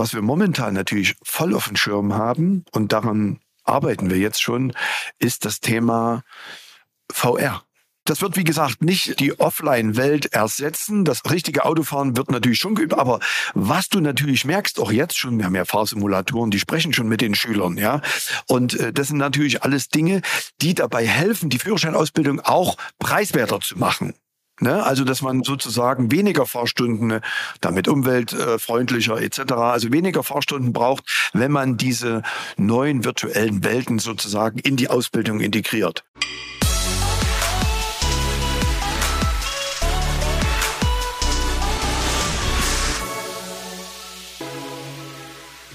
was 0.00 0.14
wir 0.14 0.22
momentan 0.22 0.72
natürlich 0.72 1.14
voll 1.22 1.54
auf 1.54 1.68
dem 1.68 1.76
Schirm 1.76 2.14
haben 2.14 2.64
und 2.72 2.90
daran 2.90 3.38
arbeiten 3.64 4.08
wir 4.08 4.16
jetzt 4.16 4.40
schon, 4.40 4.72
ist 5.18 5.44
das 5.44 5.60
Thema 5.60 6.22
VR. 7.12 7.62
Das 8.06 8.22
wird, 8.22 8.34
wie 8.38 8.44
gesagt, 8.44 8.82
nicht 8.82 9.20
die 9.20 9.38
Offline-Welt 9.38 10.32
ersetzen. 10.32 11.04
Das 11.04 11.30
richtige 11.30 11.66
Autofahren 11.66 12.16
wird 12.16 12.30
natürlich 12.30 12.58
schon 12.58 12.74
geübt. 12.74 12.94
Aber 12.94 13.20
was 13.52 13.90
du 13.90 14.00
natürlich 14.00 14.46
merkst, 14.46 14.80
auch 14.80 14.90
jetzt 14.90 15.18
schon, 15.18 15.36
wir 15.36 15.44
haben 15.44 15.54
ja 15.54 15.66
Fahrsimulatoren, 15.66 16.50
die 16.50 16.58
sprechen 16.58 16.94
schon 16.94 17.06
mit 17.06 17.20
den 17.20 17.34
Schülern, 17.34 17.76
ja. 17.76 18.00
Und 18.46 18.80
äh, 18.80 18.94
das 18.94 19.08
sind 19.08 19.18
natürlich 19.18 19.62
alles 19.64 19.90
Dinge, 19.90 20.22
die 20.62 20.74
dabei 20.74 21.06
helfen, 21.06 21.50
die 21.50 21.58
Führerscheinausbildung 21.58 22.40
auch 22.40 22.78
preiswerter 22.98 23.60
zu 23.60 23.78
machen. 23.78 24.14
Ne? 24.60 24.84
Also, 24.84 25.04
dass 25.04 25.22
man 25.22 25.42
sozusagen 25.42 26.12
weniger 26.12 26.46
Fahrstunden, 26.46 27.10
äh, 27.10 27.20
damit 27.60 27.88
umweltfreundlicher 27.88 29.20
etc., 29.20 29.52
also 29.52 29.92
weniger 29.92 30.22
Fahrstunden 30.22 30.72
braucht, 30.72 31.30
wenn 31.32 31.50
man 31.50 31.76
diese 31.76 32.22
neuen 32.56 33.04
virtuellen 33.04 33.64
Welten 33.64 33.98
sozusagen 33.98 34.58
in 34.58 34.76
die 34.76 34.88
Ausbildung 34.88 35.40
integriert. 35.40 36.04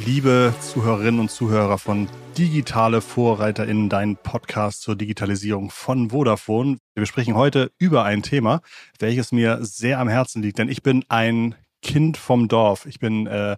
Liebe 0.06 0.54
Zuhörerinnen 0.62 1.20
und 1.20 1.32
Zuhörer 1.32 1.80
von 1.80 2.08
Digitale 2.38 3.02
VorreiterInnen, 3.02 3.90
dein 3.90 4.18
Podcast 4.18 4.84
zur 4.84 4.96
Digitalisierung 4.96 5.72
von 5.72 6.12
Vodafone. 6.12 6.78
Wir 6.94 7.08
sprechen 7.08 7.34
heute 7.34 7.72
über 7.80 8.04
ein 8.04 8.22
Thema, 8.22 8.62
welches 9.00 9.32
mir 9.32 9.66
sehr 9.66 9.98
am 9.98 10.08
Herzen 10.08 10.44
liegt, 10.44 10.60
denn 10.60 10.70
ich 10.70 10.84
bin 10.84 11.04
ein 11.10 11.56
Kind 11.82 12.18
vom 12.18 12.48
Dorf. 12.48 12.86
Ich 12.86 13.00
bin 13.00 13.26
äh, 13.26 13.54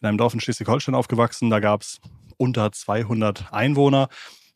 in 0.00 0.08
einem 0.08 0.18
Dorf 0.18 0.34
in 0.34 0.40
Schleswig-Holstein 0.40 0.96
aufgewachsen. 0.96 1.50
Da 1.50 1.60
gab 1.60 1.82
es 1.82 2.00
unter 2.36 2.72
200 2.72 3.52
Einwohner 3.52 4.08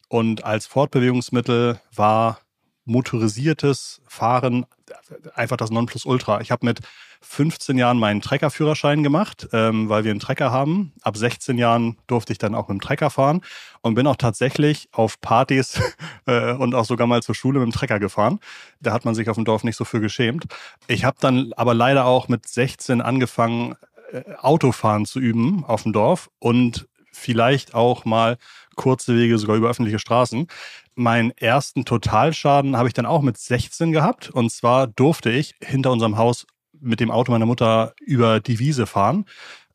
und 0.09 0.45
als 0.45 0.67
Fortbewegungsmittel 0.67 1.81
war 1.95 2.41
motorisiertes 2.87 4.03
Fahren 4.09 4.67
einfach 5.35 5.57
das 5.57 5.71
Nonplusultra. 5.71 6.41
Ich 6.41 6.51
habe 6.51 6.67
mit 6.67 6.81
15 7.23 7.79
Jahren 7.79 7.99
meinen 7.99 8.21
Treckerführerschein 8.21 9.03
gemacht, 9.03 9.49
ähm, 9.53 9.89
weil 9.89 10.05
wir 10.05 10.11
einen 10.11 10.21
Trecker 10.21 10.51
haben. 10.51 10.93
Ab 11.03 11.17
16 11.17 11.59
Jahren 11.59 11.97
durfte 12.07 12.33
ich 12.33 12.39
dann 12.39 12.55
auch 12.55 12.69
mit 12.69 12.79
dem 12.79 12.81
Trecker 12.81 13.11
fahren 13.11 13.43
und 13.81 13.95
bin 13.95 14.07
auch 14.07 14.17
tatsächlich 14.17 14.89
auf 14.93 15.21
Partys 15.21 15.81
äh, 16.27 16.53
und 16.53 16.75
auch 16.75 16.84
sogar 16.84 17.07
mal 17.07 17.23
zur 17.23 17.34
Schule 17.34 17.59
mit 17.61 17.67
dem 17.67 17.73
Trecker 17.73 17.99
gefahren. 17.99 18.41
Da 18.81 18.93
hat 18.93 19.05
man 19.05 19.15
sich 19.15 19.29
auf 19.29 19.37
dem 19.37 19.45
Dorf 19.45 19.65
nicht 19.65 19.77
so 19.77 19.84
für 19.84 20.01
geschämt. 20.01 20.47
Ich 20.87 21.05
habe 21.05 21.17
dann 21.21 21.53
aber 21.57 21.75
leider 21.75 22.05
auch 22.05 22.29
mit 22.29 22.47
16 22.47 23.01
angefangen, 23.01 23.75
äh, 24.12 24.23
Autofahren 24.39 25.07
zu 25.07 25.21
üben 25.21 25.65
auf 25.65 25.83
dem 25.83 25.93
Dorf 25.93 26.31
und 26.39 26.87
vielleicht 27.12 27.75
auch 27.75 28.05
mal 28.05 28.37
kurze 28.77 29.17
Wege 29.17 29.39
sogar 29.39 29.57
über 29.57 29.71
öffentliche 29.71 29.99
Straßen. 29.99 30.47
Meinen 30.97 31.31
ersten 31.33 31.85
Totalschaden 31.85 32.77
habe 32.77 32.89
ich 32.89 32.95
dann 32.95 33.07
auch 33.07 33.23
mit 33.23 33.37
16 33.37 33.93
gehabt. 33.93 34.31
Und 34.31 34.51
zwar 34.51 34.87
durfte 34.87 35.31
ich 35.31 35.55
hinter 35.63 35.93
unserem 35.93 36.17
Haus 36.17 36.47
mit 36.81 37.01
dem 37.01 37.11
Auto 37.11 37.33
meiner 37.33 37.47
Mutter 37.47 37.95
über 38.01 38.41
die 38.41 38.59
Wiese 38.59 38.87
fahren, 38.87 39.27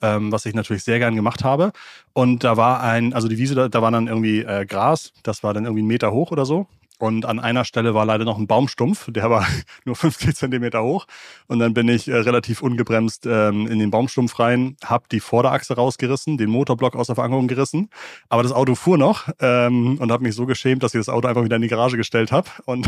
ähm, 0.02 0.32
was 0.32 0.46
ich 0.46 0.56
natürlich 0.56 0.84
sehr 0.84 1.00
gern 1.00 1.16
gemacht 1.16 1.44
habe. 1.44 1.72
Und 2.14 2.44
da 2.44 2.58
war 2.58 2.82
ein, 2.82 3.14
also 3.14 3.28
die 3.28 3.38
Wiese, 3.38 3.56
da, 3.56 3.70
da 3.70 3.82
war 3.82 3.92
dann 3.92 4.08
irgendwie 4.08 4.42
äh, 4.42 4.66
Gras, 4.66 5.14
das 5.24 5.44
war 5.44 5.54
dann 5.54 5.66
irgendwie 5.66 5.82
einen 5.82 5.88
Meter 5.88 6.12
hoch 6.12 6.32
oder 6.32 6.46
so. 6.46 6.68
Und 7.02 7.26
an 7.26 7.40
einer 7.40 7.66
Stelle 7.66 7.96
war 7.96 8.06
leider 8.06 8.26
noch 8.26 8.38
ein 8.38 8.46
Baumstumpf, 8.46 9.12
der 9.12 9.28
war 9.32 9.48
nur 9.86 9.96
50 9.96 10.36
Zentimeter 10.36 10.84
hoch. 10.84 11.08
Und 11.48 11.58
dann 11.58 11.74
bin 11.74 11.88
ich 11.88 12.08
äh, 12.08 12.16
relativ 12.16 12.62
ungebremst 12.62 13.26
ähm, 13.26 13.66
in 13.66 13.80
den 13.80 13.90
Baumstumpf 13.90 14.38
rein, 14.38 14.78
habe 14.86 15.06
die 15.12 15.20
Vorderachse 15.20 15.76
rausgerissen, 15.76 16.38
den 16.38 16.52
Motorblock 16.52 16.96
aus 16.96 17.08
der 17.08 17.16
Verankerung 17.16 17.48
gerissen. 17.48 17.90
Aber 18.30 18.44
das 18.44 18.52
Auto 18.52 18.76
fuhr 18.76 19.00
noch 19.00 19.30
ähm, 19.40 19.98
und 19.98 20.12
habe 20.12 20.22
mich 20.22 20.36
so 20.36 20.46
geschämt, 20.46 20.84
dass 20.84 20.94
ich 20.94 21.00
das 21.00 21.10
Auto 21.10 21.28
einfach 21.28 21.44
wieder 21.44 21.56
in 21.56 21.64
die 21.64 21.70
Garage 21.70 21.98
gestellt 21.98 22.32
habe. 22.32 22.48
Und 22.66 22.88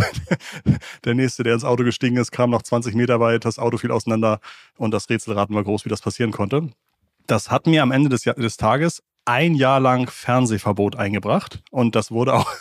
der 1.06 1.16
nächste, 1.16 1.42
der 1.42 1.56
ins 1.56 1.66
Auto 1.66 1.84
gestiegen 1.84 2.18
ist, 2.18 2.32
kam 2.32 2.52
noch 2.52 2.62
20 2.62 2.94
Meter 2.94 3.20
weit, 3.20 3.46
das 3.46 3.58
Auto 3.58 3.78
fiel 3.78 3.92
auseinander 3.92 4.40
und 4.78 4.94
das 4.94 5.10
Rätselraten 5.10 5.56
war 5.56 5.64
groß, 5.64 5.86
wie 5.86 5.90
das 5.90 6.02
passieren 6.02 6.32
konnte. 6.32 6.70
Das 7.26 7.50
hat 7.50 7.66
mir 7.66 7.82
am 7.82 7.92
Ende 7.92 8.10
des, 8.10 8.22
des 8.22 8.58
Tages 8.58 9.02
ein 9.26 9.56
Jahr 9.56 9.80
lang 9.80 10.08
Fernsehverbot 10.10 10.98
eingebracht 10.98 11.64
und 11.72 11.96
das 11.96 12.12
wurde 12.12 12.34
auch 12.34 12.52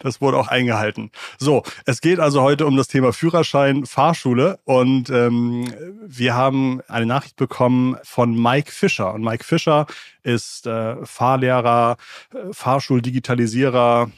das 0.00 0.20
wurde 0.20 0.38
auch 0.38 0.48
eingehalten. 0.48 1.10
So, 1.38 1.62
es 1.84 2.00
geht 2.00 2.20
also 2.20 2.42
heute 2.42 2.66
um 2.66 2.76
das 2.76 2.88
Thema 2.88 3.12
Führerschein, 3.12 3.86
Fahrschule 3.86 4.58
und 4.64 5.10
ähm, 5.10 5.72
wir 6.06 6.34
haben 6.34 6.80
eine 6.88 7.06
Nachricht 7.06 7.36
bekommen 7.36 7.96
von 8.02 8.40
Mike 8.40 8.72
Fischer. 8.72 9.12
Und 9.14 9.22
Mike 9.22 9.44
Fischer 9.44 9.86
ist 10.22 10.66
äh, 10.66 10.96
Fahrlehrer, 11.04 11.96
äh, 12.34 12.52
Fahrschuldigitalisierer, 12.52 14.10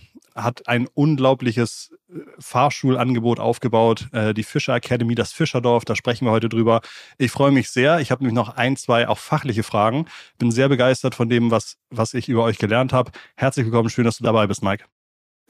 hat 0.43 0.69
ein 0.69 0.87
unglaubliches 0.95 1.91
äh, 2.09 2.21
Fahrschulangebot 2.39 3.41
aufgebaut, 3.41 4.09
äh, 4.13 4.35
die 4.35 4.45
Fischer 4.45 4.75
Academy, 4.75 5.15
das 5.15 5.33
Fischerdorf, 5.33 5.85
da 5.85 5.97
sprechen 5.97 6.27
wir 6.27 6.33
heute 6.33 6.49
drüber. 6.49 6.81
Ich 7.19 7.31
freue 7.31 7.51
mich 7.51 7.71
sehr. 7.71 8.01
Ich 8.01 8.11
habe 8.11 8.23
nämlich 8.23 8.35
noch 8.35 8.57
ein, 8.57 8.77
zwei 8.77 9.09
auch 9.09 9.19
fachliche 9.19 9.63
Fragen. 9.63 10.07
Bin 10.39 10.51
sehr 10.51 10.69
begeistert 10.69 11.15
von 11.15 11.29
dem, 11.29 11.51
was, 11.51 11.77
was 11.91 12.15
ich 12.15 12.29
über 12.29 12.45
euch 12.45 12.59
gelernt 12.59 12.93
habe. 12.93 13.11
Herzlich 13.37 13.67
willkommen, 13.67 13.91
schön, 13.91 14.05
dass 14.05 14.19
du 14.19 14.25
dabei 14.25 14.47
bist, 14.47 14.63
Mike. 14.63 14.85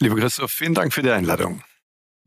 Lieber 0.01 0.17
Christoph, 0.17 0.53
vielen 0.53 0.75
Dank 0.75 0.93
für 0.93 1.03
die 1.03 1.11
Einladung. 1.11 1.63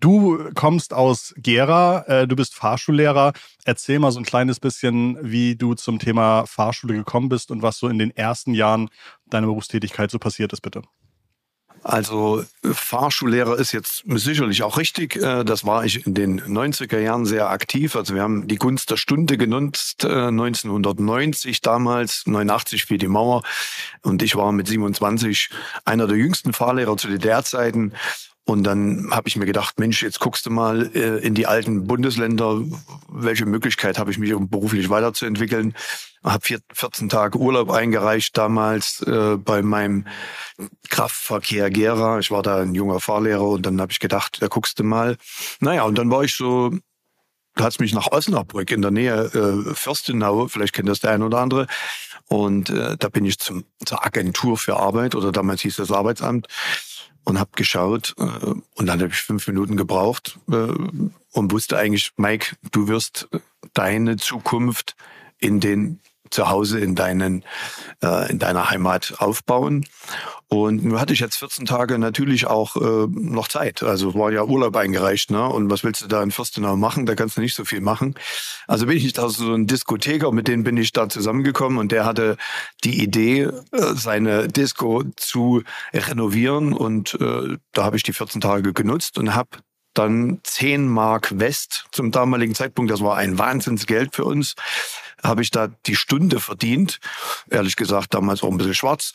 Du 0.01 0.49
kommst 0.55 0.93
aus 0.93 1.33
Gera, 1.37 2.01
äh, 2.07 2.27
du 2.27 2.35
bist 2.35 2.55
Fahrschullehrer. 2.55 3.33
Erzähl 3.65 3.99
mal 3.99 4.11
so 4.11 4.19
ein 4.19 4.25
kleines 4.25 4.59
bisschen, 4.59 5.17
wie 5.21 5.55
du 5.55 5.75
zum 5.75 5.99
Thema 5.99 6.45
Fahrschule 6.47 6.95
gekommen 6.95 7.29
bist 7.29 7.51
und 7.51 7.61
was 7.61 7.77
so 7.77 7.87
in 7.87 7.99
den 7.99 8.09
ersten 8.09 8.53
Jahren 8.53 8.89
deiner 9.27 9.47
Berufstätigkeit 9.47 10.09
so 10.11 10.17
passiert 10.17 10.51
ist, 10.53 10.61
bitte. 10.61 10.81
Also 11.83 12.43
Fahrschullehrer 12.63 13.57
ist 13.57 13.71
jetzt 13.71 14.03
sicherlich 14.05 14.61
auch 14.61 14.77
richtig. 14.77 15.15
Äh, 15.15 15.43
das 15.43 15.65
war 15.65 15.83
ich 15.83 16.05
in 16.05 16.13
den 16.13 16.41
90er 16.41 16.99
Jahren 16.99 17.25
sehr 17.25 17.49
aktiv. 17.49 17.95
Also 17.95 18.13
wir 18.13 18.21
haben 18.21 18.47
die 18.47 18.57
Gunst 18.57 18.91
der 18.91 18.97
Stunde 18.97 19.37
genutzt, 19.37 20.05
1990 20.05 21.57
äh, 21.57 21.59
damals, 21.63 22.23
89 22.27 22.85
fiel 22.85 22.99
die 22.99 23.07
Mauer. 23.07 23.41
Und 24.03 24.21
ich 24.21 24.35
war 24.35 24.51
mit 24.51 24.67
27 24.67 25.49
einer 25.83 26.05
der 26.05 26.17
jüngsten 26.17 26.53
Fahrlehrer 26.53 26.97
zu 26.97 27.07
DDR-Zeiten. 27.07 27.93
Und 28.43 28.63
dann 28.63 29.09
habe 29.11 29.27
ich 29.27 29.35
mir 29.35 29.45
gedacht, 29.45 29.79
Mensch, 29.79 30.01
jetzt 30.01 30.19
guckst 30.19 30.45
du 30.45 30.49
mal 30.49 30.89
äh, 30.95 31.19
in 31.19 31.35
die 31.35 31.45
alten 31.45 31.85
Bundesländer, 31.85 32.61
welche 33.07 33.45
Möglichkeit 33.45 33.99
habe 33.99 34.09
ich 34.11 34.17
mich 34.17 34.33
beruflich 34.35 34.89
weiterzuentwickeln. 34.89 35.75
Habe 36.23 36.59
14 36.73 37.09
Tage 37.09 37.37
Urlaub 37.37 37.69
eingereicht 37.69 38.37
damals 38.37 39.01
äh, 39.03 39.37
bei 39.37 39.61
meinem 39.61 40.07
Kraftverkehr 40.89 41.69
Gera. 41.69 42.19
Ich 42.19 42.31
war 42.31 42.41
da 42.41 42.61
ein 42.61 42.73
junger 42.73 42.99
Fahrlehrer 42.99 43.47
und 43.47 43.65
dann 43.65 43.79
habe 43.79 43.91
ich 43.91 43.99
gedacht, 43.99 44.37
da 44.41 44.47
guckst 44.47 44.79
du 44.79 44.83
mal. 44.83 45.17
Naja, 45.59 45.83
und 45.83 45.97
dann 45.97 46.09
war 46.09 46.23
ich 46.23 46.35
so 46.35 46.71
da 47.55 47.65
hat 47.65 47.79
mich 47.81 47.93
nach 47.93 48.07
Osnabrück 48.11 48.71
in 48.71 48.81
der 48.81 48.91
Nähe 48.91 49.25
äh, 49.25 49.75
Fürstenau, 49.75 50.47
vielleicht 50.47 50.73
kennt 50.73 50.87
das 50.87 51.01
der 51.01 51.11
ein 51.11 51.21
oder 51.21 51.39
andere. 51.39 51.67
Und 52.29 52.69
äh, 52.69 52.95
da 52.97 53.09
bin 53.09 53.25
ich 53.25 53.39
zum, 53.39 53.65
zur 53.85 54.05
Agentur 54.05 54.57
für 54.57 54.77
Arbeit 54.77 55.15
oder 55.15 55.33
damals 55.33 55.61
hieß 55.61 55.75
das 55.75 55.91
Arbeitsamt 55.91 56.47
und 57.23 57.39
habe 57.39 57.51
geschaut 57.55 58.15
äh, 58.17 58.23
und 58.23 58.85
dann 58.85 58.99
habe 59.01 59.09
ich 59.11 59.21
fünf 59.21 59.47
Minuten 59.47 59.77
gebraucht 59.77 60.39
äh, 60.51 60.55
und 61.31 61.51
wusste 61.51 61.77
eigentlich, 61.77 62.11
Mike, 62.17 62.55
du 62.71 62.87
wirst 62.87 63.29
deine 63.73 64.17
Zukunft 64.17 64.95
in 65.39 65.59
den 65.59 65.99
zu 66.31 66.49
Hause 66.49 66.79
in 66.79 66.95
deinen 66.95 67.43
äh, 68.03 68.31
in 68.31 68.39
deiner 68.39 68.69
Heimat 68.69 69.15
aufbauen. 69.19 69.85
Und 70.47 70.83
nur 70.83 70.99
hatte 70.99 71.13
ich 71.13 71.21
jetzt 71.21 71.37
14 71.37 71.65
Tage 71.65 71.97
natürlich 71.97 72.45
auch 72.45 72.75
äh, 72.75 73.07
noch 73.09 73.47
Zeit. 73.47 73.83
Also 73.83 74.15
war 74.15 74.33
ja 74.33 74.43
Urlaub 74.43 74.75
eingereicht, 74.75 75.31
ne? 75.31 75.47
Und 75.47 75.69
was 75.69 75.85
willst 75.85 76.01
du 76.01 76.07
da 76.07 76.21
in 76.21 76.31
Fürstenau 76.31 76.75
machen? 76.75 77.05
Da 77.05 77.15
kannst 77.15 77.37
du 77.37 77.41
nicht 77.41 77.55
so 77.55 77.63
viel 77.63 77.79
machen. 77.79 78.15
Also 78.67 78.85
bin 78.87 78.97
ich 78.97 79.13
da 79.13 79.29
so 79.29 79.53
ein 79.53 79.65
Diskotheker, 79.65 80.31
mit 80.33 80.49
dem 80.49 80.63
bin 80.63 80.75
ich 80.75 80.91
da 80.91 81.07
zusammengekommen 81.07 81.77
und 81.77 81.93
der 81.93 82.05
hatte 82.05 82.35
die 82.83 83.01
Idee, 83.01 83.43
äh, 83.43 83.51
seine 83.93 84.49
Disco 84.49 85.03
zu 85.15 85.63
renovieren 85.93 86.73
und 86.73 87.13
äh, 87.21 87.57
da 87.71 87.83
habe 87.85 87.95
ich 87.95 88.03
die 88.03 88.13
14 88.13 88.41
Tage 88.41 88.73
genutzt 88.73 89.17
und 89.17 89.33
habe 89.33 89.49
dann 89.93 90.39
10 90.43 90.87
Mark 90.87 91.39
West 91.39 91.85
zum 91.91 92.11
damaligen 92.11 92.55
Zeitpunkt, 92.55 92.91
das 92.91 93.01
war 93.01 93.17
ein 93.17 93.37
Wahnsinnsgeld 93.37 94.15
für 94.15 94.25
uns, 94.25 94.55
habe 95.23 95.41
ich 95.41 95.51
da 95.51 95.67
die 95.85 95.95
Stunde 95.95 96.39
verdient. 96.39 96.99
Ehrlich 97.49 97.75
gesagt, 97.75 98.13
damals 98.13 98.43
auch 98.43 98.49
ein 98.49 98.57
bisschen 98.57 98.73
schwarz. 98.73 99.13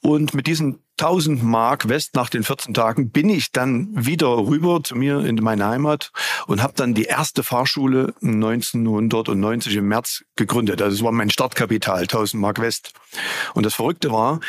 Und 0.00 0.34
mit 0.34 0.46
diesen 0.46 0.80
1000 1.00 1.42
Mark 1.42 1.88
West 1.88 2.14
nach 2.14 2.28
den 2.28 2.44
14 2.44 2.74
Tagen 2.74 3.10
bin 3.10 3.28
ich 3.28 3.52
dann 3.52 3.88
wieder 3.94 4.28
rüber 4.28 4.82
zu 4.82 4.94
mir 4.96 5.20
in 5.20 5.36
meine 5.36 5.66
Heimat 5.66 6.12
und 6.46 6.62
habe 6.62 6.74
dann 6.76 6.94
die 6.94 7.04
erste 7.04 7.42
Fahrschule 7.42 8.14
1990 8.22 9.76
im 9.76 9.88
März 9.88 10.24
gegründet. 10.36 10.80
Also 10.82 10.96
das 10.96 11.04
war 11.04 11.12
mein 11.12 11.30
Startkapital, 11.30 12.02
1000 12.02 12.40
Mark 12.40 12.60
West. 12.60 12.92
Und 13.54 13.66
das 13.66 13.74
Verrückte 13.74 14.12
war, 14.12 14.40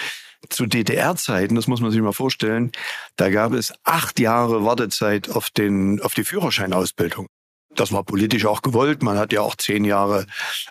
zu 0.50 0.65
DDR-Zeiten, 0.65 1.56
das 1.56 1.68
muss 1.68 1.81
man 1.81 1.92
sich 1.92 2.01
mal 2.01 2.13
vorstellen, 2.13 2.71
da 3.15 3.30
gab 3.30 3.53
es 3.53 3.74
acht 3.83 4.19
Jahre 4.19 4.65
Wartezeit 4.65 5.30
auf 5.30 5.50
den, 5.50 6.01
auf 6.01 6.13
die 6.13 6.24
Führerscheinausbildung. 6.24 7.27
das 7.75 7.92
war 7.92 8.03
politisch 8.03 8.45
auch 8.45 8.62
gewollt. 8.62 9.03
Man 9.03 9.18
hat 9.18 9.33
ja 9.33 9.42
auch 9.42 9.56
zehn 9.56 9.83
Jahre 9.86 10.25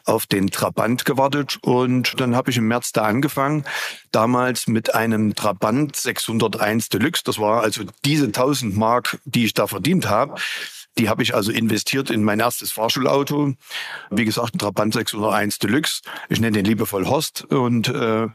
auf 0.05 0.27
den 0.27 0.51
Trabant 0.51 1.05
gewartet. 1.05 1.59
Und 1.63 2.19
dann 2.19 2.35
habe 2.35 2.51
ich 2.51 2.57
im 2.57 2.69
März 2.69 2.93
da 2.93 3.03
angefangen. 3.03 3.65
Damals 4.11 4.67
mit 4.67 4.95
einem 4.95 5.35
Trabant 5.35 5.97
601 5.97 6.89
Deluxe. 6.89 7.23
Das 7.25 7.39
war 7.39 7.63
also 7.63 7.85
diese 8.05 8.27
1000 8.27 8.77
Mark, 8.77 9.19
die 9.25 9.45
ich 9.45 9.55
da 9.55 9.67
verdient 9.67 10.09
habe. 10.09 10.37
Die 10.97 11.09
habe 11.09 11.23
ich 11.23 11.35
also 11.35 11.51
investiert 11.51 12.11
in 12.11 12.23
mein 12.23 12.39
erstes 12.41 12.71
Fahrschulauto. 12.71 13.55
Wie 14.11 14.25
gesagt, 14.25 14.55
ein 14.55 14.59
Trabant 14.59 14.95
601 14.95 15.59
Deluxe. 15.59 16.03
Ich 16.29 16.41
nenne 16.41 16.57
den 16.57 16.65
liebevoll 16.65 17.07
Horst. 17.07 17.45
Und 17.45 17.89
äh, 17.89 18.29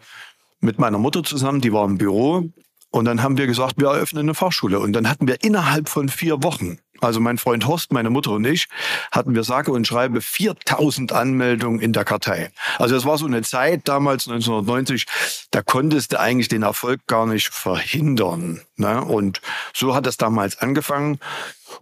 mit 0.61 0.79
meiner 0.79 0.97
Mutter 0.97 1.23
zusammen, 1.23 1.61
die 1.61 1.73
war 1.73 1.85
im 1.85 1.97
Büro. 1.97 2.49
Und 2.91 3.05
dann 3.05 3.21
haben 3.21 3.37
wir 3.37 3.45
gesagt, 3.45 3.75
wir 3.77 3.87
eröffnen 3.87 4.23
eine 4.25 4.33
Fahrschule. 4.33 4.79
Und 4.79 4.93
dann 4.93 5.07
hatten 5.07 5.27
wir 5.27 5.43
innerhalb 5.43 5.89
von 5.89 6.09
vier 6.09 6.41
Wochen, 6.41 6.79
also 7.01 7.19
mein 7.19 7.37
Freund 7.37 7.67
Horst, 7.67 7.93
meine 7.93 8.09
Mutter 8.09 8.31
und 8.31 8.45
ich, 8.45 8.67
hatten 9.11 9.35
wir 9.35 9.43
sage 9.43 9.71
und 9.71 9.85
schreibe 9.85 10.21
4000 10.21 11.11
Anmeldungen 11.11 11.79
in 11.79 11.93
der 11.93 12.03
Kartei. 12.03 12.51
Also 12.79 12.95
es 12.95 13.05
war 13.05 13.19
so 13.19 13.27
eine 13.27 13.43
Zeit 13.43 13.87
damals 13.87 14.27
1990, 14.27 15.05
da 15.51 15.61
konntest 15.61 16.13
du 16.13 16.19
eigentlich 16.19 16.47
den 16.47 16.63
Erfolg 16.63 17.05
gar 17.05 17.27
nicht 17.27 17.49
verhindern. 17.49 18.61
Ne? 18.75 19.03
Und 19.03 19.39
so 19.75 19.93
hat 19.93 20.07
es 20.07 20.17
damals 20.17 20.57
angefangen. 20.57 21.19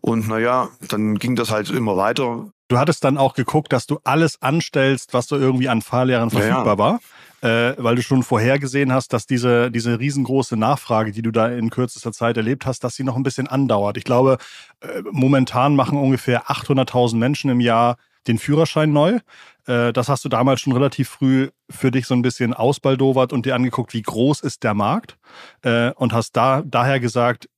Und 0.02 0.28
naja, 0.28 0.68
dann 0.82 1.18
ging 1.18 1.38
das 1.38 1.52
halt 1.52 1.70
immer 1.70 1.96
weiter. 1.96 2.52
Du 2.68 2.78
hattest 2.78 3.06
dann 3.06 3.18
auch 3.18 3.34
geguckt, 3.34 3.72
dass 3.72 3.88
du 3.88 4.00
alles 4.04 4.42
anstellst, 4.42 5.14
was 5.14 5.28
so 5.28 5.38
irgendwie 5.38 5.70
an 5.70 5.82
Fahrlehrern 5.82 6.32
verfügbar 6.32 6.66
ja, 6.66 6.72
ja. 6.74 6.78
war 6.78 7.00
äh, 7.42 7.74
weil 7.78 7.96
du 7.96 8.02
schon 8.02 8.24
vorhergesehen 8.24 8.92
hast, 8.92 9.14
dass 9.14 9.26
diese, 9.26 9.72
diese 9.72 10.00
riesengroße 10.00 10.58
Nachfrage, 10.58 11.12
die 11.12 11.22
du 11.22 11.32
da 11.32 11.48
in 11.50 11.70
kürzester 11.70 12.12
Zeit 12.12 12.38
erlebt 12.38 12.66
hast, 12.66 12.84
dass 12.84 12.96
sie 12.96 13.04
noch 13.04 13.16
ein 13.16 13.24
bisschen 13.24 13.48
andauert. 13.48 13.98
Ich 13.98 14.04
glaube, 14.04 14.38
äh, 14.82 15.02
momentan 15.12 15.76
machen 15.76 15.98
ungefähr 15.98 16.48
800.000 16.48 17.16
Menschen 17.18 17.50
im 17.50 17.60
Jahr 17.60 17.98
den 18.28 18.40
Führerschein 18.40 18.92
neu. 18.92 19.20
Äh, 19.68 19.94
das 19.94 20.10
hast 20.10 20.26
du 20.26 20.30
damals 20.30 20.62
schon 20.62 20.74
relativ 20.74 21.10
früh 21.10 21.50
für 21.70 21.92
dich 21.92 22.08
so 22.08 22.16
ein 22.16 22.22
bisschen 22.22 22.54
ausbaldowert 22.54 23.34
und 23.34 23.46
dir 23.46 23.56
angeguckt, 23.56 23.94
wie 23.94 24.02
groß 24.02 24.42
ist 24.42 24.64
der 24.64 24.74
Markt 24.74 25.18
äh, 25.62 25.92
und 25.92 26.14
hast 26.14 26.36
da 26.36 26.64
daher 26.66 27.00
gesagt, 27.00 27.50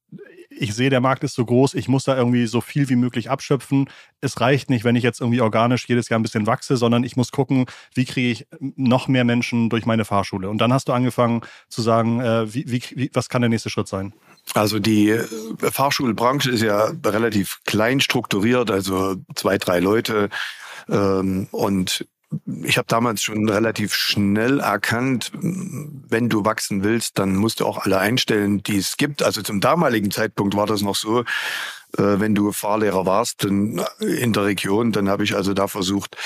ich 0.59 0.75
sehe, 0.75 0.89
der 0.89 0.99
Markt 0.99 1.23
ist 1.23 1.35
so 1.35 1.45
groß, 1.45 1.73
ich 1.73 1.87
muss 1.87 2.03
da 2.03 2.17
irgendwie 2.17 2.45
so 2.45 2.61
viel 2.61 2.89
wie 2.89 2.95
möglich 2.95 3.29
abschöpfen. 3.29 3.89
Es 4.21 4.41
reicht 4.41 4.69
nicht, 4.69 4.83
wenn 4.83 4.95
ich 4.95 5.03
jetzt 5.03 5.21
irgendwie 5.21 5.41
organisch 5.41 5.87
jedes 5.87 6.09
Jahr 6.09 6.19
ein 6.19 6.23
bisschen 6.23 6.47
wachse, 6.47 6.75
sondern 6.75 7.03
ich 7.03 7.15
muss 7.15 7.31
gucken, 7.31 7.65
wie 7.93 8.05
kriege 8.05 8.29
ich 8.29 8.47
noch 8.59 9.07
mehr 9.07 9.23
Menschen 9.23 9.69
durch 9.69 9.85
meine 9.85 10.05
Fahrschule. 10.05 10.49
Und 10.49 10.59
dann 10.59 10.73
hast 10.73 10.89
du 10.89 10.93
angefangen 10.93 11.41
zu 11.69 11.81
sagen, 11.81 12.19
äh, 12.19 12.53
wie, 12.53 12.83
wie, 12.95 13.09
was 13.13 13.29
kann 13.29 13.41
der 13.41 13.49
nächste 13.49 13.69
Schritt 13.69 13.87
sein? 13.87 14.13
Also 14.53 14.79
die 14.79 15.09
äh, 15.09 15.25
Fahrschulbranche 15.59 16.51
ist 16.51 16.61
ja 16.61 16.91
relativ 17.05 17.61
klein 17.65 18.01
strukturiert, 18.01 18.69
also 18.69 19.15
zwei, 19.35 19.57
drei 19.57 19.79
Leute. 19.79 20.29
Ähm, 20.89 21.47
und 21.51 22.05
ich 22.63 22.77
habe 22.77 22.87
damals 22.87 23.23
schon 23.23 23.49
relativ 23.49 23.95
schnell 23.95 24.59
erkannt, 24.59 25.31
wenn 25.33 26.29
du 26.29 26.45
wachsen 26.45 26.83
willst, 26.83 27.17
dann 27.17 27.35
musst 27.35 27.59
du 27.59 27.65
auch 27.65 27.79
alle 27.79 27.99
einstellen, 27.99 28.61
die 28.61 28.77
es 28.77 28.97
gibt. 28.97 29.23
Also 29.23 29.41
zum 29.41 29.61
damaligen 29.61 30.11
Zeitpunkt 30.11 30.55
war 30.55 30.67
das 30.67 30.81
noch 30.81 30.95
so, 30.95 31.21
äh, 31.21 31.23
wenn 31.95 32.35
du 32.35 32.51
Fahrlehrer 32.51 33.05
warst 33.05 33.45
in 33.45 33.81
der 33.99 34.43
Region, 34.43 34.91
dann 34.91 35.09
habe 35.09 35.23
ich 35.23 35.35
also 35.35 35.53
da 35.53 35.67
versucht, 35.67 36.17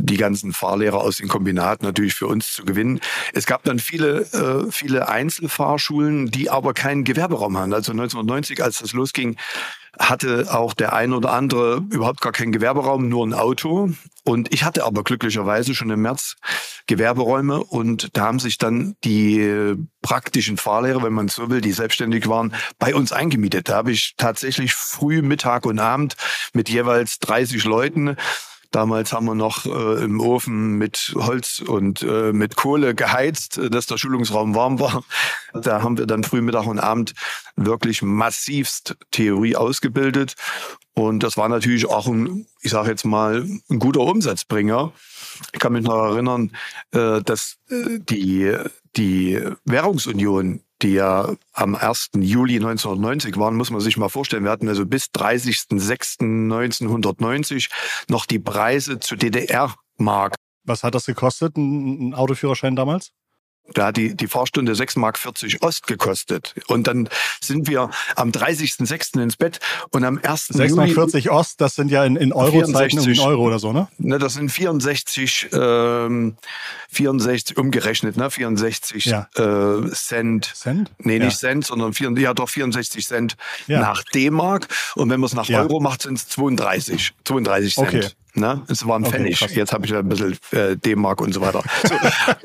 die 0.00 0.16
ganzen 0.16 0.52
Fahrlehrer 0.52 0.98
aus 0.98 1.16
den 1.18 1.28
Kombinaten 1.28 1.84
natürlich 1.84 2.14
für 2.14 2.28
uns 2.28 2.52
zu 2.52 2.64
gewinnen. 2.64 3.00
Es 3.32 3.46
gab 3.46 3.64
dann 3.64 3.78
viele, 3.78 4.20
äh, 4.32 4.70
viele 4.70 5.08
Einzelfahrschulen, 5.08 6.30
die 6.30 6.50
aber 6.50 6.72
keinen 6.72 7.04
Gewerberaum 7.04 7.58
haben. 7.58 7.72
Also 7.72 7.92
1990, 7.92 8.62
als 8.62 8.78
das 8.78 8.92
losging, 8.92 9.36
hatte 9.98 10.46
auch 10.50 10.74
der 10.74 10.92
ein 10.92 11.12
oder 11.12 11.32
andere 11.32 11.84
überhaupt 11.90 12.20
gar 12.20 12.32
keinen 12.32 12.52
Gewerberaum, 12.52 13.08
nur 13.08 13.26
ein 13.26 13.34
Auto. 13.34 13.90
Und 14.24 14.52
ich 14.52 14.64
hatte 14.64 14.84
aber 14.84 15.04
glücklicherweise 15.04 15.74
schon 15.74 15.90
im 15.90 16.02
März 16.02 16.36
Gewerberäume 16.86 17.62
und 17.62 18.16
da 18.16 18.22
haben 18.22 18.38
sich 18.38 18.58
dann 18.58 18.96
die 19.04 19.74
praktischen 20.02 20.56
Fahrlehrer, 20.56 21.02
wenn 21.02 21.12
man 21.12 21.28
so 21.28 21.50
will, 21.50 21.60
die 21.60 21.72
selbstständig 21.72 22.28
waren, 22.28 22.54
bei 22.78 22.94
uns 22.94 23.12
eingemietet. 23.12 23.68
Da 23.68 23.76
habe 23.76 23.92
ich 23.92 24.14
tatsächlich 24.16 24.74
früh, 24.74 25.22
Mittag 25.22 25.66
und 25.66 25.78
Abend 25.78 26.16
mit 26.52 26.68
jeweils 26.68 27.18
30 27.20 27.64
Leuten 27.64 28.16
Damals 28.70 29.14
haben 29.14 29.24
wir 29.24 29.34
noch 29.34 29.64
äh, 29.64 30.04
im 30.04 30.20
Ofen 30.20 30.76
mit 30.76 31.14
Holz 31.14 31.60
und 31.60 32.02
äh, 32.02 32.32
mit 32.32 32.56
Kohle 32.56 32.94
geheizt, 32.94 33.56
äh, 33.56 33.70
dass 33.70 33.86
der 33.86 33.96
Schulungsraum 33.96 34.54
warm 34.54 34.78
war. 34.80 35.04
Da 35.54 35.82
haben 35.82 35.96
wir 35.96 36.06
dann 36.06 36.24
früh, 36.24 36.42
Mittag 36.42 36.66
und 36.66 36.78
Abend 36.78 37.14
wirklich 37.56 38.02
massivst 38.02 38.98
Theorie 39.10 39.56
ausgebildet. 39.56 40.34
Und 40.92 41.22
das 41.22 41.38
war 41.38 41.48
natürlich 41.48 41.86
auch 41.86 42.06
ein, 42.06 42.46
ich 42.60 42.70
sage 42.70 42.90
jetzt 42.90 43.06
mal, 43.06 43.48
ein 43.70 43.78
guter 43.78 44.00
Umsatzbringer. 44.00 44.92
Ich 45.52 45.58
kann 45.58 45.72
mich 45.72 45.84
noch 45.84 45.96
erinnern, 45.96 46.52
äh, 46.92 47.22
dass 47.22 47.56
äh, 47.70 47.98
die, 47.98 48.54
die 48.96 49.40
Währungsunion 49.64 50.60
die 50.82 50.92
ja 50.92 51.34
am 51.52 51.74
1. 51.74 52.10
Juli 52.16 52.56
1990 52.56 53.38
waren, 53.38 53.56
muss 53.56 53.70
man 53.70 53.80
sich 53.80 53.96
mal 53.96 54.08
vorstellen. 54.08 54.44
Wir 54.44 54.50
hatten 54.50 54.68
also 54.68 54.84
bis 54.86 55.06
30.06.1990 55.06 57.70
noch 58.08 58.26
die 58.26 58.38
Preise 58.38 59.00
zu 59.00 59.16
DDR-Mark. 59.16 60.36
Was 60.64 60.84
hat 60.84 60.94
das 60.94 61.06
gekostet, 61.06 61.56
ein 61.56 62.12
Autoführerschein 62.14 62.76
damals? 62.76 63.10
Da 63.74 63.86
hat 63.86 63.96
die, 63.96 64.16
die 64.16 64.26
Fahrstunde 64.26 64.72
6,40 64.72 64.98
Mark 64.98 65.18
Ost 65.60 65.86
gekostet. 65.86 66.54
Und 66.68 66.86
dann 66.86 67.08
sind 67.40 67.68
wir 67.68 67.90
am 68.16 68.30
30.06. 68.30 69.20
ins 69.20 69.36
Bett 69.36 69.60
und 69.90 70.04
am 70.04 70.18
1. 70.22 70.50
6,40 70.50 70.74
Mark 70.74 71.38
Ost, 71.38 71.60
das 71.60 71.74
sind 71.74 71.90
ja 71.90 72.04
in, 72.04 72.16
in 72.16 72.32
Euro-Zeiten 72.32 72.98
irgendwie 72.98 73.20
Euro 73.20 73.42
oder 73.42 73.58
so, 73.58 73.72
ne? 73.72 73.88
Ne, 73.98 74.18
das 74.18 74.34
sind 74.34 74.50
64, 74.50 75.48
ähm, 75.52 76.36
64 76.90 77.56
umgerechnet, 77.58 78.16
ne? 78.16 78.30
64 78.30 79.04
ja. 79.04 79.28
äh, 79.36 79.90
Cent. 79.92 80.50
Cent? 80.54 80.90
Nee, 80.98 81.18
nicht 81.18 81.42
ja. 81.42 81.48
Cent, 81.50 81.66
sondern 81.66 81.92
4, 81.92 82.12
ja 82.18 82.34
doch 82.34 82.48
64 82.48 83.06
Cent 83.06 83.36
ja. 83.66 83.80
nach 83.80 84.02
D-Mark. 84.02 84.68
Und 84.94 85.10
wenn 85.10 85.20
man 85.20 85.26
es 85.26 85.34
nach 85.34 85.48
Euro 85.50 85.80
macht, 85.80 86.02
sind 86.02 86.18
es 86.18 86.28
32, 86.28 87.12
32 87.24 87.74
Cent. 87.74 87.88
Okay. 87.88 88.08
Ne? 88.34 88.62
Es 88.68 88.86
war 88.86 88.98
ein 88.98 89.04
okay, 89.04 89.16
Pfennig. 89.16 89.38
Krass. 89.38 89.54
Jetzt 89.54 89.72
habe 89.72 89.86
ich 89.86 89.94
ein 89.94 90.08
bisschen 90.08 90.38
äh, 90.52 90.76
D-Mark 90.76 91.20
und 91.20 91.32
so 91.32 91.40
weiter. 91.40 91.62
So. 91.82 91.94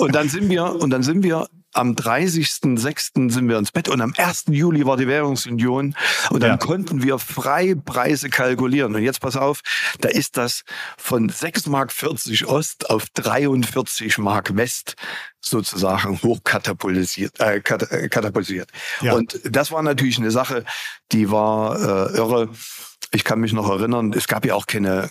und 0.03 0.15
dann 0.15 0.29
sind 0.29 0.49
wir, 0.49 0.75
und 0.75 0.89
dann 0.89 1.03
sind 1.03 1.23
wir 1.23 1.47
am 1.73 1.93
30.06. 1.93 3.31
sind 3.31 3.49
wir 3.49 3.57
ins 3.57 3.71
Bett 3.71 3.89
und 3.89 4.01
am 4.01 4.13
1. 4.15 4.45
Juli 4.49 4.85
war 4.85 4.97
die 4.97 5.07
Währungsunion 5.07 5.95
und 6.29 6.43
dann 6.43 6.51
ja. 6.51 6.57
konnten 6.57 7.03
wir 7.03 7.19
Freipreise 7.19 8.29
kalkulieren. 8.29 8.95
Und 8.95 9.03
jetzt 9.03 9.21
pass 9.21 9.35
auf, 9.35 9.61
da 9.99 10.09
ist 10.09 10.37
das 10.37 10.63
von 10.97 11.29
6 11.29 11.67
Mark 11.67 11.91
40 11.91 12.45
Ost 12.47 12.89
auf 12.89 13.07
43 13.15 14.17
Mark 14.19 14.55
West 14.55 14.95
sozusagen 15.41 16.21
hochkatapultiert. 16.21 17.39
Äh, 17.39 17.59
katapultiert. 17.61 18.69
Ja. 19.01 19.13
Und 19.13 19.39
das 19.43 19.71
war 19.71 19.81
natürlich 19.81 20.17
eine 20.17 20.31
Sache, 20.31 20.63
die 21.11 21.29
war 21.31 22.11
äh, 22.11 22.17
irre. 22.17 22.49
Ich 23.11 23.23
kann 23.23 23.39
mich 23.39 23.53
noch 23.53 23.69
erinnern, 23.69 24.13
es 24.13 24.27
gab 24.27 24.45
ja 24.45 24.55
auch 24.55 24.67
keine, 24.67 25.09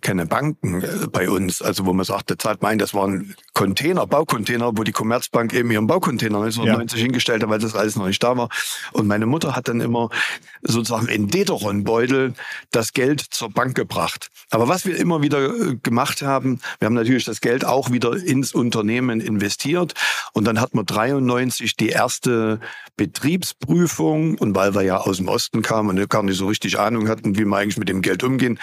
keine 0.00 0.26
Banken 0.26 0.82
äh, 0.82 1.06
bei 1.10 1.28
uns, 1.28 1.62
also 1.62 1.86
wo 1.86 1.92
man 1.92 2.04
sagte, 2.04 2.36
zahlt 2.38 2.62
mein, 2.62 2.78
das 2.78 2.94
waren 2.94 3.34
Container, 3.52 4.06
Baucontainer, 4.06 4.76
wo 4.76 4.82
die 4.82 4.92
Commerzbank 4.92 5.52
eben 5.52 5.70
ihren 5.70 5.86
Baucontainer 5.86 6.38
1990 6.38 6.98
ja. 6.98 7.04
hingestellt 7.04 7.42
hat, 7.42 7.50
weil 7.50 7.58
das 7.58 7.74
alles 7.74 7.96
noch 7.96 8.06
nicht 8.06 8.22
da 8.22 8.36
war. 8.36 8.48
Und 8.92 9.06
meine 9.06 9.26
Mutter 9.26 9.54
hat 9.54 9.68
dann 9.68 9.80
immer 9.80 10.10
sozusagen 10.62 11.08
in 11.08 11.28
Dederon-Beutel 11.28 12.34
das 12.70 12.92
Geld 12.92 13.20
zur 13.20 13.50
Bank 13.50 13.74
gebracht. 13.74 14.30
Aber 14.50 14.68
was 14.68 14.86
wir 14.86 14.96
immer 14.96 15.22
wieder 15.22 15.38
äh, 15.44 15.76
gemacht 15.82 16.22
haben, 16.22 16.60
wir 16.78 16.86
haben 16.86 16.94
natürlich 16.94 17.24
das 17.24 17.40
Geld 17.40 17.64
auch 17.64 17.90
wieder 17.90 18.16
ins 18.16 18.52
Unternehmen 18.52 19.20
investiert. 19.20 19.94
Und 20.32 20.44
dann 20.46 20.60
hat 20.60 20.74
man 20.74 20.86
93 20.86 21.76
die 21.76 21.88
erste 21.88 22.60
Betriebsprüfung. 22.96 24.38
Und 24.38 24.54
weil 24.54 24.74
wir 24.74 24.82
ja 24.82 24.98
aus 24.98 25.18
dem 25.18 25.28
Osten 25.28 25.62
kamen 25.62 25.98
und 25.98 26.10
gar 26.10 26.22
nicht 26.22 26.38
so 26.38 26.46
richtig 26.46 26.78
Ahnung 26.78 27.08
hatten, 27.08 27.33
wie 27.38 27.44
wie 27.44 27.50
wir 27.50 27.56
eigentlich 27.56 27.76
mit 27.76 27.88
dem 27.88 28.02
Geld 28.02 28.22
umgehen, 28.22 28.58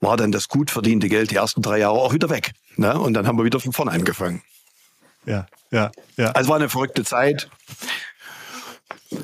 war 0.00 0.16
dann 0.16 0.32
das 0.32 0.48
gut 0.48 0.70
verdiente 0.70 1.08
Geld 1.08 1.30
die 1.30 1.36
ersten 1.36 1.62
drei 1.62 1.78
Jahre 1.78 1.98
auch 1.98 2.12
wieder 2.12 2.30
weg. 2.30 2.52
Ne? 2.76 2.98
Und 2.98 3.14
dann 3.14 3.26
haben 3.26 3.38
wir 3.38 3.44
wieder 3.44 3.60
von 3.60 3.72
vorne 3.72 3.92
angefangen. 3.92 4.42
Ja, 5.26 5.46
ja, 5.70 5.90
ja. 6.16 6.32
Also 6.32 6.50
war 6.50 6.56
eine 6.56 6.68
verrückte 6.68 7.04
Zeit. 7.04 7.48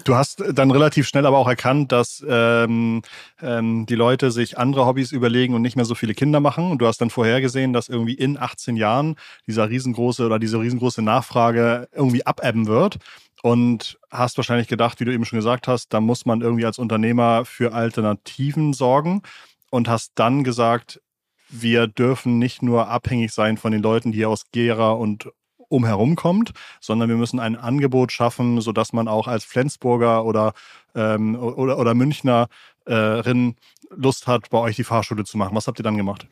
Du 0.04 0.14
hast 0.14 0.42
dann 0.52 0.70
relativ 0.70 1.08
schnell 1.08 1.26
aber 1.26 1.36
auch 1.36 1.48
erkannt, 1.48 1.90
dass 1.90 2.24
ähm, 2.26 3.02
ähm, 3.42 3.86
die 3.86 3.96
Leute 3.96 4.30
sich 4.30 4.56
andere 4.56 4.86
Hobbys 4.86 5.10
überlegen 5.10 5.54
und 5.54 5.62
nicht 5.62 5.74
mehr 5.74 5.84
so 5.84 5.96
viele 5.96 6.14
Kinder 6.14 6.38
machen. 6.38 6.70
Und 6.70 6.78
du 6.78 6.86
hast 6.86 7.00
dann 7.00 7.10
vorhergesehen, 7.10 7.72
dass 7.72 7.88
irgendwie 7.88 8.14
in 8.14 8.38
18 8.38 8.76
Jahren 8.76 9.16
dieser 9.48 9.68
riesengroße 9.68 10.24
oder 10.24 10.38
diese 10.38 10.60
riesengroße 10.60 11.02
Nachfrage 11.02 11.88
irgendwie 11.92 12.24
abebben 12.24 12.68
wird 12.68 12.98
und 13.42 13.98
hast 14.10 14.36
wahrscheinlich 14.36 14.68
gedacht, 14.68 15.00
wie 15.00 15.04
du 15.04 15.12
eben 15.12 15.24
schon 15.24 15.38
gesagt 15.38 15.68
hast, 15.68 15.92
da 15.92 16.00
muss 16.00 16.26
man 16.26 16.40
irgendwie 16.40 16.66
als 16.66 16.78
Unternehmer 16.78 17.44
für 17.44 17.72
Alternativen 17.72 18.72
sorgen 18.72 19.22
und 19.70 19.88
hast 19.88 20.12
dann 20.16 20.44
gesagt, 20.44 21.00
wir 21.48 21.86
dürfen 21.86 22.38
nicht 22.38 22.62
nur 22.62 22.88
abhängig 22.88 23.32
sein 23.32 23.56
von 23.56 23.72
den 23.72 23.82
Leuten, 23.82 24.12
die 24.12 24.24
aus 24.24 24.44
Gera 24.52 24.92
und 24.92 25.30
umherum 25.68 26.16
kommt, 26.16 26.52
sondern 26.80 27.08
wir 27.08 27.16
müssen 27.16 27.40
ein 27.40 27.56
Angebot 27.56 28.12
schaffen, 28.12 28.60
sodass 28.60 28.92
man 28.92 29.08
auch 29.08 29.28
als 29.28 29.44
Flensburger 29.44 30.24
oder, 30.24 30.52
ähm, 30.94 31.36
oder, 31.36 31.78
oder 31.78 31.94
Münchnerin 31.94 33.56
Lust 33.90 34.26
hat, 34.26 34.50
bei 34.50 34.58
euch 34.58 34.76
die 34.76 34.84
Fahrschule 34.84 35.24
zu 35.24 35.38
machen. 35.38 35.54
Was 35.56 35.66
habt 35.66 35.78
ihr 35.80 35.84
dann 35.84 35.96
gemacht? 35.96 36.26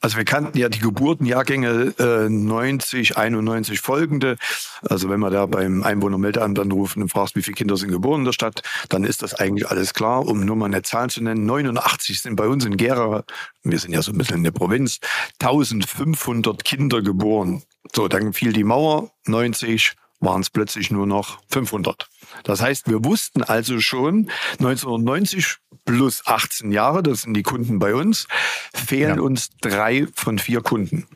Also 0.00 0.16
wir 0.16 0.24
kannten 0.24 0.56
ja 0.56 0.70
die 0.70 0.78
Geburtenjahrgänge 0.78 1.94
äh, 1.98 2.28
90, 2.28 3.18
91 3.18 3.80
folgende. 3.80 4.36
Also 4.82 5.10
wenn 5.10 5.20
man 5.20 5.32
da 5.32 5.44
beim 5.44 5.82
Einwohnermeldeamt 5.82 6.58
anrufen 6.58 7.02
und 7.02 7.10
fragt, 7.10 7.36
wie 7.36 7.42
viele 7.42 7.54
Kinder 7.54 7.76
sind 7.76 7.90
geboren 7.90 8.20
in 8.20 8.24
der 8.24 8.32
Stadt, 8.32 8.62
dann 8.88 9.04
ist 9.04 9.22
das 9.22 9.34
eigentlich 9.34 9.68
alles 9.68 9.92
klar. 9.92 10.26
Um 10.26 10.44
nur 10.44 10.56
mal 10.56 10.66
eine 10.66 10.82
Zahl 10.82 11.10
zu 11.10 11.22
nennen, 11.22 11.44
89 11.44 12.20
sind 12.20 12.36
bei 12.36 12.46
uns 12.46 12.64
in 12.64 12.78
Gera, 12.78 13.24
wir 13.62 13.78
sind 13.78 13.92
ja 13.92 14.00
so 14.00 14.12
ein 14.12 14.18
bisschen 14.18 14.38
in 14.38 14.44
der 14.44 14.52
Provinz, 14.52 15.00
1500 15.40 16.64
Kinder 16.64 17.02
geboren. 17.02 17.62
So, 17.94 18.08
dann 18.08 18.32
fiel 18.32 18.54
die 18.54 18.64
Mauer, 18.64 19.10
90, 19.26 19.96
waren 20.20 20.42
es 20.42 20.50
plötzlich 20.50 20.90
nur 20.90 21.06
noch 21.06 21.38
500. 21.48 22.08
Das 22.44 22.60
heißt, 22.60 22.88
wir 22.88 23.04
wussten 23.04 23.42
also 23.42 23.80
schon 23.80 24.30
1990 24.58 25.56
plus 25.84 26.26
18 26.26 26.72
Jahre, 26.72 27.02
das 27.02 27.22
sind 27.22 27.34
die 27.34 27.42
Kunden 27.42 27.78
bei 27.78 27.94
uns, 27.94 28.28
fehlen 28.72 29.16
ja. 29.16 29.22
uns 29.22 29.50
drei 29.60 30.06
von 30.14 30.38
vier 30.38 30.60
Kunden. 30.60 31.06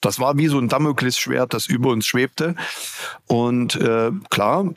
Das 0.00 0.18
war 0.18 0.36
wie 0.36 0.48
so 0.48 0.58
ein 0.58 0.68
Damoklesschwert, 0.68 1.54
das 1.54 1.66
über 1.66 1.90
uns 1.90 2.06
schwebte. 2.06 2.56
Und 3.26 3.76
äh, 3.76 4.10
klar, 4.30 4.74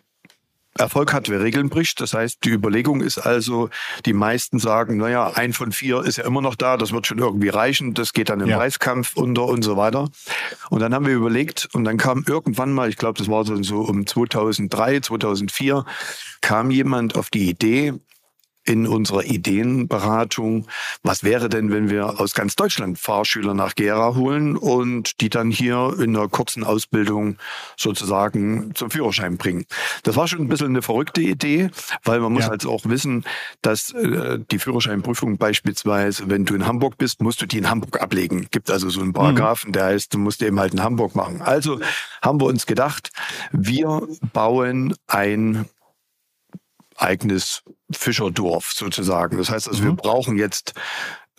Erfolg 0.77 1.13
hat, 1.13 1.29
wer 1.29 1.39
Regeln 1.41 1.70
bricht. 1.70 2.01
Das 2.01 2.13
heißt, 2.13 2.44
die 2.44 2.50
Überlegung 2.50 3.01
ist 3.01 3.17
also, 3.17 3.70
die 4.05 4.13
meisten 4.13 4.60
sagen, 4.60 4.98
naja, 4.98 5.32
ein 5.34 5.53
von 5.53 5.72
vier 5.72 6.03
ist 6.03 6.17
ja 6.17 6.25
immer 6.25 6.41
noch 6.41 6.55
da, 6.55 6.75
das 6.75 6.91
wird 6.91 7.08
schon 7.08 7.20
irgendwie 7.20 7.50
reichen, 7.50 7.94
das 7.94 8.12
geht 8.12 8.29
dann 8.29 8.41
im 8.41 8.50
ja. 8.50 8.58
Preiskampf 8.58 9.15
unter 9.15 9.46
und 9.46 9.63
so 9.63 9.77
weiter. 9.77 10.10
Und 10.70 10.82
dann 10.82 10.94
haben 10.94 11.05
wir 11.05 11.13
überlegt 11.13 11.70
und 11.74 11.86
dann 11.86 11.98
kam 11.98 12.25
irgendwann 12.27 12.74
mal, 12.74 12.89
ich 12.89 12.98
glaube, 12.98 13.17
das 13.17 13.29
war 13.29 13.46
so 13.46 13.82
um 13.82 14.05
2003, 14.05 15.00
2004, 15.00 15.86
kam 16.41 16.72
jemand 16.72 17.15
auf 17.15 17.29
die 17.29 17.50
Idee, 17.50 17.94
in 18.65 18.88
unserer 18.88 19.24
Ideenberatung, 19.24 20.67
was 21.03 21.24
wäre 21.24 21.50
denn, 21.50 21.72
wenn 21.72 21.89
wir 21.89 22.19
aus 22.19 22.34
ganz 22.34 22.55
Deutschland 22.55 22.98
Fahrschüler 22.98 23.53
nach 23.53 23.75
Gera 23.75 24.15
holen 24.15 24.57
und 24.57 25.22
die 25.22 25.29
dann 25.29 25.51
hier 25.51 25.95
in 26.00 26.15
einer 26.15 26.27
kurzen 26.27 26.63
Ausbildung 26.63 27.38
sozusagen 27.77 28.74
zum 28.74 28.89
Führerschein 28.89 29.38
bringen. 29.38 29.65
Das 30.03 30.15
war 30.15 30.27
schon 30.27 30.41
ein 30.41 30.50
bisschen 30.50 30.69
eine 30.69 30.81
verrückte 30.81 31.22
Idee, 31.22 31.69
weil 32.03 32.19
man 32.19 32.34
muss 32.34 32.45
ja. 32.45 32.50
halt 32.50 32.65
auch 32.65 32.86
wissen, 32.86 33.24
dass 33.62 33.91
äh, 33.91 34.39
die 34.51 34.60
Führerscheinprüfung 34.60 35.38
beispielsweise, 35.38 36.29
wenn 36.29 36.45
du 36.45 36.55
in 36.55 36.65
Hamburg 36.65 36.98
bist, 36.98 37.22
musst 37.22 37.41
du 37.41 37.45
die 37.45 37.60
in 37.60 37.69
Hamburg 37.69 38.01
ablegen. 38.01 38.48
Gibt 38.50 38.72
also 38.72 38.89
so 38.89 39.01
einen 39.01 39.13
Paragraphen, 39.13 39.69
mhm. 39.69 39.74
der 39.74 39.86
heißt, 39.86 40.13
du 40.13 40.17
musst 40.17 40.41
eben 40.41 40.60
halt 40.60 40.74
in 40.74 40.81
Hamburg 40.81 41.15
machen. 41.15 41.41
Also 41.41 41.79
haben 42.22 42.41
wir 42.41 42.45
uns 42.45 42.65
gedacht, 42.65 43.12
wir 43.51 44.07
bauen 44.34 44.95
ein 45.07 45.65
eigenes 46.98 47.63
Fischerdorf 47.92 48.72
sozusagen. 48.74 49.38
Das 49.38 49.50
heißt 49.50 49.68
also, 49.68 49.82
mhm. 49.82 49.88
wir 49.88 49.94
brauchen 49.94 50.38
jetzt 50.38 50.74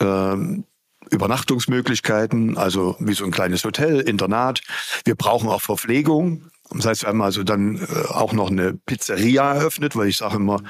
ähm, 0.00 0.64
Übernachtungsmöglichkeiten, 1.10 2.56
also 2.56 2.96
wie 2.98 3.14
so 3.14 3.24
ein 3.24 3.30
kleines 3.30 3.64
Hotel, 3.64 4.00
Internat. 4.00 4.62
Wir 5.04 5.14
brauchen 5.14 5.48
auch 5.48 5.62
Verpflegung. 5.62 6.50
Das 6.70 6.86
heißt, 6.86 7.02
wir 7.02 7.10
haben 7.10 7.22
also 7.22 7.44
dann 7.44 7.76
äh, 7.76 8.08
auch 8.08 8.32
noch 8.32 8.50
eine 8.50 8.74
Pizzeria 8.74 9.54
eröffnet, 9.54 9.94
weil 9.94 10.08
ich 10.08 10.16
sage 10.16 10.36
immer, 10.36 10.62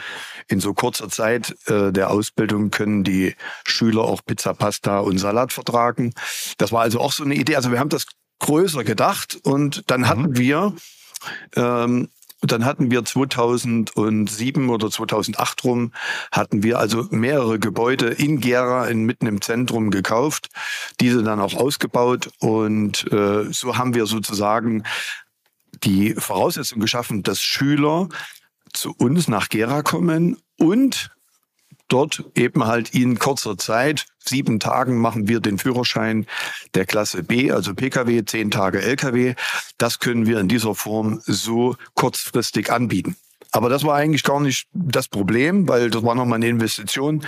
in 0.49 0.61
so 0.61 0.75
kurzer 0.75 1.09
Zeit 1.09 1.57
äh, 1.67 1.91
der 1.91 2.11
Ausbildung 2.11 2.71
können 2.71 3.03
die 3.03 3.35
Schüler 3.65 4.03
auch 4.03 4.21
Pizza, 4.25 4.53
Pasta 4.53 4.99
und 4.99 5.19
Salat 5.19 5.53
vertragen. 5.53 6.13
Das 6.59 6.71
war 6.71 6.83
also 6.83 7.01
auch 7.01 7.13
so 7.13 7.25
eine 7.25 7.35
Idee. 7.35 7.57
Also 7.57 7.73
wir 7.73 7.79
haben 7.79 7.89
das 7.89 8.07
größer 8.41 8.85
gedacht 8.85 9.39
und 9.43 9.85
dann 9.91 10.03
mhm. 10.03 10.09
hatten 10.09 10.37
wir 10.37 10.75
ähm, 11.57 12.09
und 12.43 12.53
dann 12.53 12.65
hatten 12.65 12.91
wir 12.91 13.05
2007 13.05 14.69
oder 14.69 14.91
2008 14.91 15.65
rum, 15.65 15.93
hatten 16.31 16.63
wir 16.63 16.79
also 16.79 17.07
mehrere 17.11 17.59
Gebäude 17.59 18.09
in 18.09 18.41
Gera, 18.41 18.87
in, 18.87 19.05
mitten 19.05 19.27
im 19.27 19.41
Zentrum 19.41 19.91
gekauft, 19.91 20.49
diese 21.01 21.23
dann 21.23 21.41
auch 21.41 21.55
ausgebaut. 21.55 22.31
Und 22.39 23.11
äh, 23.11 23.51
so 23.51 23.79
haben 23.79 23.95
wir 23.95 24.07
sozusagen 24.07 24.83
die 25.83 26.15
Voraussetzung 26.15 26.81
geschaffen, 26.81 27.23
dass 27.23 27.41
Schüler 27.41 28.09
zu 28.73 28.95
uns 28.99 29.29
nach 29.29 29.49
Gera 29.49 29.83
kommen 29.83 30.37
und 30.59 31.11
dort 31.89 32.25
eben 32.35 32.67
halt 32.67 32.95
in 32.95 33.19
kurzer 33.19 33.57
Zeit, 33.59 34.07
sieben 34.19 34.61
Tagen 34.61 34.97
machen 34.99 35.29
wir 35.29 35.41
den 35.41 35.59
Führerschein 35.59 36.27
der 36.75 36.87
Klasse 36.87 37.23
B, 37.23 37.53
also 37.53 37.75
Pkw, 37.75 38.25
zehn 38.25 38.51
Tage 38.51 38.83
Lkw. 38.83 39.35
Das 39.79 39.99
können 39.99 40.27
wir 40.27 40.41
in 40.41 40.49
dieser 40.49 40.75
Form 40.75 41.21
so 41.25 41.77
kurzfristig 41.95 42.73
anbieten. 42.73 43.17
Aber 43.53 43.69
das 43.69 43.85
war 43.85 43.97
eigentlich 43.97 44.25
gar 44.25 44.41
nicht 44.41 44.69
das 44.73 45.09
Problem, 45.09 45.69
weil 45.69 45.91
das 45.91 46.03
war 46.03 46.15
nochmal 46.15 46.37
eine 46.37 46.49
Investition. 46.49 47.25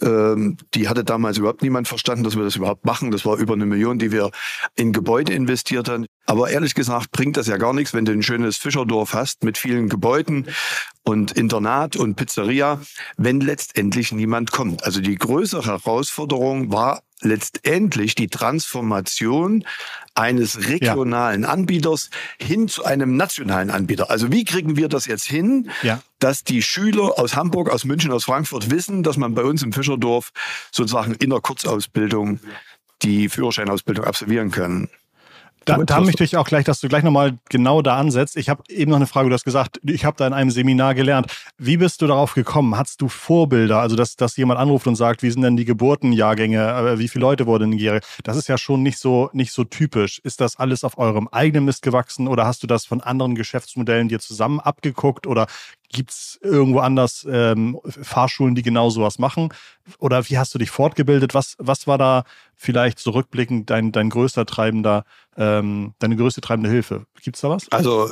Ähm, 0.00 0.56
die 0.74 0.88
hatte 0.88 1.04
damals 1.04 1.38
überhaupt 1.38 1.62
niemand 1.62 1.88
verstanden, 1.88 2.24
dass 2.24 2.36
wir 2.36 2.44
das 2.44 2.56
überhaupt 2.56 2.84
machen. 2.84 3.10
Das 3.10 3.24
war 3.24 3.36
über 3.36 3.54
eine 3.54 3.66
Million, 3.66 3.98
die 3.98 4.12
wir 4.12 4.30
in 4.74 4.92
Gebäude 4.92 5.32
investiert 5.32 5.88
haben. 5.88 6.06
Aber 6.26 6.50
ehrlich 6.50 6.74
gesagt 6.74 7.10
bringt 7.10 7.36
das 7.36 7.46
ja 7.46 7.56
gar 7.56 7.72
nichts, 7.72 7.94
wenn 7.94 8.04
du 8.04 8.12
ein 8.12 8.22
schönes 8.22 8.56
Fischerdorf 8.56 9.12
hast 9.12 9.44
mit 9.44 9.58
vielen 9.58 9.88
Gebäuden 9.88 10.46
und 11.04 11.32
Internat 11.32 11.96
und 11.96 12.14
Pizzeria, 12.14 12.80
wenn 13.16 13.40
letztendlich 13.40 14.12
niemand 14.12 14.52
kommt. 14.52 14.84
Also 14.84 15.00
die 15.00 15.16
größere 15.16 15.66
Herausforderung 15.66 16.72
war 16.72 17.02
letztendlich 17.22 18.14
die 18.14 18.28
Transformation 18.28 19.64
eines 20.14 20.68
regionalen 20.68 21.42
ja. 21.42 21.48
Anbieters 21.48 22.10
hin 22.38 22.68
zu 22.68 22.84
einem 22.84 23.16
nationalen 23.16 23.70
Anbieter. 23.70 24.10
Also 24.10 24.30
wie 24.30 24.44
kriegen 24.44 24.76
wir 24.76 24.88
das 24.88 25.06
jetzt 25.06 25.24
hin, 25.24 25.70
ja. 25.82 26.00
dass 26.18 26.44
die 26.44 26.62
Schüler 26.62 27.18
aus 27.18 27.34
Hamburg, 27.34 27.70
aus 27.70 27.84
München, 27.84 28.12
aus 28.12 28.24
Frankfurt 28.24 28.70
wissen, 28.70 29.02
dass 29.02 29.16
man 29.16 29.34
bei 29.34 29.42
uns 29.42 29.62
im 29.62 29.72
Fischerdorf 29.72 30.32
sozusagen 30.70 31.14
in 31.14 31.30
der 31.30 31.40
Kurzausbildung 31.40 32.40
die 33.02 33.28
Führerscheinausbildung 33.28 34.04
absolvieren 34.04 34.50
kann? 34.50 34.88
Da, 35.64 35.78
da 35.78 36.00
möchte 36.00 36.24
ich 36.24 36.36
auch 36.36 36.46
gleich, 36.46 36.64
dass 36.64 36.80
du 36.80 36.88
gleich 36.88 37.02
nochmal 37.02 37.38
genau 37.48 37.82
da 37.82 37.96
ansetzt. 37.96 38.36
Ich 38.36 38.48
habe 38.48 38.62
eben 38.68 38.90
noch 38.90 38.96
eine 38.96 39.06
Frage, 39.06 39.28
du 39.28 39.34
hast 39.34 39.44
gesagt, 39.44 39.80
ich 39.84 40.04
habe 40.04 40.16
da 40.16 40.26
in 40.26 40.32
einem 40.32 40.50
Seminar 40.50 40.94
gelernt. 40.94 41.32
Wie 41.58 41.76
bist 41.76 42.02
du 42.02 42.06
darauf 42.06 42.34
gekommen? 42.34 42.76
Hattest 42.76 43.00
du 43.00 43.08
Vorbilder? 43.08 43.80
Also, 43.80 43.96
dass, 43.96 44.16
dass 44.16 44.36
jemand 44.36 44.58
anruft 44.60 44.86
und 44.86 44.96
sagt, 44.96 45.22
wie 45.22 45.30
sind 45.30 45.42
denn 45.42 45.56
die 45.56 45.64
Geburtenjahrgänge? 45.64 46.58
Äh, 46.58 46.98
wie 46.98 47.08
viele 47.08 47.22
Leute 47.22 47.46
wurden 47.46 47.64
in 47.64 47.70
Nigeria? 47.70 48.00
Das 48.24 48.36
ist 48.36 48.48
ja 48.48 48.58
schon 48.58 48.82
nicht 48.82 48.98
so, 48.98 49.30
nicht 49.32 49.52
so 49.52 49.64
typisch. 49.64 50.20
Ist 50.24 50.40
das 50.40 50.56
alles 50.56 50.84
auf 50.84 50.98
eurem 50.98 51.28
eigenen 51.28 51.64
Mist 51.64 51.82
gewachsen 51.82 52.28
oder 52.28 52.46
hast 52.46 52.62
du 52.62 52.66
das 52.66 52.84
von 52.84 53.00
anderen 53.00 53.34
Geschäftsmodellen 53.34 54.08
dir 54.08 54.20
zusammen 54.20 54.60
abgeguckt 54.60 55.26
oder 55.26 55.46
Gibt 55.92 56.10
es 56.10 56.38
irgendwo 56.42 56.80
anders 56.80 57.26
ähm, 57.30 57.78
Fahrschulen, 57.84 58.54
die 58.54 58.62
genau 58.62 58.90
sowas 58.90 59.18
machen? 59.18 59.52
Oder 59.98 60.28
wie 60.28 60.38
hast 60.38 60.54
du 60.54 60.58
dich 60.58 60.70
fortgebildet? 60.70 61.34
Was, 61.34 61.54
was 61.58 61.86
war 61.86 61.98
da 61.98 62.24
vielleicht 62.56 62.98
zurückblickend 62.98 63.68
dein, 63.70 63.92
dein 63.92 64.08
größter 64.08 64.46
treibender, 64.46 65.04
ähm, 65.36 65.94
deine 65.98 66.16
größte 66.16 66.40
treibende 66.40 66.70
Hilfe? 66.70 67.06
Gibt 67.22 67.36
es 67.36 67.42
da 67.42 67.50
was? 67.50 67.70
Also 67.70 68.10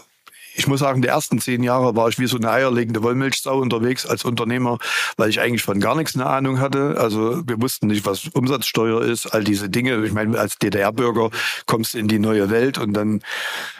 ich 0.54 0.66
muss 0.66 0.80
sagen, 0.80 1.02
die 1.02 1.08
ersten 1.08 1.40
zehn 1.40 1.62
Jahre 1.62 1.96
war 1.96 2.08
ich 2.08 2.18
wie 2.18 2.26
so 2.26 2.36
eine 2.36 2.50
eierlegende 2.50 3.02
Wollmilchsau 3.02 3.58
unterwegs 3.58 4.06
als 4.06 4.24
Unternehmer, 4.24 4.78
weil 5.16 5.30
ich 5.30 5.40
eigentlich 5.40 5.62
von 5.62 5.80
gar 5.80 5.94
nichts 5.94 6.14
eine 6.14 6.26
Ahnung 6.26 6.60
hatte. 6.60 6.96
Also 6.98 7.42
wir 7.46 7.60
wussten 7.60 7.86
nicht, 7.86 8.06
was 8.06 8.28
Umsatzsteuer 8.28 9.02
ist, 9.02 9.26
all 9.26 9.44
diese 9.44 9.68
Dinge. 9.68 10.04
Ich 10.04 10.12
meine, 10.12 10.38
als 10.38 10.58
DDR-Bürger 10.58 11.30
kommst 11.66 11.94
du 11.94 11.98
in 11.98 12.08
die 12.08 12.18
neue 12.18 12.50
Welt 12.50 12.78
und 12.78 12.94
dann 12.94 13.22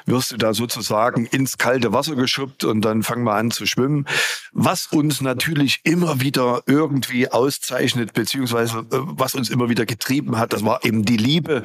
wirst 0.07 0.33
du 0.33 0.37
da 0.37 0.55
sozusagen 0.55 1.27
ins 1.27 1.59
kalte 1.59 1.93
Wasser 1.93 2.17
geschubbt 2.17 2.65
und 2.65 2.83
dann 2.83 3.03
fangen 3.03 3.25
wir 3.25 3.35
an 3.35 3.51
zu 3.51 3.67
schwimmen. 3.67 4.07
Was 4.53 4.87
uns 4.87 5.21
natürlich 5.21 5.81
immer 5.85 6.21
wieder 6.21 6.63
irgendwie 6.67 7.31
auszeichnet, 7.31 8.13
beziehungsweise 8.13 8.79
äh, 8.79 8.85
was 8.91 9.35
uns 9.35 9.51
immer 9.51 9.69
wieder 9.69 9.87
getrieben 9.87 10.39
hat, 10.39 10.53
das 10.53 10.65
war 10.65 10.85
eben 10.85 11.05
die 11.05 11.17
Liebe, 11.17 11.63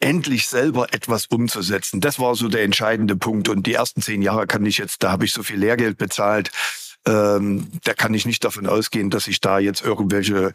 endlich 0.00 0.48
selber 0.48 0.92
etwas 0.92 1.26
umzusetzen. 1.26 2.00
Das 2.00 2.18
war 2.18 2.34
so 2.34 2.48
der 2.48 2.62
entscheidende 2.62 3.16
Punkt. 3.16 3.48
Und 3.48 3.66
die 3.66 3.74
ersten 3.74 4.00
zehn 4.02 4.22
Jahre 4.22 4.46
kann 4.48 4.66
ich 4.66 4.78
jetzt, 4.78 5.02
da 5.02 5.12
habe 5.12 5.24
ich 5.24 5.32
so 5.32 5.42
viel 5.42 5.58
Lehrgeld 5.58 5.98
bezahlt. 5.98 6.50
Ähm, 7.06 7.68
da 7.84 7.94
kann 7.94 8.12
ich 8.12 8.26
nicht 8.26 8.44
davon 8.44 8.66
ausgehen, 8.66 9.08
dass 9.08 9.28
ich 9.28 9.40
da 9.40 9.58
jetzt 9.58 9.82
irgendwelche 9.82 10.52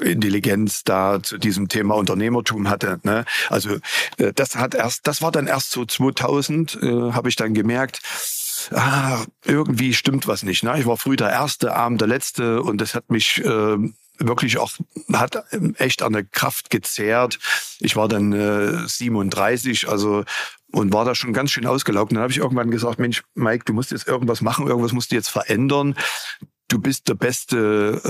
Intelligenz 0.00 0.84
da 0.84 1.22
zu 1.22 1.38
diesem 1.38 1.68
Thema 1.68 1.96
Unternehmertum 1.96 2.68
hatte. 2.68 3.00
Ne? 3.02 3.24
Also 3.48 3.78
äh, 4.18 4.32
das 4.34 4.56
hat 4.56 4.74
erst, 4.74 5.06
das 5.06 5.22
war 5.22 5.32
dann 5.32 5.46
erst 5.46 5.72
so 5.72 5.84
2000, 5.84 6.78
äh, 6.82 7.12
habe 7.12 7.28
ich 7.28 7.36
dann 7.36 7.54
gemerkt, 7.54 8.02
ah, 8.70 9.24
irgendwie 9.44 9.94
stimmt 9.94 10.28
was 10.28 10.42
nicht. 10.42 10.62
Ne? 10.62 10.78
Ich 10.78 10.86
war 10.86 10.96
früh 10.96 11.16
der 11.16 11.30
Erste, 11.30 11.74
Abend 11.74 12.00
der 12.00 12.08
Letzte 12.08 12.62
und 12.62 12.80
das 12.80 12.94
hat 12.94 13.10
mich 13.10 13.42
äh, 13.44 13.76
wirklich 14.18 14.58
auch, 14.58 14.72
hat 15.12 15.44
echt 15.78 16.02
an 16.02 16.12
der 16.12 16.24
Kraft 16.24 16.70
gezehrt. 16.70 17.38
Ich 17.80 17.96
war 17.96 18.08
dann 18.08 18.32
äh, 18.32 18.86
37, 18.86 19.88
also 19.88 20.24
und 20.72 20.92
war 20.92 21.04
da 21.04 21.14
schon 21.14 21.32
ganz 21.32 21.50
schön 21.50 21.66
ausgelaugt. 21.66 22.10
Und 22.10 22.16
dann 22.16 22.22
habe 22.22 22.32
ich 22.32 22.38
irgendwann 22.38 22.70
gesagt, 22.70 22.98
Mensch, 22.98 23.22
Mike, 23.34 23.64
du 23.66 23.72
musst 23.72 23.90
jetzt 23.90 24.08
irgendwas 24.08 24.40
machen, 24.40 24.66
irgendwas 24.66 24.92
musst 24.92 25.12
du 25.12 25.16
jetzt 25.16 25.28
verändern. 25.28 25.94
du 26.68 26.78
bist 26.78 27.08
der 27.08 27.14
beste 27.14 28.00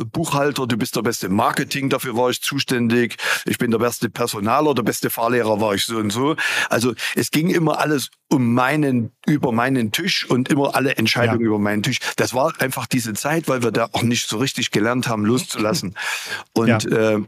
äh, 0.00 0.04
Buchhalter, 0.06 0.66
du 0.66 0.76
bist 0.78 0.96
der 0.96 1.02
beste 1.02 1.28
Marketing, 1.28 1.90
dafür 1.90 2.16
war 2.16 2.30
ich 2.30 2.40
zuständig, 2.40 3.16
ich 3.44 3.58
bin 3.58 3.70
der 3.70 3.78
beste 3.78 4.08
Personaler, 4.08 4.74
der 4.74 4.84
beste 4.84 5.10
Fahrlehrer 5.10 5.60
war 5.60 5.74
ich 5.74 5.84
so 5.84 5.98
und 5.98 6.10
so. 6.10 6.34
Also 6.70 6.94
es 7.14 7.30
ging 7.30 7.50
immer 7.50 7.78
alles 7.78 8.10
um 8.28 8.54
meinen, 8.54 9.12
über 9.26 9.52
meinen 9.52 9.92
Tisch 9.92 10.24
und 10.28 10.48
immer 10.48 10.74
alle 10.74 10.96
Entscheidungen 10.96 11.42
ja. 11.42 11.46
über 11.46 11.58
meinen 11.58 11.82
Tisch. 11.82 11.98
Das 12.16 12.32
war 12.32 12.54
einfach 12.58 12.86
diese 12.86 13.12
Zeit, 13.12 13.48
weil 13.48 13.62
wir 13.62 13.70
da 13.70 13.90
auch 13.92 14.02
nicht 14.02 14.28
so 14.28 14.38
richtig 14.38 14.70
gelernt 14.70 15.08
haben, 15.08 15.24
loszulassen. 15.24 15.94
Und 16.54 16.84
ja. 16.84 17.14
äh, 17.14 17.22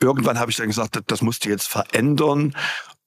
irgendwann 0.00 0.38
habe 0.38 0.50
ich 0.50 0.56
dann 0.56 0.66
gesagt, 0.66 1.00
das 1.06 1.22
musst 1.22 1.44
du 1.44 1.48
jetzt 1.48 1.68
verändern. 1.68 2.54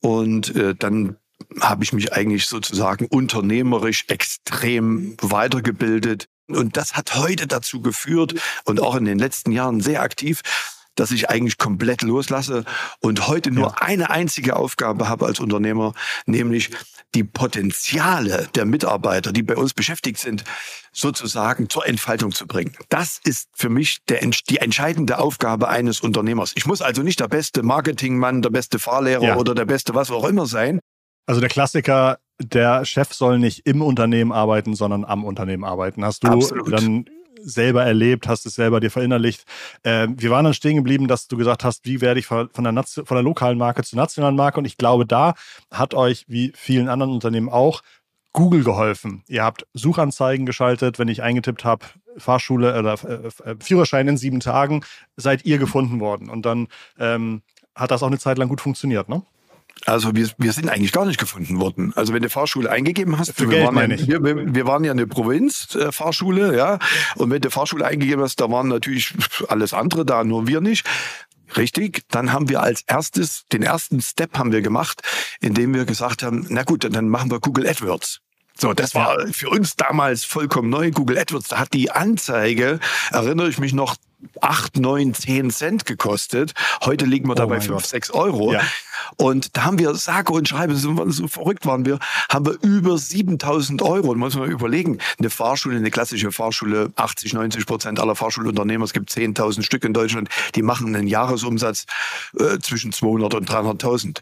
Und 0.02 0.56
äh, 0.56 0.76
dann 0.76 1.18
habe 1.60 1.84
ich 1.84 1.94
mich 1.94 2.14
eigentlich 2.14 2.46
sozusagen 2.46 3.08
unternehmerisch 3.08 4.06
extrem 4.08 5.16
weitergebildet. 5.22 6.28
Und 6.48 6.78
das 6.78 6.96
hat 6.96 7.16
heute 7.16 7.48
dazu 7.48 7.82
geführt 7.82 8.36
und 8.66 8.82
auch 8.82 8.96
in 8.96 9.06
den 9.06 9.20
letzten 9.20 9.52
Jahren 9.52 9.82
sehr 9.82 10.02
aktiv, 10.02 10.42
dass 11.00 11.12
ich 11.12 11.30
eigentlich 11.30 11.58
komplett 11.58 12.02
loslasse 12.02 12.66
und 13.00 13.28
heute 13.28 13.52
nur 13.52 13.68
ja. 13.68 13.76
eine 13.80 14.10
einzige 14.10 14.56
Aufgabe 14.56 15.08
habe 15.08 15.26
als 15.26 15.40
Unternehmer, 15.40 15.94
nämlich 16.26 16.72
die 17.16 17.24
Potenziale 17.24 18.50
der 18.56 18.66
Mitarbeiter, 18.66 19.32
die 19.32 19.44
bei 19.44 19.56
uns 19.56 19.74
beschäftigt 19.74 20.20
sind, 20.20 20.44
sozusagen 20.92 21.70
zur 21.70 21.88
Entfaltung 21.88 22.32
zu 22.32 22.46
bringen. 22.46 22.76
Das 22.90 23.20
ist 23.24 23.50
für 23.56 23.70
mich 23.70 24.00
der, 24.08 24.20
die 24.50 24.58
entscheidende 24.58 25.20
Aufgabe 25.20 25.70
eines 25.70 26.02
Unternehmers. 26.02 26.54
Ich 26.56 26.66
muss 26.66 26.82
also 26.82 27.02
nicht 27.02 27.20
der 27.20 27.28
beste 27.28 27.64
Marketingmann, 27.64 28.42
der 28.42 28.50
beste 28.50 28.80
Fahrlehrer 28.80 29.24
ja. 29.24 29.38
oder 29.38 29.56
der 29.56 29.66
beste 29.66 29.96
was 29.96 30.12
auch 30.12 30.26
immer 30.26 30.46
sein. 30.46 30.80
Also 31.26 31.42
der 31.42 31.50
Klassiker, 31.50 32.18
der 32.42 32.86
Chef 32.86 33.14
soll 33.14 33.40
nicht 33.40 33.66
im 33.66 33.82
Unternehmen 33.82 34.32
arbeiten, 34.32 34.76
sondern 34.76 35.06
am 35.06 35.24
Unternehmen 35.24 35.64
arbeiten. 35.64 36.04
Hast 36.04 36.24
du 36.24 36.28
Absolut. 36.28 36.72
dann 36.72 37.06
selber 37.42 37.84
erlebt, 37.84 38.28
hast 38.28 38.46
es 38.46 38.56
selber 38.56 38.80
dir 38.80 38.92
verinnerlicht. 38.92 39.46
Äh, 39.84 40.08
wir 40.12 40.30
waren 40.30 40.46
dann 40.46 40.54
stehen 40.54 40.76
geblieben, 40.76 41.08
dass 41.08 41.28
du 41.28 41.38
gesagt 41.38 41.64
hast, 41.64 41.86
wie 41.86 42.02
werde 42.02 42.20
ich 42.20 42.26
von 42.26 42.50
der, 42.56 42.84
von 42.84 43.16
der 43.16 43.24
lokalen 43.24 43.58
Marke 43.58 43.84
zur 43.84 43.98
nationalen 43.98 44.36
Marke? 44.36 44.60
Und 44.60 44.66
ich 44.66 44.78
glaube, 44.78 45.06
da 45.06 45.34
hat 45.72 45.94
euch, 45.94 46.26
wie 46.28 46.52
vielen 46.56 46.90
anderen 46.90 47.14
Unternehmen 47.14 47.50
auch, 47.50 47.82
Google 48.34 48.64
geholfen. 48.64 49.24
Ihr 49.28 49.44
habt 49.44 49.66
Suchanzeigen 49.74 50.46
geschaltet, 50.46 51.00
wenn 51.00 51.08
ich 51.08 51.24
eingetippt 51.24 51.66
habe, 51.66 51.86
Fahrschule 52.18 52.78
oder 52.78 52.94
äh, 52.94 53.56
Führerschein 53.60 54.08
in 54.08 54.18
sieben 54.18 54.40
Tagen, 54.40 54.84
seid 55.18 55.46
ihr 55.46 55.58
gefunden 55.58 56.00
worden. 56.00 56.30
Und 56.30 56.46
dann 56.46 56.68
ähm, 57.00 57.42
hat 57.76 57.92
das 57.92 58.04
auch 58.04 58.08
eine 58.08 58.20
Zeit 58.20 58.38
lang 58.38 58.50
gut 58.50 58.62
funktioniert, 58.62 59.10
ne? 59.10 59.24
Also 59.86 60.16
wir, 60.16 60.30
wir 60.38 60.52
sind 60.52 60.70
eigentlich 60.70 60.92
gar 60.92 61.06
nicht 61.06 61.20
gefunden 61.20 61.60
worden. 61.60 61.94
Also 61.96 62.14
wenn 62.14 62.22
du 62.22 62.30
Fahrschule 62.30 62.70
eingegeben 62.70 63.18
hast, 63.18 63.34
Für 63.34 63.50
wir, 63.50 63.60
Geld, 63.60 63.76
waren 63.76 63.92
ja, 63.92 64.24
wir, 64.24 64.54
wir, 64.54 64.68
waren 64.68 64.84
ja 64.84 64.92
eine 64.92 65.08
Provinz-Fahrschule, 65.08 66.54
äh, 66.54 66.58
ja. 66.58 66.80
Und 67.16 67.32
wenn 67.32 67.42
du 67.42 67.50
Fahrschule 67.50 67.86
eingegeben 67.86 68.24
hast, 68.24 68.40
da 68.42 68.50
waren 68.52 68.68
natürlich 68.68 69.14
alles 69.48 69.74
andere 69.74 70.06
da, 70.06 70.24
nur 70.24 70.48
wir 70.48 70.62
nicht. 70.62 70.86
Richtig, 71.58 72.04
dann 72.10 72.32
haben 72.32 72.50
wir 72.50 72.62
als 72.62 72.84
erstes, 72.86 73.46
den 73.52 73.64
ersten 73.64 74.02
Step 74.02 74.38
haben 74.38 74.52
wir 74.52 74.62
gemacht, 74.62 75.02
indem 75.40 75.74
wir 75.74 75.86
gesagt 75.86 76.22
haben, 76.22 76.46
na 76.50 76.64
gut, 76.64 76.84
dann 76.84 77.10
machen 77.10 77.32
wir 77.32 77.40
Google 77.40 77.68
AdWords. 77.68 78.20
So, 78.56 78.74
das 78.74 78.94
war 78.94 79.18
für 79.32 79.50
uns 79.50 79.78
damals 79.78 80.26
vollkommen 80.26 80.70
neu. 80.70 80.92
Google 80.92 81.18
AdWords, 81.18 81.48
da 81.48 81.60
hat 81.60 81.74
die 81.74 81.92
Anzeige, 81.92 82.80
erinnere 83.12 83.50
ich 83.50 83.58
mich 83.58 83.74
noch, 83.74 83.96
8, 84.42 84.78
9, 84.78 85.14
10 85.14 85.50
Cent 85.50 85.86
gekostet. 85.86 86.54
Heute 86.84 87.06
liegen 87.06 87.28
wir 87.28 87.34
oh 87.34 87.36
dabei 87.36 87.62
5, 87.62 87.86
6 87.86 88.12
Euro. 88.12 88.52
Ja. 88.52 88.62
Und 89.18 89.56
da 89.58 89.66
haben 89.66 89.80
wir, 89.80 89.94
sage 89.96 90.34
und 90.34 90.48
schreibe, 90.48 90.76
so, 90.76 90.96
verrückt 91.28 91.66
waren 91.66 91.86
wir, 91.86 92.00
haben 92.30 92.46
wir 92.46 92.58
über 92.62 92.98
7000 92.98 93.82
Euro. 93.82 94.10
Und 94.10 94.20
muss 94.20 94.36
man 94.36 94.50
überlegen, 94.50 95.00
eine 95.18 95.30
Fahrschule, 95.30 95.78
eine 95.78 95.92
klassische 95.92 96.32
Fahrschule, 96.32 96.92
80, 96.96 97.34
90 97.34 97.66
Prozent 97.66 98.00
aller 98.00 98.16
Fahrschulunternehmer, 98.16 98.86
es 98.86 98.94
gibt 98.94 99.10
10.000 99.10 99.64
Stück 99.64 99.84
in 99.84 99.94
Deutschland, 99.94 100.30
die 100.56 100.62
machen 100.62 100.96
einen 100.96 101.08
Jahresumsatz 101.08 101.86
äh, 102.40 102.60
zwischen 102.60 102.92
200 102.92 103.34
und 103.36 103.50
300.000. 103.50 104.22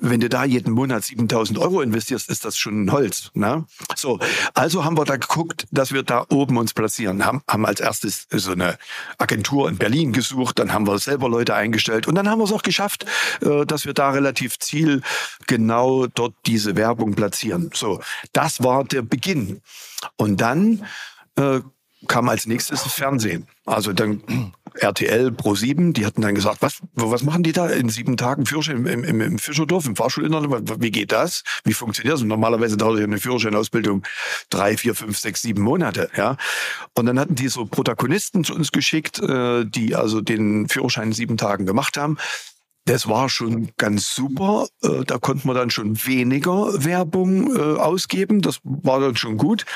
Wenn 0.00 0.20
du 0.20 0.28
da 0.28 0.44
jeden 0.44 0.72
Monat 0.72 1.04
7000 1.04 1.58
Euro 1.58 1.80
investierst, 1.80 2.28
ist 2.28 2.44
das 2.44 2.56
schon 2.56 2.84
ein 2.84 2.92
Holz. 2.92 3.30
Ne? 3.34 3.64
So, 3.94 4.18
also 4.54 4.84
haben 4.84 4.96
wir 4.96 5.04
da 5.04 5.16
geguckt, 5.16 5.66
dass 5.70 5.92
wir 5.92 6.02
da 6.02 6.26
oben 6.30 6.56
uns 6.56 6.74
platzieren. 6.74 7.24
Haben, 7.24 7.42
haben 7.48 7.66
als 7.66 7.80
erstes 7.80 8.26
so 8.30 8.52
eine 8.52 8.78
Agentur 9.18 9.68
in 9.68 9.76
Berlin 9.78 10.12
gesucht, 10.12 10.58
dann 10.58 10.72
haben 10.72 10.86
wir 10.86 10.98
selber 10.98 11.28
Leute 11.28 11.54
eingestellt 11.54 12.06
und 12.06 12.14
dann 12.14 12.28
haben 12.28 12.38
wir 12.38 12.44
es 12.44 12.52
auch 12.52 12.62
geschafft, 12.62 13.06
äh, 13.40 13.64
dass 13.66 13.84
wir 13.84 13.94
da 13.94 14.10
relativ 14.18 14.58
zielgenau 14.58 16.08
dort 16.08 16.34
diese 16.46 16.76
Werbung 16.76 17.14
platzieren. 17.14 17.70
So, 17.72 18.00
das 18.32 18.62
war 18.62 18.84
der 18.84 19.02
Beginn. 19.02 19.62
Und 20.16 20.40
dann 20.40 20.84
äh, 21.36 21.60
kam 22.06 22.28
als 22.28 22.46
nächstes 22.46 22.84
das 22.84 22.92
Fernsehen. 22.92 23.46
Also 23.64 23.92
dann 23.92 24.22
RTL 24.74 25.32
Pro 25.32 25.54
7, 25.54 25.92
die 25.92 26.06
hatten 26.06 26.22
dann 26.22 26.34
gesagt, 26.34 26.62
was, 26.62 26.80
was 26.94 27.22
machen 27.24 27.42
die 27.42 27.52
da 27.52 27.68
in 27.68 27.88
sieben 27.88 28.16
Tagen 28.16 28.46
Führerschein 28.46 28.86
im, 28.86 29.04
im, 29.04 29.20
im 29.20 29.38
Fischerdorf, 29.38 29.86
im 29.86 29.96
Fahrschulinternat? 29.96 30.80
Wie 30.80 30.90
geht 30.90 31.10
das? 31.10 31.42
Wie 31.64 31.72
funktioniert 31.72 32.14
das? 32.14 32.22
Und 32.22 32.28
normalerweise 32.28 32.76
dauert 32.76 33.00
eine 33.00 33.18
Führerscheinausbildung 33.18 34.04
drei, 34.50 34.76
vier, 34.76 34.94
fünf, 34.94 35.18
sechs, 35.18 35.42
sieben 35.42 35.62
Monate, 35.62 36.10
ja. 36.16 36.36
Und 36.94 37.06
dann 37.06 37.18
hatten 37.18 37.34
die 37.34 37.48
so 37.48 37.66
Protagonisten 37.66 38.44
zu 38.44 38.54
uns 38.54 38.70
geschickt, 38.70 39.18
äh, 39.20 39.64
die 39.64 39.96
also 39.96 40.20
den 40.20 40.68
Führerschein 40.68 41.08
in 41.08 41.12
sieben 41.12 41.36
Tagen 41.36 41.66
gemacht 41.66 41.96
haben. 41.96 42.18
Das 42.88 43.06
war 43.06 43.28
schon 43.28 43.68
ganz 43.76 44.14
super. 44.14 44.66
Äh, 44.82 45.04
da 45.04 45.18
konnte 45.18 45.46
man 45.46 45.54
dann 45.54 45.68
schon 45.68 46.06
weniger 46.06 46.84
Werbung 46.84 47.54
äh, 47.54 47.78
ausgeben. 47.78 48.40
Das 48.40 48.60
war 48.64 48.98
dann 48.98 49.14
schon 49.14 49.36
gut. 49.36 49.66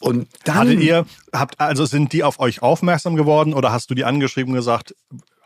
Und 0.00 0.28
dann. 0.44 0.54
Hattet 0.54 0.80
ihr, 0.80 1.04
habt, 1.30 1.60
also 1.60 1.84
sind 1.84 2.14
die 2.14 2.24
auf 2.24 2.40
euch 2.40 2.62
aufmerksam 2.62 3.16
geworden 3.16 3.52
oder 3.52 3.70
hast 3.70 3.90
du 3.90 3.94
die 3.94 4.06
angeschrieben 4.06 4.52
und 4.52 4.56
gesagt, 4.56 4.94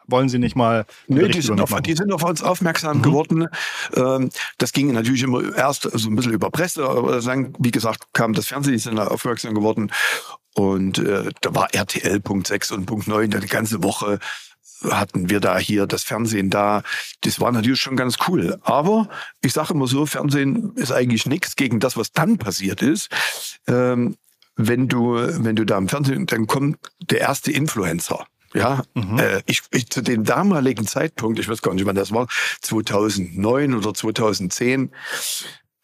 wollen 0.07 0.29
Sie 0.29 0.39
nicht 0.39 0.55
mal. 0.55 0.87
Nö, 1.09 1.29
die 1.29 1.43
sind, 1.43 1.61
auf, 1.61 1.75
die 1.83 1.95
sind 1.95 2.13
auf 2.13 2.23
uns 2.23 2.41
aufmerksam 2.41 2.99
mhm. 2.99 3.03
geworden. 3.03 3.49
Ähm, 3.97 4.31
das 4.59 4.73
ging 4.73 4.93
natürlich 4.93 5.25
immer 5.25 5.57
erst 5.57 5.91
so 5.93 6.09
ein 6.09 6.15
bisschen 6.15 6.33
über 6.33 6.51
Presse, 6.51 6.89
aber 6.89 7.21
dann, 7.21 7.53
wie 7.59 7.73
gesagt, 7.73 8.05
kam 8.13 8.33
das 8.33 8.47
Fernsehen, 8.47 8.75
die 8.75 8.79
sind 8.79 8.95
da 8.95 9.09
aufmerksam 9.09 9.55
geworden. 9.55 9.91
Und 10.55 10.99
äh, 10.99 11.31
da 11.41 11.55
war 11.55 11.75
RTL 11.75 12.21
Punkt 12.21 12.47
6 12.47 12.73
und 12.73 12.87
Punkt 12.87 13.09
9 13.09 13.31
die 13.31 13.47
ganze 13.47 13.83
Woche 13.83 14.21
hatten 14.85 15.31
wir 15.31 15.41
da 15.41 15.59
hier 15.59 15.87
das 15.87 16.05
Fernsehen 16.05 16.51
da. 16.51 16.83
Das 17.23 17.41
war 17.41 17.53
natürlich 17.53 17.81
schon 17.81 17.97
ganz 17.97 18.17
cool. 18.29 18.59
Aber 18.63 19.09
ich 19.43 19.53
sage 19.53 19.75
immer 19.75 19.87
so, 19.87 20.07
Fernsehen 20.07 20.73
ist 20.77 20.93
eigentlich 20.93 21.27
nichts 21.27 21.57
gegen 21.57 21.81
das, 21.81 21.97
was 21.97 22.13
dann 22.13 22.39
passiert 22.39 22.83
ist. 22.83 23.09
Ähm, 23.67 24.17
wenn 24.57 24.89
du, 24.89 25.15
wenn 25.15 25.57
du 25.57 25.65
da 25.65 25.79
im 25.79 25.89
Fernsehen, 25.89 26.27
dann 26.27 26.47
kommt 26.47 26.79
der 27.01 27.21
erste 27.21 27.53
Influencer. 27.53 28.27
Ja, 28.55 28.83
mhm. 28.95 29.19
äh, 29.19 29.43
ich, 29.47 29.63
ich 29.73 29.91
zu 29.91 30.03
dem 30.03 30.25
damaligen 30.25 30.87
Zeitpunkt, 30.87 31.39
ich 31.39 31.49
weiß 31.49 31.63
gar 31.63 31.75
nicht, 31.75 31.85
wann 31.85 31.97
das 31.97 32.13
war, 32.13 32.29
2009 32.63 33.75
oder 33.75 33.93
2010, 33.93 34.91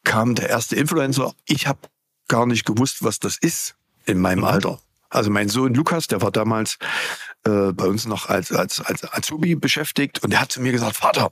kam 0.03 0.35
der 0.35 0.49
erste 0.49 0.77
Influencer. 0.77 1.35
Ich 1.47 1.67
habe 1.67 1.81
gar 2.29 2.47
nicht 2.47 2.65
gewusst, 2.65 3.05
was 3.05 3.19
das 3.19 3.37
ist 3.39 3.77
in 4.07 4.19
meinem 4.19 4.41
mhm. 4.41 4.47
Alter. 4.47 4.81
Also 5.11 5.31
mein 5.31 5.49
Sohn 5.49 5.75
Lukas, 5.75 6.07
der 6.07 6.23
war 6.23 6.33
damals 6.33 6.79
äh, 7.47 7.73
bei 7.73 7.85
uns 7.87 8.07
noch 8.07 8.29
als, 8.29 8.53
als, 8.53 8.81
als 8.81 9.05
Azubi 9.13 9.55
beschäftigt 9.55 10.23
und 10.23 10.31
der 10.33 10.41
hat 10.41 10.53
zu 10.53 10.61
mir 10.61 10.73
gesagt, 10.73 10.97
Vater, 10.97 11.31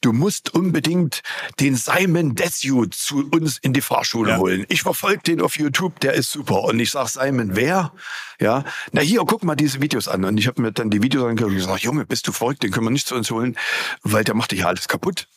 du 0.00 0.12
musst 0.12 0.54
unbedingt 0.54 1.22
den 1.60 1.76
Simon 1.76 2.34
Desue 2.34 2.88
zu 2.90 3.28
uns 3.30 3.58
in 3.58 3.72
die 3.72 3.80
Fahrschule 3.80 4.32
ja. 4.32 4.36
holen. 4.38 4.64
Ich 4.68 4.82
verfolge 4.82 5.22
den 5.22 5.40
auf 5.40 5.58
YouTube, 5.58 6.00
der 6.00 6.14
ist 6.14 6.30
super. 6.30 6.64
Und 6.64 6.80
ich 6.80 6.90
sag 6.90 7.08
Simon, 7.08 7.56
wer? 7.56 7.92
Ja, 8.40 8.64
na 8.92 9.00
hier, 9.00 9.20
guck 9.26 9.44
mal 9.44 9.56
diese 9.56 9.80
Videos 9.82 10.08
an. 10.08 10.24
Und 10.24 10.38
ich 10.38 10.46
habe 10.46 10.62
mir 10.62 10.72
dann 10.72 10.90
die 10.90 11.02
Videos 11.02 11.24
angeguckt 11.24 11.50
und 11.52 11.58
gesagt, 11.58 11.80
Junge, 11.80 12.06
bist 12.06 12.26
du 12.26 12.32
verrückt, 12.32 12.62
den 12.62 12.70
können 12.70 12.86
wir 12.86 12.90
nicht 12.90 13.06
zu 13.06 13.14
uns 13.14 13.30
holen, 13.30 13.56
weil 14.02 14.24
der 14.24 14.34
macht 14.34 14.52
dich 14.52 14.60
ja 14.60 14.66
alles 14.66 14.88
kaputt. 14.88 15.28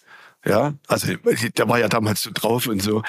Ja, 0.45 0.73
also 0.88 1.13
der 1.13 1.69
war 1.69 1.80
ja 1.80 1.88
damals 1.88 2.23
so 2.23 2.32
drauf 2.34 2.67
und 2.67 2.82
so. 2.82 3.04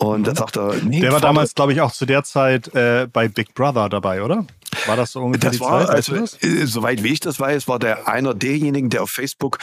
Und 0.00 0.26
dann 0.26 0.32
mhm. 0.32 0.38
sagt 0.38 0.56
er, 0.56 0.74
nee, 0.82 1.00
Der 1.00 1.12
war 1.12 1.20
damals, 1.20 1.54
glaube 1.54 1.74
ich, 1.74 1.80
auch 1.82 1.92
zu 1.92 2.06
der 2.06 2.24
Zeit 2.24 2.74
äh, 2.74 3.06
bei 3.12 3.28
Big 3.28 3.52
Brother 3.54 3.90
dabei, 3.90 4.22
oder? 4.22 4.46
War 4.86 4.96
das 4.96 5.12
so 5.12 5.20
ungefähr 5.20 5.50
das 5.50 5.58
die 5.58 5.64
war, 5.64 5.86
Zeit? 5.86 5.96
Also, 5.96 6.16
äh, 6.16 6.66
soweit 6.66 7.02
wie 7.02 7.12
ich 7.12 7.20
das 7.20 7.38
weiß, 7.38 7.68
war 7.68 7.78
der 7.78 8.08
einer 8.08 8.34
derjenigen, 8.34 8.90
der 8.90 9.02
auf 9.02 9.10
Facebook 9.10 9.58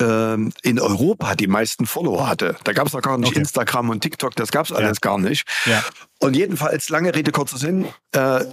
ähm, 0.00 0.52
in 0.62 0.78
Europa 0.78 1.34
die 1.34 1.46
meisten 1.46 1.86
Follower 1.86 2.28
hatte. 2.28 2.56
Da 2.64 2.72
gab 2.72 2.86
es 2.86 2.92
noch 2.92 3.02
gar 3.02 3.18
nicht 3.18 3.30
okay. 3.30 3.40
Instagram 3.40 3.90
und 3.90 4.00
TikTok, 4.00 4.34
das 4.36 4.50
gab 4.50 4.66
es 4.66 4.72
alles 4.72 4.98
ja. 5.02 5.10
gar 5.10 5.18
nicht. 5.18 5.46
Ja. 5.66 5.84
Und 6.18 6.36
jedenfalls, 6.36 6.88
lange 6.88 7.14
Rede, 7.14 7.32
kurzer 7.32 7.58
Sinn, 7.58 7.86
äh, 8.12 8.44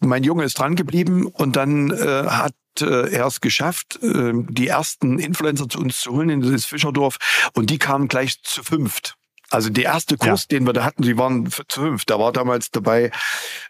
mein 0.00 0.24
Junge 0.24 0.44
ist 0.44 0.58
dran 0.58 0.76
geblieben 0.76 1.26
und 1.26 1.56
dann 1.56 1.90
äh, 1.90 2.26
hat 2.26 2.54
äh, 2.80 3.12
er 3.12 3.26
es 3.26 3.40
geschafft, 3.40 3.98
äh, 4.02 4.32
die 4.34 4.68
ersten 4.68 5.18
Influencer 5.18 5.68
zu 5.68 5.78
uns 5.78 6.00
zu 6.00 6.12
holen 6.12 6.30
in 6.30 6.40
das 6.40 6.64
Fischerdorf 6.64 7.18
und 7.54 7.70
die 7.70 7.78
kamen 7.78 8.08
gleich 8.08 8.42
zu 8.42 8.62
fünft. 8.62 9.16
Also 9.52 9.68
der 9.68 9.84
erste 9.84 10.16
Kurs, 10.16 10.46
ja. 10.50 10.58
den 10.58 10.66
wir 10.66 10.72
da 10.72 10.84
hatten, 10.84 11.02
die 11.02 11.18
waren 11.18 11.48
fünf. 11.68 12.06
Da 12.06 12.18
war 12.18 12.32
damals 12.32 12.70
dabei 12.70 13.10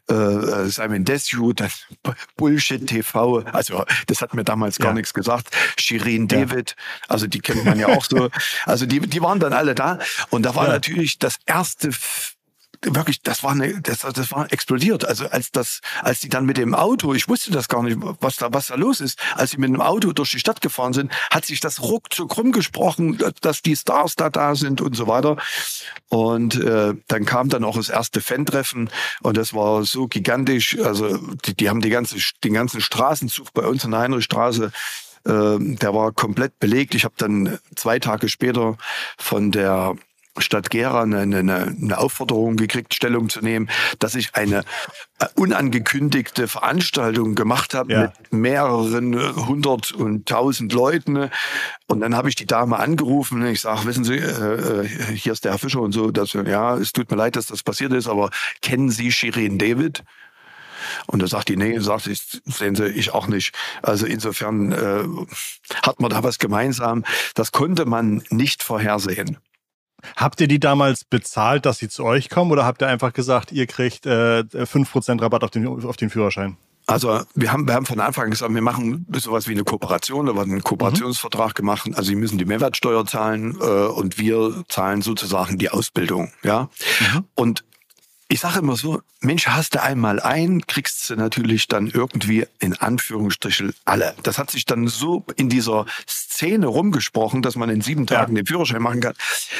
äh, 0.08 0.66
Simon 0.66 1.04
Desue, 1.04 1.54
dann 1.54 1.70
Bullshit 2.36 2.86
TV. 2.86 3.40
Also 3.52 3.84
das 4.06 4.22
hat 4.22 4.32
mir 4.32 4.44
damals 4.44 4.78
gar 4.78 4.90
ja. 4.90 4.94
nichts 4.94 5.12
gesagt. 5.12 5.48
Shirin 5.76 6.28
ja. 6.28 6.38
David, 6.38 6.76
also 7.08 7.26
die 7.26 7.40
kennt 7.40 7.64
man 7.64 7.78
ja 7.78 7.88
auch 7.88 8.04
so. 8.04 8.30
Also 8.64 8.86
die, 8.86 9.00
die 9.00 9.20
waren 9.20 9.40
dann 9.40 9.52
alle 9.52 9.74
da. 9.74 9.98
Und 10.30 10.44
da 10.44 10.54
war 10.54 10.68
natürlich 10.68 11.18
das 11.18 11.36
erste 11.46 11.90
wirklich, 12.84 13.22
das 13.22 13.42
war 13.42 13.52
eine, 13.52 13.80
das, 13.80 14.00
das 14.00 14.32
war 14.32 14.52
explodiert. 14.52 15.04
Also 15.04 15.26
als 15.28 15.50
das, 15.50 15.80
als 16.02 16.20
die 16.20 16.28
dann 16.28 16.46
mit 16.46 16.56
dem 16.56 16.74
Auto, 16.74 17.14
ich 17.14 17.28
wusste 17.28 17.50
das 17.50 17.68
gar 17.68 17.82
nicht, 17.82 17.98
was 18.20 18.36
da, 18.36 18.52
was 18.52 18.68
da 18.68 18.74
los 18.74 19.00
ist, 19.00 19.18
als 19.34 19.52
sie 19.52 19.58
mit 19.58 19.70
dem 19.70 19.80
Auto 19.80 20.12
durch 20.12 20.30
die 20.30 20.38
Stadt 20.38 20.60
gefahren 20.60 20.92
sind, 20.92 21.12
hat 21.30 21.44
sich 21.44 21.60
das 21.60 21.82
ruckzuck 21.82 22.36
rumgesprochen, 22.36 23.22
dass 23.40 23.62
die 23.62 23.76
Stars 23.76 24.16
da 24.16 24.30
da 24.30 24.54
sind 24.54 24.80
und 24.80 24.94
so 24.94 25.06
weiter. 25.06 25.36
Und 26.08 26.56
äh, 26.56 26.94
dann 27.08 27.24
kam 27.24 27.48
dann 27.48 27.64
auch 27.64 27.76
das 27.76 27.88
erste 27.88 28.20
Fan-Treffen 28.20 28.90
und 29.22 29.36
das 29.36 29.54
war 29.54 29.84
so 29.84 30.08
gigantisch. 30.08 30.78
Also 30.80 31.16
die, 31.44 31.54
die 31.54 31.68
haben 31.68 31.80
die 31.80 31.90
ganze, 31.90 32.16
den 32.44 32.54
ganzen 32.54 32.80
Straßenzug 32.80 33.52
bei 33.52 33.66
uns 33.66 33.84
in 33.84 33.92
der 33.92 34.00
Heinrichstraße 34.00 34.72
äh, 35.24 35.56
der 35.58 35.94
war 35.94 36.12
komplett 36.12 36.58
belegt. 36.58 36.94
Ich 36.94 37.04
habe 37.04 37.14
dann 37.16 37.58
zwei 37.76 37.98
Tage 38.00 38.28
später 38.28 38.76
von 39.16 39.52
der 39.52 39.94
Stadt 40.38 40.70
Gera 40.70 41.02
eine, 41.02 41.20
eine, 41.20 41.74
eine 41.80 41.98
Aufforderung 41.98 42.56
gekriegt, 42.56 42.94
Stellung 42.94 43.28
zu 43.28 43.40
nehmen, 43.40 43.68
dass 43.98 44.14
ich 44.14 44.34
eine 44.34 44.64
äh, 45.18 45.26
unangekündigte 45.34 46.48
Veranstaltung 46.48 47.34
gemacht 47.34 47.74
habe 47.74 47.92
ja. 47.92 48.00
mit 48.02 48.32
mehreren 48.32 49.46
hundert 49.46 49.92
und 49.92 50.26
tausend 50.26 50.72
Leuten. 50.72 51.30
Und 51.86 52.00
dann 52.00 52.16
habe 52.16 52.28
ich 52.28 52.34
die 52.34 52.46
Dame 52.46 52.78
angerufen. 52.78 53.44
Ich 53.46 53.60
sage, 53.60 53.84
wissen 53.84 54.04
Sie, 54.04 54.16
äh, 54.16 54.84
äh, 54.84 54.88
hier 55.14 55.32
ist 55.32 55.44
der 55.44 55.52
Herr 55.52 55.58
Fischer 55.58 55.80
und 55.80 55.92
so. 55.92 56.10
Dass, 56.10 56.32
ja, 56.32 56.76
es 56.76 56.92
tut 56.92 57.10
mir 57.10 57.16
leid, 57.16 57.36
dass 57.36 57.46
das 57.46 57.62
passiert 57.62 57.92
ist, 57.92 58.08
aber 58.08 58.30
kennen 58.62 58.90
Sie 58.90 59.12
Shirin 59.12 59.58
David? 59.58 60.02
Und 61.06 61.22
da 61.22 61.26
sagt 61.26 61.48
die, 61.48 61.56
nee, 61.56 61.78
sagt 61.78 62.06
ich, 62.06 62.40
sehen 62.44 62.74
Sie, 62.74 62.86
ich 62.86 63.12
auch 63.12 63.28
nicht. 63.28 63.54
Also 63.82 64.06
insofern 64.06 64.72
äh, 64.72 65.04
hat 65.82 66.00
man 66.00 66.10
da 66.10 66.22
was 66.22 66.38
gemeinsam. 66.38 67.04
Das 67.34 67.52
konnte 67.52 67.86
man 67.86 68.22
nicht 68.30 68.62
vorhersehen. 68.62 69.38
Habt 70.16 70.40
ihr 70.40 70.48
die 70.48 70.60
damals 70.60 71.04
bezahlt, 71.04 71.66
dass 71.66 71.78
sie 71.78 71.88
zu 71.88 72.04
euch 72.04 72.28
kommen 72.28 72.50
oder 72.50 72.64
habt 72.64 72.82
ihr 72.82 72.88
einfach 72.88 73.12
gesagt, 73.12 73.52
ihr 73.52 73.66
kriegt 73.66 74.06
äh, 74.06 74.40
5% 74.40 75.20
Rabatt 75.20 75.44
auf 75.44 75.50
den, 75.50 75.66
auf 75.66 75.96
den 75.96 76.10
Führerschein? 76.10 76.56
Also 76.86 77.20
wir 77.34 77.52
haben, 77.52 77.66
wir 77.68 77.74
haben 77.74 77.86
von 77.86 78.00
Anfang 78.00 78.24
an 78.24 78.30
gesagt, 78.32 78.52
wir 78.52 78.62
machen 78.62 79.06
sowas 79.12 79.46
wie 79.46 79.52
eine 79.52 79.62
Kooperation, 79.62 80.26
da 80.26 80.34
war 80.34 80.44
ein 80.44 80.62
Kooperationsvertrag 80.62 81.50
mhm. 81.50 81.54
gemacht. 81.54 81.90
Also 81.94 82.08
sie 82.08 82.16
müssen 82.16 82.38
die 82.38 82.44
Mehrwertsteuer 82.44 83.06
zahlen 83.06 83.56
äh, 83.60 83.64
und 83.64 84.18
wir 84.18 84.64
zahlen 84.68 85.00
sozusagen 85.02 85.58
die 85.58 85.70
Ausbildung. 85.70 86.32
Ja. 86.42 86.68
Mhm. 87.00 87.24
Und 87.34 87.64
ich 88.32 88.40
sage 88.40 88.60
immer 88.60 88.76
so, 88.76 89.02
Mensch, 89.20 89.46
hast 89.46 89.74
du 89.74 89.82
einmal 89.82 90.18
ein, 90.18 90.66
kriegst 90.66 91.10
du 91.10 91.16
natürlich 91.16 91.68
dann 91.68 91.88
irgendwie 91.88 92.46
in 92.60 92.74
Anführungsstrichen 92.74 93.74
alle. 93.84 94.14
Das 94.22 94.38
hat 94.38 94.50
sich 94.50 94.64
dann 94.64 94.88
so 94.88 95.26
in 95.36 95.50
dieser 95.50 95.84
Szene 96.08 96.66
rumgesprochen, 96.66 97.42
dass 97.42 97.56
man 97.56 97.68
in 97.68 97.82
sieben 97.82 98.06
Tagen 98.06 98.34
ja. 98.34 98.40
den 98.40 98.46
Führerschein 98.46 98.80
machen 98.80 99.02
kann. 99.02 99.12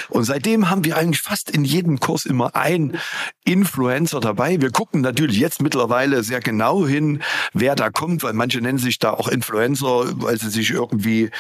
Und 0.08 0.24
seitdem 0.24 0.70
haben 0.70 0.84
wir 0.84 0.96
eigentlich 0.96 1.20
fast 1.20 1.50
in 1.50 1.66
jedem 1.66 2.00
Kurs 2.00 2.24
immer 2.24 2.56
einen 2.56 2.96
Influencer 3.44 4.20
dabei. 4.20 4.58
Wir 4.62 4.70
gucken 4.70 5.02
natürlich 5.02 5.36
jetzt 5.36 5.60
mittlerweile 5.60 6.22
sehr 6.22 6.40
genau 6.40 6.86
hin, 6.86 7.22
wer 7.52 7.74
da 7.74 7.90
kommt, 7.90 8.22
weil 8.22 8.32
manche 8.32 8.62
nennen 8.62 8.78
sich 8.78 8.98
da 8.98 9.10
auch 9.10 9.28
Influencer, 9.28 10.22
weil 10.22 10.38
sie 10.38 10.48
sich 10.48 10.70
irgendwie 10.70 11.30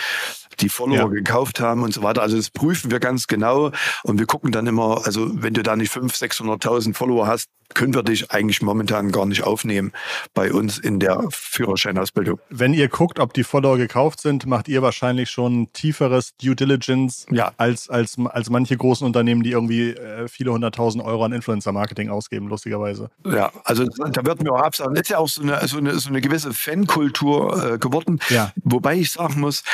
die 0.60 0.68
Follower 0.68 0.96
ja. 0.96 1.06
gekauft 1.06 1.60
haben 1.60 1.82
und 1.82 1.94
so 1.94 2.02
weiter. 2.02 2.22
Also 2.22 2.36
das 2.36 2.50
prüfen 2.50 2.90
wir 2.90 3.00
ganz 3.00 3.26
genau 3.26 3.72
und 4.02 4.18
wir 4.18 4.26
gucken 4.26 4.52
dann 4.52 4.66
immer, 4.66 5.02
also 5.04 5.30
wenn 5.42 5.54
du 5.54 5.62
da 5.62 5.76
nicht 5.76 5.92
500.000, 5.92 6.62
600.000 6.62 6.94
Follower 6.94 7.21
hast, 7.26 7.48
können 7.74 7.94
wir 7.94 8.02
dich 8.02 8.30
eigentlich 8.30 8.62
momentan 8.62 9.12
gar 9.12 9.26
nicht 9.26 9.44
aufnehmen 9.44 9.92
bei 10.34 10.52
uns 10.52 10.78
in 10.78 11.00
der 11.00 11.24
Führerscheinausbildung. 11.30 12.38
Wenn 12.50 12.74
ihr 12.74 12.88
guckt, 12.88 13.18
ob 13.18 13.32
die 13.34 13.44
Follower 13.44 13.76
gekauft 13.76 14.20
sind, 14.20 14.46
macht 14.46 14.68
ihr 14.68 14.82
wahrscheinlich 14.82 15.30
schon 15.30 15.72
tieferes 15.72 16.36
Due 16.36 16.54
Diligence 16.54 17.26
ja. 17.30 17.52
als, 17.56 17.88
als, 17.88 18.16
als 18.26 18.50
manche 18.50 18.76
großen 18.76 19.06
Unternehmen, 19.06 19.42
die 19.42 19.52
irgendwie 19.52 19.90
äh, 19.90 20.28
viele 20.28 20.52
hunderttausend 20.52 21.04
Euro 21.04 21.24
an 21.24 21.32
Influencer-Marketing 21.32 22.10
ausgeben, 22.10 22.48
lustigerweise. 22.48 23.10
Ja, 23.24 23.50
also 23.64 23.84
da 23.84 24.24
wird 24.24 24.42
mir 24.42 24.52
auch 24.52 24.62
absagen. 24.62 24.96
Ist 24.96 25.08
ja 25.08 25.18
auch 25.18 25.28
so 25.28 25.42
eine, 25.42 25.66
so 25.66 25.78
eine, 25.78 25.98
so 25.98 26.08
eine 26.08 26.20
gewisse 26.20 26.52
Fankultur 26.52 27.74
äh, 27.74 27.78
geworden. 27.78 28.20
Ja. 28.28 28.52
Wobei 28.64 28.96
ich 28.96 29.12
sagen 29.12 29.40
muss, 29.40 29.64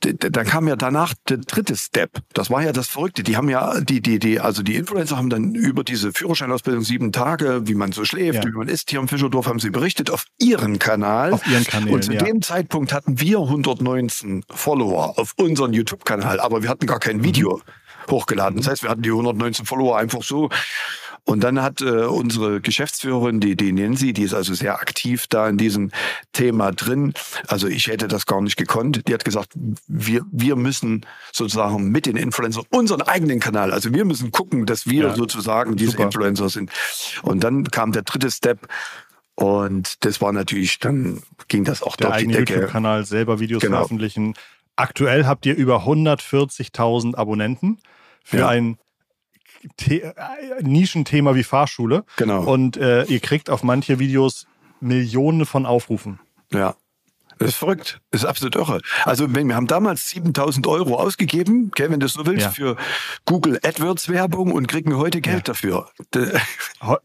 da 0.00 0.44
kam 0.44 0.68
ja 0.68 0.76
danach 0.76 1.14
der 1.28 1.38
dritte 1.38 1.76
Step. 1.76 2.10
Das 2.32 2.50
war 2.50 2.62
ja 2.62 2.72
das 2.72 2.88
Verrückte. 2.88 3.22
Die 3.22 3.36
haben 3.36 3.48
ja, 3.48 3.80
die, 3.80 4.00
die, 4.00 4.18
die, 4.18 4.38
also 4.38 4.62
die 4.62 4.76
Influencer 4.76 5.16
haben 5.16 5.30
dann 5.30 5.54
über 5.54 5.82
diese 5.82 6.12
Führerscheinausbildung 6.12 6.84
sieben 6.88 7.12
Tage, 7.12 7.68
wie 7.68 7.74
man 7.74 7.92
so 7.92 8.04
schläft, 8.04 8.44
ja. 8.44 8.50
wie 8.50 8.56
man 8.56 8.68
isst, 8.68 8.90
hier 8.90 8.98
im 8.98 9.06
Fischerdorf 9.08 9.46
haben 9.46 9.60
sie 9.60 9.70
berichtet 9.70 10.10
auf 10.10 10.24
ihren 10.40 10.78
Kanal. 10.78 11.32
Auf 11.32 11.46
ihren 11.46 11.64
Kanälen, 11.64 11.94
Und 11.94 12.04
zu 12.04 12.12
ja. 12.12 12.22
dem 12.24 12.42
Zeitpunkt 12.42 12.92
hatten 12.92 13.20
wir 13.20 13.38
119 13.38 14.44
Follower 14.50 15.18
auf 15.18 15.34
unseren 15.36 15.72
YouTube-Kanal, 15.72 16.40
aber 16.40 16.62
wir 16.62 16.68
hatten 16.68 16.86
gar 16.86 16.98
kein 16.98 17.22
Video 17.22 17.58
mhm. 17.58 18.10
hochgeladen. 18.10 18.58
Das 18.58 18.68
heißt, 18.68 18.82
wir 18.82 18.90
hatten 18.90 19.02
die 19.02 19.10
119 19.10 19.66
Follower 19.66 19.96
einfach 19.96 20.22
so 20.22 20.48
und 21.28 21.44
dann 21.44 21.60
hat 21.60 21.82
äh, 21.82 22.06
unsere 22.06 22.62
Geschäftsführerin, 22.62 23.38
die, 23.38 23.54
die 23.54 23.70
Nancy, 23.72 24.14
die 24.14 24.22
ist 24.22 24.32
also 24.32 24.54
sehr 24.54 24.76
aktiv 24.76 25.26
da 25.26 25.46
in 25.46 25.58
diesem 25.58 25.90
Thema 26.32 26.72
drin. 26.72 27.12
Also 27.48 27.68
ich 27.68 27.88
hätte 27.88 28.08
das 28.08 28.24
gar 28.24 28.40
nicht 28.40 28.56
gekonnt. 28.56 29.06
Die 29.06 29.12
hat 29.12 29.26
gesagt, 29.26 29.52
wir, 29.86 30.22
wir 30.32 30.56
müssen 30.56 31.04
sozusagen 31.30 31.90
mit 31.90 32.06
den 32.06 32.16
Influencern 32.16 32.64
unseren 32.70 33.02
eigenen 33.02 33.40
Kanal, 33.40 33.74
also 33.74 33.92
wir 33.92 34.06
müssen 34.06 34.30
gucken, 34.30 34.64
dass 34.64 34.86
wir 34.86 35.08
ja, 35.08 35.14
sozusagen 35.14 35.76
diese 35.76 35.90
super. 35.90 36.04
Influencer 36.04 36.48
sind. 36.48 36.72
Und 37.20 37.44
dann 37.44 37.64
kam 37.64 37.92
der 37.92 38.04
dritte 38.04 38.30
Step. 38.30 38.66
Und 39.34 40.06
das 40.06 40.22
war 40.22 40.32
natürlich, 40.32 40.78
dann 40.78 41.22
ging 41.48 41.62
das 41.62 41.82
auch 41.82 41.96
der 41.96 42.08
durch 42.08 42.22
die 42.22 42.28
Decke. 42.28 42.54
YouTube-Kanal 42.54 43.04
selber 43.04 43.38
Videos 43.38 43.60
genau. 43.60 43.76
veröffentlichen. 43.76 44.32
Aktuell 44.76 45.26
habt 45.26 45.44
ihr 45.44 45.54
über 45.56 45.84
140.000 45.84 47.16
Abonnenten 47.16 47.80
für 48.24 48.38
ja. 48.38 48.48
ein 48.48 48.78
The 49.80 50.02
äh, 50.02 50.12
Nischenthema 50.62 51.34
wie 51.34 51.44
Fahrschule. 51.44 52.04
Genau. 52.16 52.42
Und 52.42 52.76
äh, 52.76 53.04
ihr 53.04 53.20
kriegt 53.20 53.50
auf 53.50 53.62
manche 53.62 53.98
Videos 53.98 54.46
Millionen 54.80 55.46
von 55.46 55.66
Aufrufen. 55.66 56.20
Ja. 56.52 56.76
Das 57.38 57.50
ist 57.50 57.56
verrückt. 57.56 58.00
Das 58.10 58.22
ist 58.22 58.28
absolut 58.28 58.56
irre. 58.56 58.80
Also 59.04 59.32
wir 59.32 59.54
haben 59.54 59.68
damals 59.68 60.08
7000 60.08 60.66
Euro 60.66 60.96
ausgegeben, 60.96 61.70
okay, 61.72 61.88
wenn 61.88 62.00
du 62.00 62.08
so 62.08 62.26
willst, 62.26 62.46
ja. 62.46 62.50
für 62.50 62.76
Google 63.26 63.60
AdWords 63.62 64.08
Werbung 64.08 64.52
und 64.52 64.66
kriegen 64.66 64.96
heute 64.96 65.20
Geld 65.20 65.36
ja. 65.36 65.42
dafür. 65.42 65.88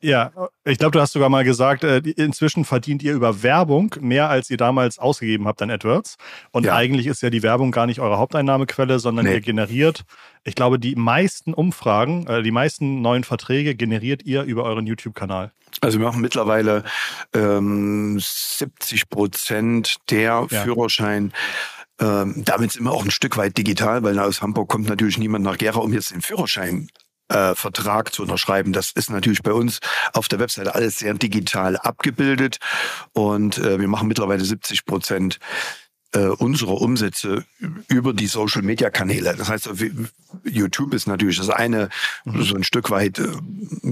Ja, 0.01 0.31
ich 0.65 0.77
glaube, 0.77 0.91
du 0.91 1.01
hast 1.01 1.13
sogar 1.13 1.29
mal 1.29 1.43
gesagt, 1.43 1.83
äh, 1.83 1.97
inzwischen 1.97 2.65
verdient 2.65 3.03
ihr 3.03 3.13
über 3.13 3.43
Werbung 3.43 3.95
mehr, 3.99 4.29
als 4.29 4.49
ihr 4.49 4.57
damals 4.57 4.97
ausgegeben 4.97 5.47
habt 5.47 5.61
an 5.61 5.69
AdWords. 5.69 6.17
Und 6.51 6.65
ja. 6.65 6.75
eigentlich 6.75 7.05
ist 7.07 7.21
ja 7.21 7.29
die 7.29 7.43
Werbung 7.43 7.71
gar 7.71 7.85
nicht 7.85 7.99
eure 7.99 8.17
Haupteinnahmequelle, 8.17 8.99
sondern 8.99 9.25
nee. 9.25 9.33
ihr 9.33 9.41
generiert, 9.41 10.03
ich 10.43 10.55
glaube, 10.55 10.79
die 10.79 10.95
meisten 10.95 11.53
Umfragen, 11.53 12.27
äh, 12.27 12.43
die 12.43 12.51
meisten 12.51 13.01
neuen 13.01 13.23
Verträge 13.23 13.75
generiert 13.75 14.23
ihr 14.23 14.43
über 14.43 14.63
euren 14.63 14.85
YouTube-Kanal. 14.85 15.51
Also 15.81 15.99
wir 15.99 16.05
machen 16.05 16.21
mittlerweile 16.21 16.83
ähm, 17.33 18.19
70 18.19 19.09
Prozent 19.09 19.97
der 20.09 20.47
ja. 20.49 20.63
Führerschein. 20.63 21.33
Ähm, 21.99 22.43
damit 22.45 22.71
sind 22.71 22.83
wir 22.83 22.91
auch 22.91 23.05
ein 23.05 23.11
Stück 23.11 23.37
weit 23.37 23.57
digital, 23.57 24.03
weil 24.03 24.19
aus 24.19 24.41
Hamburg 24.41 24.69
kommt 24.69 24.87
natürlich 24.87 25.17
niemand 25.17 25.45
nach 25.45 25.57
Gera, 25.57 25.79
um 25.79 25.93
jetzt 25.93 26.11
den 26.11 26.21
Führerschein 26.21 26.89
äh, 27.29 27.55
Vertrag 27.55 28.13
zu 28.13 28.23
unterschreiben. 28.23 28.73
Das 28.73 28.91
ist 28.91 29.09
natürlich 29.09 29.43
bei 29.43 29.53
uns 29.53 29.79
auf 30.13 30.27
der 30.27 30.39
Webseite 30.39 30.75
alles 30.75 30.99
sehr 30.99 31.13
digital 31.13 31.77
abgebildet 31.77 32.57
und 33.13 33.57
äh, 33.57 33.79
wir 33.79 33.87
machen 33.87 34.07
mittlerweile 34.07 34.43
70 34.43 34.85
Prozent 34.85 35.39
äh, 36.13 36.27
unsere 36.27 36.73
Umsätze 36.73 37.45
über 37.87 38.13
die 38.13 38.27
Social 38.27 38.61
Media 38.61 38.89
Kanäle. 38.89 39.35
Das 39.35 39.49
heißt, 39.49 39.69
YouTube 40.43 40.93
ist 40.93 41.07
natürlich 41.07 41.37
das 41.37 41.49
eine, 41.49 41.89
mhm. 42.25 42.43
so 42.43 42.55
ein 42.55 42.63
Stück 42.63 42.89
weit, 42.89 43.19
äh, 43.19 43.27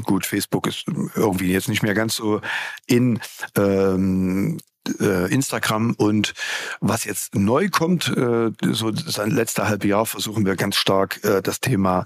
gut, 0.03 0.25
Facebook 0.25 0.67
ist 0.67 0.85
irgendwie 1.15 1.51
jetzt 1.51 1.69
nicht 1.69 1.83
mehr 1.83 1.93
ganz 1.93 2.15
so 2.15 2.41
in 2.87 3.19
ähm, 3.55 4.59
äh, 4.99 5.31
Instagram 5.31 5.93
und 5.97 6.33
was 6.79 7.03
jetzt 7.05 7.35
neu 7.35 7.69
kommt, 7.69 8.07
äh, 8.09 8.51
so 8.71 8.91
sein 8.93 9.31
letzter 9.31 9.67
halbe 9.67 9.87
Jahr 9.87 10.05
versuchen 10.05 10.45
wir 10.45 10.55
ganz 10.55 10.75
stark 10.75 11.23
äh, 11.23 11.41
das 11.41 11.59
Thema 11.59 12.05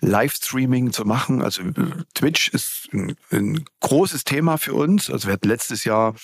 Livestreaming 0.00 0.92
zu 0.92 1.04
machen. 1.04 1.42
Also 1.42 1.62
Twitch 2.14 2.48
ist 2.48 2.88
ein, 2.92 3.16
ein 3.30 3.64
großes 3.80 4.24
Thema 4.24 4.58
für 4.58 4.74
uns. 4.74 5.10
Also 5.10 5.28
wir 5.28 5.34
hatten 5.34 5.48
letztes 5.48 5.84
Jahr 5.84 6.14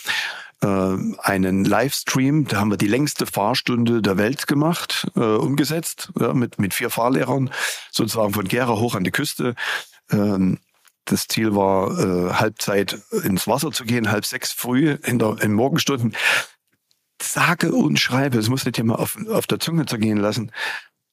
äh, 0.62 0.66
einen 0.66 1.64
Livestream, 1.64 2.46
da 2.46 2.58
haben 2.58 2.70
wir 2.70 2.78
die 2.78 2.88
längste 2.88 3.26
Fahrstunde 3.26 4.02
der 4.02 4.18
Welt 4.18 4.46
gemacht, 4.46 5.06
umgesetzt, 5.14 6.12
mit, 6.34 6.58
mit 6.58 6.74
vier 6.74 6.90
Fahrlehrern, 6.90 7.50
sozusagen 7.90 8.32
von 8.32 8.48
Gera 8.48 8.76
hoch 8.78 8.94
an 8.94 9.04
die 9.04 9.10
Küste. 9.10 9.54
Ähm, 10.10 10.58
das 11.06 11.28
Ziel 11.28 11.54
war, 11.54 11.98
äh, 11.98 12.34
Halbzeit 12.34 12.98
ins 13.24 13.46
Wasser 13.46 13.72
zu 13.72 13.84
gehen, 13.84 14.10
halb 14.10 14.26
sechs 14.26 14.52
früh 14.52 14.98
in, 15.04 15.18
der, 15.18 15.40
in 15.40 15.52
Morgenstunden. 15.52 16.14
Sage 17.22 17.72
und 17.72 17.98
schreibe, 17.98 18.38
es 18.38 18.48
muss 18.48 18.66
nicht 18.66 18.78
immer 18.78 18.98
auf, 18.98 19.16
auf 19.28 19.46
der 19.46 19.58
Zunge 19.58 19.86
zergehen 19.86 20.18
lassen. 20.18 20.52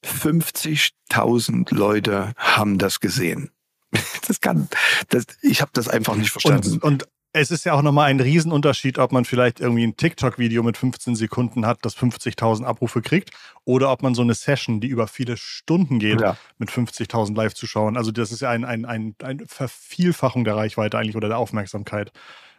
50.000 0.04 1.74
Leute 1.74 2.34
haben 2.36 2.78
das 2.78 3.00
gesehen. 3.00 3.50
Das 4.26 4.40
kann, 4.40 4.68
das, 5.10 5.26
ich 5.42 5.60
habe 5.60 5.70
das 5.74 5.86
einfach 5.86 6.16
nicht 6.16 6.30
verstanden. 6.30 6.78
Und, 6.78 6.82
und 6.82 7.08
es 7.36 7.50
ist 7.50 7.64
ja 7.64 7.74
auch 7.74 7.82
nochmal 7.82 8.10
ein 8.10 8.20
Riesenunterschied, 8.20 8.98
ob 8.98 9.10
man 9.10 9.24
vielleicht 9.24 9.58
irgendwie 9.58 9.84
ein 9.84 9.96
TikTok-Video 9.96 10.62
mit 10.62 10.76
15 10.76 11.16
Sekunden 11.16 11.66
hat, 11.66 11.78
das 11.82 11.96
50.000 11.96 12.62
Abrufe 12.64 13.02
kriegt, 13.02 13.30
oder 13.64 13.90
ob 13.90 14.02
man 14.02 14.14
so 14.14 14.22
eine 14.22 14.34
Session, 14.34 14.80
die 14.80 14.86
über 14.86 15.08
viele 15.08 15.36
Stunden 15.36 15.98
geht, 15.98 16.20
ja. 16.20 16.36
mit 16.58 16.70
50.000 16.70 17.36
Live-Zuschauern. 17.36 17.96
Also 17.96 18.12
das 18.12 18.30
ist 18.30 18.42
ja 18.42 18.50
ein, 18.50 18.64
ein, 18.64 18.84
ein, 18.84 19.16
eine 19.20 19.46
Vervielfachung 19.48 20.44
der 20.44 20.54
Reichweite 20.54 20.96
eigentlich 20.96 21.16
oder 21.16 21.26
der 21.26 21.38
Aufmerksamkeit. 21.38 22.12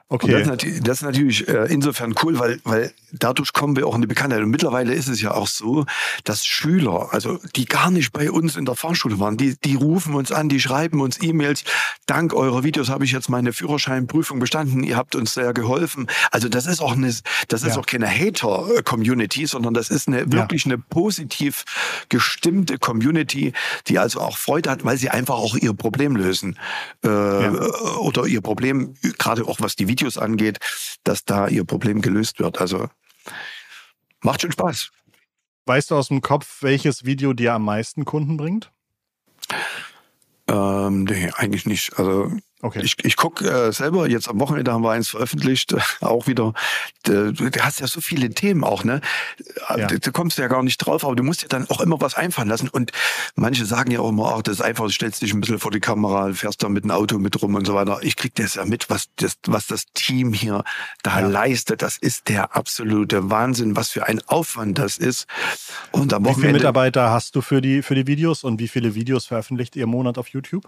Okay. 0.07 0.43
Das 0.43 0.63
ist, 0.63 0.87
das 0.87 0.97
ist, 0.97 1.03
natürlich 1.03 1.47
äh, 1.47 1.65
insofern 1.73 2.13
cool, 2.21 2.37
weil, 2.37 2.59
weil 2.63 2.93
dadurch 3.11 3.53
kommen 3.53 3.75
wir 3.75 3.87
auch 3.87 3.95
in 3.95 4.01
die 4.01 4.07
Bekanntheit. 4.07 4.43
Und 4.43 4.51
mittlerweile 4.51 4.93
ist 4.93 5.07
es 5.07 5.19
ja 5.19 5.33
auch 5.33 5.47
so, 5.47 5.85
dass 6.23 6.45
Schüler, 6.45 7.07
also 7.11 7.39
die 7.55 7.65
gar 7.65 7.89
nicht 7.89 8.13
bei 8.13 8.29
uns 8.29 8.55
in 8.55 8.65
der 8.65 8.75
Fahrschule 8.75 9.19
waren, 9.19 9.35
die, 9.35 9.57
die 9.57 9.73
rufen 9.73 10.13
uns 10.13 10.31
an, 10.31 10.47
die 10.47 10.59
schreiben 10.59 11.01
uns 11.01 11.19
E-Mails. 11.23 11.63
Dank 12.05 12.35
eurer 12.35 12.63
Videos 12.63 12.89
habe 12.89 13.03
ich 13.03 13.13
jetzt 13.13 13.29
meine 13.29 13.51
Führerscheinprüfung 13.51 14.37
bestanden. 14.37 14.83
Ihr 14.83 14.95
habt 14.95 15.15
uns 15.15 15.33
sehr 15.33 15.53
geholfen. 15.53 16.05
Also 16.29 16.49
das 16.49 16.67
ist 16.67 16.81
auch 16.81 16.93
eine, 16.93 17.11
das 17.47 17.63
ist 17.63 17.75
ja. 17.75 17.77
auch 17.79 17.87
keine 17.87 18.07
Hater-Community, 18.07 19.47
sondern 19.47 19.73
das 19.73 19.89
ist 19.89 20.07
eine 20.07 20.31
wirklich 20.31 20.65
ja. 20.65 20.73
eine 20.73 20.77
positiv 20.77 21.65
gestimmte 22.09 22.77
Community, 22.77 23.53
die 23.87 23.97
also 23.97 24.21
auch 24.21 24.37
Freude 24.37 24.69
hat, 24.69 24.85
weil 24.85 24.97
sie 24.97 25.09
einfach 25.09 25.35
auch 25.35 25.55
ihr 25.55 25.73
Problem 25.73 26.15
lösen 26.15 26.59
äh, 27.03 27.09
ja. 27.09 27.51
oder 27.97 28.27
ihr 28.27 28.41
Problem 28.41 28.93
gerade 29.17 29.43
auch 29.45 29.59
was 29.61 29.75
die 29.75 29.87
Videos 29.87 29.94
angeht, 30.17 30.59
dass 31.03 31.25
da 31.25 31.47
ihr 31.47 31.63
Problem 31.63 32.01
gelöst 32.01 32.39
wird. 32.39 32.59
Also 32.59 32.89
macht 34.21 34.41
schon 34.41 34.51
Spaß. 34.51 34.91
Weißt 35.65 35.91
du 35.91 35.95
aus 35.95 36.09
dem 36.09 36.21
Kopf, 36.21 36.61
welches 36.61 37.05
Video 37.05 37.33
dir 37.33 37.53
am 37.53 37.65
meisten 37.65 38.05
Kunden 38.05 38.37
bringt? 38.37 38.71
Ähm, 40.47 41.05
nee, 41.05 41.31
eigentlich 41.35 41.65
nicht. 41.65 41.97
Also 41.97 42.31
Okay. 42.65 42.81
Ich, 42.83 42.95
ich 43.05 43.15
gucke 43.15 43.47
äh, 43.47 43.71
selber, 43.71 44.09
jetzt 44.09 44.27
am 44.27 44.39
Wochenende 44.39 44.73
haben 44.73 44.81
wir 44.81 44.89
eins 44.89 45.09
veröffentlicht, 45.09 45.73
äh, 45.73 45.79
auch 46.01 46.25
wieder. 46.25 46.53
Du, 47.03 47.31
du 47.31 47.51
hast 47.61 47.79
ja 47.79 47.85
so 47.85 48.01
viele 48.01 48.31
Themen 48.31 48.63
auch, 48.63 48.83
ne? 48.83 49.01
Ja. 49.75 49.87
Du, 49.87 50.11
kommst 50.11 50.37
ja 50.37 50.47
gar 50.47 50.63
nicht 50.63 50.77
drauf, 50.77 51.03
aber 51.03 51.15
du 51.15 51.23
musst 51.23 51.43
dir 51.43 51.47
dann 51.47 51.69
auch 51.69 51.81
immer 51.81 51.99
was 52.01 52.15
einfallen 52.15 52.49
lassen. 52.49 52.69
Und 52.69 52.91
manche 53.35 53.65
sagen 53.65 53.91
ja 53.91 53.99
auch 53.99 54.09
immer, 54.09 54.35
ach, 54.35 54.41
das 54.41 54.55
ist 54.55 54.61
einfach, 54.61 54.85
du 54.85 54.91
stellst 54.91 55.21
dich 55.21 55.33
ein 55.33 55.41
bisschen 55.41 55.59
vor 55.59 55.71
die 55.71 55.79
Kamera, 55.79 56.31
fährst 56.33 56.63
da 56.63 56.69
mit 56.69 56.83
dem 56.83 56.91
Auto 56.91 57.17
mit 57.17 57.41
rum 57.41 57.55
und 57.55 57.65
so 57.65 57.73
weiter. 57.73 57.99
Ich 58.01 58.15
krieg 58.15 58.35
das 58.35 58.55
ja 58.55 58.65
mit, 58.65 58.89
was 58.89 59.07
das, 59.17 59.37
was 59.47 59.67
das 59.67 59.85
Team 59.93 60.33
hier 60.33 60.63
da 61.03 61.21
ja. 61.21 61.27
leistet. 61.27 61.81
Das 61.81 61.97
ist 61.97 62.29
der 62.29 62.55
absolute 62.55 63.29
Wahnsinn, 63.29 63.75
was 63.75 63.89
für 63.89 64.05
ein 64.05 64.21
Aufwand 64.27 64.77
das 64.77 64.97
ist. 64.97 65.27
Und 65.91 66.13
am 66.13 66.23
Wochenende. 66.23 66.37
Wie 66.37 66.41
viele 66.41 66.53
Mitarbeiter 66.53 67.11
hast 67.11 67.35
du 67.35 67.41
für 67.41 67.61
die, 67.61 67.81
für 67.81 67.95
die 67.95 68.07
Videos 68.07 68.43
und 68.43 68.59
wie 68.59 68.67
viele 68.67 68.95
Videos 68.95 69.25
veröffentlicht 69.25 69.75
ihr 69.75 69.83
im 69.83 69.89
Monat 69.89 70.17
auf 70.17 70.29
YouTube? 70.29 70.67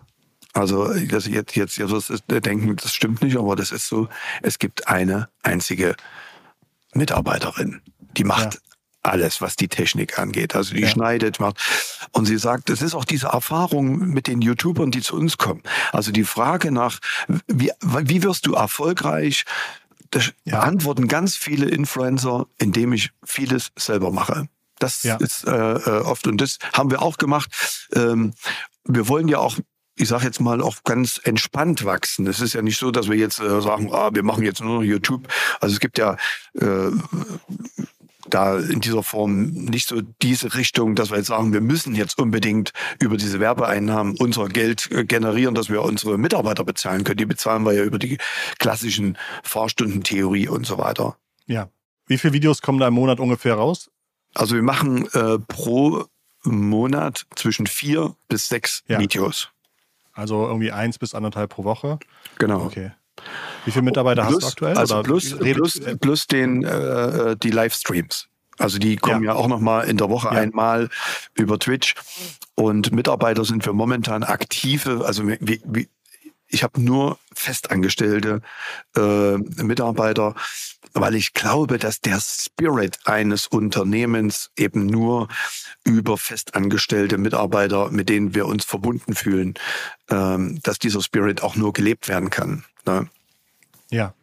Also 0.54 0.94
das 0.94 1.28
jetzt, 1.28 1.56
jetzt, 1.56 1.78
jetzt 1.78 1.92
wirst 1.92 2.24
du 2.28 2.42
denken, 2.42 2.76
das 2.76 2.94
stimmt 2.94 3.22
nicht, 3.22 3.38
aber 3.38 3.56
das 3.56 3.72
ist 3.72 3.88
so, 3.88 4.10
es 4.42 4.58
gibt 4.58 4.88
eine 4.88 5.30
einzige 5.44 5.96
Mitarbeiterin, 6.94 7.82
die 8.18 8.24
macht 8.24 8.56
ja. 8.56 8.60
Alles, 9.08 9.42
was 9.42 9.56
die 9.56 9.68
Technik 9.68 10.20
angeht. 10.20 10.56
Also 10.56 10.74
die 10.74 10.82
ja. 10.82 10.88
schneidet, 10.88 11.40
macht. 11.40 11.58
Und 12.12 12.26
sie 12.26 12.38
sagt, 12.38 12.70
es 12.70 12.82
ist 12.82 12.96
auch 12.96 13.06
diese 13.06 13.28
Erfahrung 13.28 14.10
mit 14.10 14.28
den 14.28 14.42
YouTubern, 14.42 14.92
die 14.92 15.02
zu 15.02 15.16
uns 15.16 15.38
kommen. 15.38 15.62
Also 15.92 16.12
die 16.12 16.24
Frage 16.24 16.72
nach, 16.72 17.00
wie, 17.48 17.72
wie 17.82 18.24
wirst 18.24 18.46
du 18.46 18.54
erfolgreich? 18.54 19.46
Das 20.12 20.32
ja. 20.46 20.60
beantworten 20.60 21.08
ganz 21.08 21.36
viele 21.36 21.68
Influencer, 21.68 22.48
indem 22.58 22.94
ich 22.94 23.12
vieles 23.26 23.72
selber 23.78 24.12
mache. 24.12 24.48
Das 24.80 25.04
ja. 25.04 25.16
ist 25.18 25.46
äh, 25.46 25.52
äh 25.52 26.02
oft 26.02 26.28
und 26.28 26.40
das 26.40 26.60
haben 26.74 26.92
wir 26.92 27.02
auch 27.02 27.18
gemacht. 27.18 27.50
Ähm, 27.94 28.34
wir 28.86 29.08
wollen 29.08 29.28
ja 29.28 29.40
auch 29.40 29.58
ich 30.00 30.08
sage 30.08 30.26
jetzt 30.26 30.40
mal, 30.40 30.62
auch 30.62 30.84
ganz 30.84 31.20
entspannt 31.24 31.84
wachsen. 31.84 32.28
Es 32.28 32.40
ist 32.40 32.54
ja 32.54 32.62
nicht 32.62 32.78
so, 32.78 32.92
dass 32.92 33.10
wir 33.10 33.18
jetzt 33.18 33.40
äh, 33.40 33.62
sagen, 33.62 33.90
ah, 33.92 34.12
wir 34.14 34.24
machen 34.24 34.44
jetzt 34.44 34.62
nur 34.62 34.76
noch 34.76 34.84
YouTube. 34.84 35.28
Also 35.60 35.74
es 35.74 35.80
gibt 35.80 35.98
ja 35.98 36.18
äh, 36.54 36.92
da 38.30 38.58
in 38.58 38.82
dieser 38.82 39.04
Form 39.04 39.50
nicht 39.50 39.88
so 39.90 40.02
diese 40.22 40.56
Richtung, 40.56 40.96
dass 40.96 41.10
wir 41.10 41.18
jetzt 41.18 41.28
sagen, 41.28 41.54
wir 41.54 41.62
müssen 41.62 41.96
jetzt 41.96 42.20
unbedingt 42.20 42.74
über 43.00 43.18
diese 43.18 43.40
Werbeeinnahmen 43.40 44.16
unser 44.18 44.48
Geld 44.48 44.90
äh, 44.92 45.06
generieren, 45.06 45.56
dass 45.56 45.70
wir 45.70 45.82
unsere 45.84 46.18
Mitarbeiter 46.18 46.64
bezahlen 46.64 47.04
können. 47.04 47.18
Die 47.18 47.26
bezahlen 47.26 47.64
wir 47.64 47.74
ja 47.74 47.84
über 47.84 48.00
die 48.00 48.18
klassischen 48.60 49.18
Fahrstundentheorie 49.44 50.48
und 50.48 50.66
so 50.66 50.78
weiter. 50.78 51.18
Ja. 51.46 51.70
Wie 52.08 52.18
viele 52.18 52.34
Videos 52.34 52.62
kommen 52.62 52.80
da 52.80 52.88
im 52.88 52.94
Monat 52.94 53.20
ungefähr 53.20 53.56
raus? 53.56 53.90
Also 54.34 54.56
wir 54.56 54.64
machen 54.64 55.08
äh, 55.14 55.40
pro 55.40 56.06
Monat 56.44 57.26
zwischen 57.36 57.68
vier 57.68 58.16
bis 58.28 58.48
sechs 58.48 58.84
ja. 58.88 59.00
Videos. 59.00 59.50
Also 60.14 60.48
irgendwie 60.48 60.72
eins 60.72 60.98
bis 60.98 61.14
anderthalb 61.14 61.52
pro 61.52 61.64
Woche. 61.64 62.00
Genau. 62.40 62.66
Okay. 62.66 62.92
Wie 63.66 63.72
viele 63.72 63.84
Mitarbeiter 63.84 64.26
plus, 64.26 64.44
hast 64.44 64.62
du 64.62 64.66
aktuell? 64.66 64.78
Also 64.78 65.04
plus, 65.04 65.38
plus, 65.38 65.82
plus 66.00 66.28
den, 66.28 66.64
äh, 66.64 67.36
die 67.38 67.52
Livestreams. 67.52 68.28
Also 68.58 68.80
die 68.80 68.96
kommen 68.96 69.24
ja, 69.24 69.34
ja 69.34 69.38
auch 69.38 69.48
nochmal 69.48 69.88
in 69.88 69.98
der 69.98 70.10
Woche 70.10 70.30
ja. 70.30 70.42
einmal 70.42 70.90
über 71.36 71.60
Twitch. 71.60 71.94
Und 72.56 72.92
Mitarbeiter 72.92 73.46
sind 73.46 73.66
wir 73.66 73.74
momentan 73.74 74.24
aktive, 74.24 75.06
also 75.06 75.28
wie, 75.28 75.62
wie, 75.64 75.90
ich 76.48 76.64
habe 76.64 76.82
nur 76.82 77.20
festangestellte 77.34 78.42
äh, 78.96 79.38
Mitarbeiter, 79.38 80.34
weil 80.94 81.16
ich 81.16 81.34
glaube, 81.34 81.78
dass 81.78 82.02
der 82.02 82.20
Spirit 82.20 83.00
eines 83.06 83.48
Unternehmens 83.48 84.50
eben 84.58 84.86
nur 84.86 85.28
über 85.84 86.18
festangestellte 86.18 87.18
Mitarbeiter, 87.18 87.92
mit 87.92 88.10
denen 88.10 88.34
wir 88.34 88.48
uns 88.48 88.66
verbunden 88.66 89.14
fühlen, 89.14 89.56
ähm, 90.10 90.60
dass 90.64 90.80
dieser 90.80 91.02
Spirit 91.02 91.44
auch 91.44 91.56
nur 91.56 91.74
gelebt 91.74 92.08
werden 92.08 92.30
kann. 92.30 92.64
Ne? 92.88 93.10
Ja. 93.90 94.14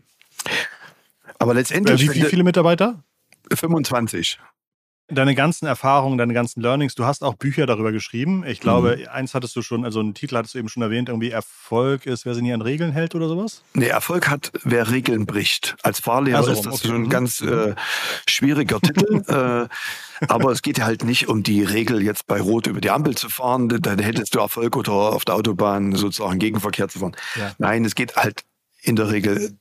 Aber 1.38 1.54
letztendlich. 1.54 2.00
Wie, 2.00 2.14
wie 2.14 2.24
viele 2.24 2.44
Mitarbeiter? 2.44 3.02
25 3.52 4.38
deine 5.08 5.34
ganzen 5.34 5.66
Erfahrungen, 5.66 6.16
deine 6.16 6.32
ganzen 6.32 6.60
Learnings, 6.62 6.94
du 6.94 7.04
hast 7.04 7.22
auch 7.22 7.34
Bücher 7.34 7.66
darüber 7.66 7.92
geschrieben. 7.92 8.44
Ich 8.46 8.60
glaube, 8.60 8.96
mhm. 8.96 9.08
eins 9.08 9.34
hattest 9.34 9.54
du 9.54 9.62
schon, 9.62 9.84
also 9.84 10.00
einen 10.00 10.14
Titel 10.14 10.36
hattest 10.36 10.54
du 10.54 10.58
eben 10.58 10.68
schon 10.68 10.82
erwähnt, 10.82 11.08
irgendwie 11.08 11.30
Erfolg 11.30 12.06
ist, 12.06 12.24
wer 12.24 12.34
sich 12.34 12.42
nie 12.42 12.52
an 12.52 12.62
Regeln 12.62 12.92
hält 12.92 13.14
oder 13.14 13.28
sowas? 13.28 13.62
Nee, 13.74 13.88
Erfolg 13.88 14.28
hat, 14.28 14.50
wer 14.62 14.90
Regeln 14.90 15.26
bricht. 15.26 15.76
Als 15.82 16.00
Fahrlehrer 16.00 16.38
also, 16.38 16.52
ist 16.52 16.64
das 16.64 16.74
okay. 16.74 16.88
schon 16.88 16.96
ein 16.96 17.02
mhm. 17.02 17.10
ganz 17.10 17.40
äh, 17.42 17.74
schwieriger 18.26 18.80
Titel. 18.80 19.22
äh, 20.20 20.26
aber 20.26 20.52
es 20.52 20.62
geht 20.62 20.78
ja 20.78 20.86
halt 20.86 21.04
nicht 21.04 21.28
um 21.28 21.42
die 21.42 21.62
Regel, 21.62 22.02
jetzt 22.02 22.26
bei 22.26 22.40
Rot 22.40 22.66
über 22.66 22.80
die 22.80 22.90
Ampel 22.90 23.14
zu 23.14 23.28
fahren, 23.28 23.68
dann 23.68 23.98
hättest 23.98 24.34
du 24.34 24.38
Erfolg 24.38 24.76
oder 24.76 24.92
auf 24.92 25.24
der 25.24 25.34
Autobahn 25.34 25.94
sozusagen 25.94 26.38
Gegenverkehr 26.38 26.88
zu 26.88 27.00
fahren. 27.00 27.16
Ja. 27.36 27.52
Nein, 27.58 27.84
es 27.84 27.94
geht 27.94 28.16
halt 28.16 28.44
in 28.84 28.96
der 28.96 29.10
Regel 29.10 29.58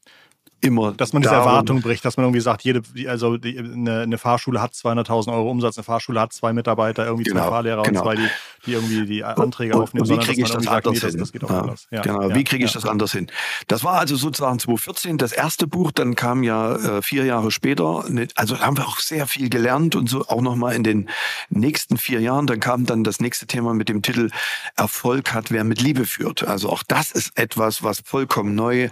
immer. 0.63 0.93
Dass 0.93 1.13
man 1.13 1.21
diese 1.21 1.33
darum, 1.33 1.47
Erwartung 1.47 1.81
bricht, 1.81 2.05
dass 2.05 2.17
man 2.17 2.25
irgendwie 2.25 2.41
sagt, 2.41 2.63
jede, 2.63 2.81
also 3.07 3.37
die, 3.37 3.57
eine, 3.57 4.01
eine, 4.01 4.17
Fahrschule 4.17 4.61
hat 4.61 4.73
200.000 4.73 5.33
Euro 5.33 5.49
Umsatz, 5.51 5.77
eine 5.77 5.83
Fahrschule 5.83 6.19
hat 6.19 6.33
zwei 6.33 6.53
Mitarbeiter, 6.53 7.05
irgendwie 7.05 7.25
genau, 7.25 7.41
zwei 7.41 7.49
Fahrlehrer 7.49 7.83
genau. 7.83 7.99
und 7.99 8.05
zwei, 8.05 8.15
die, 8.15 8.27
die 8.65 8.73
irgendwie 8.73 9.05
die 9.05 9.23
Anträge 9.23 9.75
und, 9.75 9.83
aufnehmen. 9.83 10.09
Und 10.09 10.17
wie 10.17 10.25
kriege 10.25 10.41
ich 10.41 10.51
das 10.51 10.67
anders 10.67 10.99
hin? 10.99 11.17
Das, 11.17 11.31
das 11.31 11.49
ja, 11.49 11.75
ja, 11.91 12.01
genau, 12.01 12.29
ja, 12.29 12.35
wie 12.35 12.43
kriege 12.43 12.65
ich 12.65 12.71
das 12.71 12.85
anders 12.85 13.11
hin? 13.11 13.27
Das 13.67 13.83
war 13.83 13.99
also 13.99 14.15
sozusagen 14.15 14.59
2014 14.59 15.17
das 15.17 15.31
erste 15.31 15.67
Buch, 15.67 15.91
dann 15.91 16.15
kam 16.15 16.43
ja 16.43 16.75
äh, 16.75 17.01
vier 17.01 17.25
Jahre 17.25 17.51
später, 17.51 18.05
also 18.35 18.59
haben 18.59 18.77
wir 18.77 18.87
auch 18.87 18.99
sehr 18.99 19.27
viel 19.27 19.49
gelernt 19.49 19.95
und 19.95 20.09
so 20.09 20.25
auch 20.27 20.41
nochmal 20.41 20.75
in 20.75 20.83
den 20.83 21.09
nächsten 21.49 21.97
vier 21.97 22.21
Jahren, 22.21 22.47
dann 22.47 22.59
kam 22.59 22.85
dann 22.85 23.03
das 23.03 23.19
nächste 23.19 23.47
Thema 23.47 23.73
mit 23.73 23.89
dem 23.89 24.01
Titel 24.01 24.29
Erfolg 24.75 25.33
hat, 25.33 25.51
wer 25.51 25.63
mit 25.63 25.81
Liebe 25.81 26.05
führt. 26.05 26.43
Also 26.47 26.69
auch 26.69 26.83
das 26.83 27.11
ist 27.11 27.37
etwas, 27.37 27.83
was 27.83 28.01
vollkommen 28.05 28.55
neu 28.55 28.89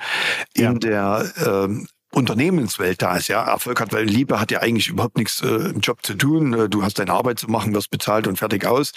in 0.54 0.80
der 0.80 1.32
äh, 1.38 1.61
ähm, 1.66 1.88
Unternehmenswelt 2.14 3.02
da 3.02 3.16
ist. 3.16 3.30
Ja, 3.30 3.44
Erfolg 3.44 3.80
hat, 3.80 3.94
weil 3.94 4.04
Liebe 4.04 4.40
hat 4.40 4.52
ja 4.52 4.60
eigentlich 4.60 4.90
überhaupt 4.90 5.18
nichts 5.18 5.42
äh, 5.42 5.70
im 5.70 5.80
Job 5.80 6.06
zu 6.06 6.16
tun. 6.16 6.54
Äh, 6.54 6.70
du 6.70 6.84
hast 6.84 7.00
deine 7.00 7.14
Arbeit 7.14 7.40
zu 7.40 7.50
machen, 7.50 7.74
wirst 7.74 7.90
bezahlt 7.90 8.28
und 8.28 8.38
fertig 8.38 8.66
aus. 8.66 8.92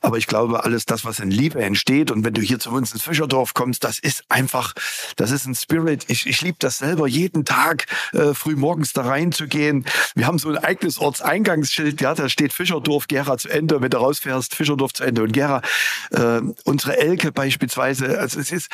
Aber 0.00 0.16
ich 0.18 0.26
glaube, 0.26 0.64
alles 0.64 0.86
das, 0.86 1.04
was 1.04 1.18
in 1.18 1.30
Liebe 1.30 1.62
entsteht 1.62 2.10
und 2.10 2.24
wenn 2.24 2.34
du 2.34 2.40
hier 2.40 2.58
zu 2.58 2.70
uns 2.70 2.92
ins 2.92 3.02
Fischerdorf 3.02 3.54
kommst, 3.54 3.84
das 3.84 3.98
ist 3.98 4.24
einfach, 4.28 4.74
das 5.16 5.30
ist 5.30 5.46
ein 5.46 5.54
Spirit. 5.54 6.04
Ich, 6.08 6.26
ich 6.26 6.40
liebe 6.40 6.56
das 6.58 6.78
selber, 6.78 7.06
jeden 7.06 7.44
Tag 7.44 7.86
äh, 8.12 8.32
früh 8.32 8.56
morgens 8.56 8.92
da 8.92 9.02
reinzugehen. 9.02 9.84
Wir 10.14 10.26
haben 10.26 10.38
so 10.38 10.48
ein 10.48 10.58
eigenes 10.58 10.98
Ortseingangsschild, 10.98 12.00
ja, 12.00 12.14
da 12.14 12.28
steht 12.28 12.52
Fischerdorf, 12.52 13.08
Gera 13.08 13.38
zu 13.38 13.48
Ende. 13.48 13.80
Wenn 13.80 13.90
du 13.90 13.98
rausfährst, 13.98 14.54
Fischerdorf 14.54 14.92
zu 14.94 15.04
Ende 15.04 15.22
und 15.22 15.32
Gera. 15.32 15.62
Äh, 16.10 16.40
unsere 16.64 16.96
Elke 16.96 17.32
beispielsweise, 17.32 18.18
also 18.18 18.40
es 18.40 18.50
ist, 18.50 18.70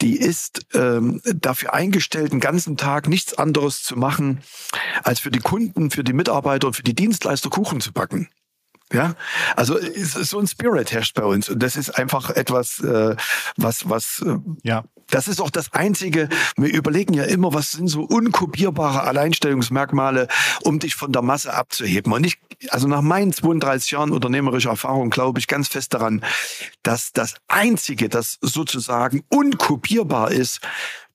die 0.00 0.16
ist 0.16 0.66
ähm, 0.74 1.20
dafür 1.24 1.74
eingestellt, 1.74 2.32
den 2.32 2.40
ganzen 2.40 2.76
Tag 2.76 3.08
nicht 3.08 3.16
nichts 3.26 3.38
anderes 3.38 3.82
zu 3.82 3.96
machen, 3.96 4.42
als 5.02 5.20
für 5.20 5.30
die 5.30 5.40
Kunden, 5.40 5.90
für 5.90 6.04
die 6.04 6.12
Mitarbeiter 6.12 6.68
und 6.68 6.74
für 6.74 6.82
die 6.82 6.94
Dienstleister 6.94 7.50
Kuchen 7.50 7.80
zu 7.80 7.92
backen. 7.92 8.28
Ja, 8.92 9.14
also 9.56 9.78
so 10.02 10.38
ein 10.38 10.46
Spirit 10.46 10.92
herrscht 10.92 11.14
bei 11.14 11.24
uns 11.24 11.48
und 11.48 11.60
das 11.60 11.76
ist 11.76 11.98
einfach 11.98 12.30
etwas, 12.30 12.78
äh, 12.80 13.16
was, 13.56 13.90
was, 13.90 14.22
äh, 14.24 14.36
ja. 14.62 14.84
Das 15.08 15.28
ist 15.28 15.40
auch 15.40 15.50
das 15.50 15.72
Einzige, 15.72 16.28
wir 16.56 16.72
überlegen 16.72 17.14
ja 17.14 17.22
immer, 17.24 17.54
was 17.54 17.72
sind 17.72 17.86
so 17.86 18.02
unkopierbare 18.02 19.02
Alleinstellungsmerkmale, 19.02 20.26
um 20.62 20.80
dich 20.80 20.96
von 20.96 21.12
der 21.12 21.22
Masse 21.22 21.54
abzuheben. 21.54 22.12
Und 22.12 22.26
ich, 22.26 22.38
also 22.70 22.88
nach 22.88 23.02
meinen 23.02 23.32
32 23.32 23.92
Jahren 23.92 24.10
unternehmerischer 24.10 24.70
Erfahrung 24.70 25.10
glaube 25.10 25.38
ich 25.38 25.46
ganz 25.46 25.68
fest 25.68 25.94
daran, 25.94 26.24
dass 26.82 27.12
das 27.12 27.34
Einzige, 27.46 28.08
das 28.08 28.38
sozusagen 28.40 29.22
unkopierbar 29.28 30.32
ist, 30.32 30.60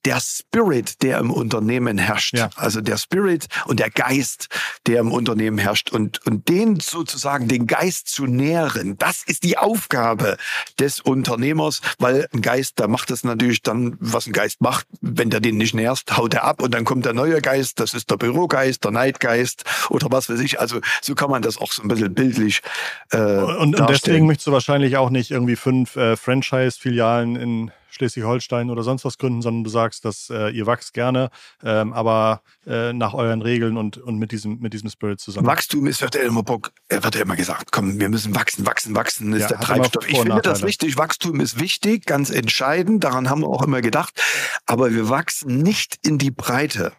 der 0.04 0.20
Spirit, 0.20 1.02
der 1.02 1.18
im 1.18 1.30
Unternehmen 1.30 1.98
herrscht. 1.98 2.36
Ja. 2.36 2.50
Also 2.56 2.80
der 2.80 2.96
Spirit 2.96 3.46
und 3.66 3.78
der 3.80 3.90
Geist, 3.90 4.48
der 4.86 5.00
im 5.00 5.12
Unternehmen 5.12 5.58
herrscht. 5.58 5.90
Und, 5.90 6.24
und 6.26 6.48
den 6.48 6.80
sozusagen, 6.80 7.48
den 7.48 7.66
Geist 7.66 8.08
zu 8.08 8.26
nähren, 8.26 8.98
das 8.98 9.22
ist 9.24 9.44
die 9.44 9.58
Aufgabe 9.58 10.36
des 10.78 11.00
Unternehmers, 11.00 11.80
weil 11.98 12.28
ein 12.32 12.42
Geist, 12.42 12.80
da 12.80 12.88
macht 12.88 13.10
es 13.10 13.24
natürlich 13.24 13.62
dann, 13.62 13.96
was 14.00 14.26
ein 14.26 14.32
Geist 14.32 14.60
macht, 14.60 14.86
wenn 15.00 15.30
der 15.30 15.40
den 15.40 15.56
nicht 15.56 15.74
nährst, 15.74 16.16
haut 16.16 16.34
er 16.34 16.44
ab 16.44 16.62
und 16.62 16.72
dann 16.74 16.84
kommt 16.84 17.04
der 17.06 17.12
neue 17.12 17.40
Geist, 17.40 17.80
das 17.80 17.94
ist 17.94 18.10
der 18.10 18.16
Bürogeist, 18.16 18.84
der 18.84 18.90
Neidgeist 18.90 19.64
oder 19.90 20.08
was 20.10 20.28
weiß 20.28 20.40
ich. 20.40 20.60
Also 20.60 20.80
so 21.00 21.14
kann 21.14 21.30
man 21.30 21.42
das 21.42 21.58
auch 21.58 21.72
so 21.72 21.82
ein 21.82 21.88
bisschen 21.88 22.14
bildlich 22.14 22.62
äh, 23.10 23.18
und, 23.18 23.78
und 23.78 23.90
deswegen 23.90 24.26
möchtest 24.26 24.48
du 24.48 24.52
wahrscheinlich 24.52 24.96
auch 24.96 25.10
nicht 25.10 25.30
irgendwie 25.30 25.56
fünf 25.56 25.96
äh, 25.96 26.16
Franchise-Filialen 26.16 27.36
in 27.36 27.70
Schleswig-Holstein 27.92 28.70
oder 28.70 28.82
sonst 28.82 29.04
was 29.04 29.18
gründen, 29.18 29.42
sondern 29.42 29.64
du 29.64 29.70
sagst, 29.70 30.04
dass 30.04 30.30
äh, 30.30 30.48
ihr 30.50 30.66
wächst 30.66 30.94
gerne, 30.94 31.30
ähm, 31.62 31.92
aber 31.92 32.42
äh, 32.66 32.92
nach 32.92 33.14
euren 33.14 33.42
Regeln 33.42 33.76
und, 33.76 33.98
und 33.98 34.18
mit, 34.18 34.32
diesem, 34.32 34.58
mit 34.58 34.72
diesem 34.72 34.88
Spirit 34.88 35.20
zusammen. 35.20 35.46
Wachstum 35.46 35.86
ist, 35.86 36.00
wird 36.00 36.14
ja 36.14 36.22
immer, 36.22 36.42
Bock, 36.42 36.72
wird 36.88 37.14
ja 37.14 37.22
immer 37.22 37.36
gesagt, 37.36 37.70
komm, 37.70 38.00
wir 38.00 38.08
müssen 38.08 38.34
wachsen, 38.34 38.66
wachsen, 38.66 38.94
wachsen, 38.94 39.32
ist 39.34 39.42
ja, 39.42 39.48
der 39.48 39.60
Treibstoff. 39.60 40.08
Ich 40.08 40.18
finde 40.18 40.40
das 40.40 40.62
wichtig, 40.62 40.96
Wachstum 40.96 41.40
ist 41.40 41.60
wichtig, 41.60 42.06
ganz 42.06 42.30
entscheidend, 42.30 43.04
daran 43.04 43.28
haben 43.28 43.42
wir 43.42 43.48
auch 43.48 43.62
immer 43.62 43.82
gedacht, 43.82 44.20
aber 44.66 44.92
wir 44.92 45.08
wachsen 45.08 45.58
nicht 45.58 45.98
in 46.02 46.18
die 46.18 46.30
Breite. 46.30 46.92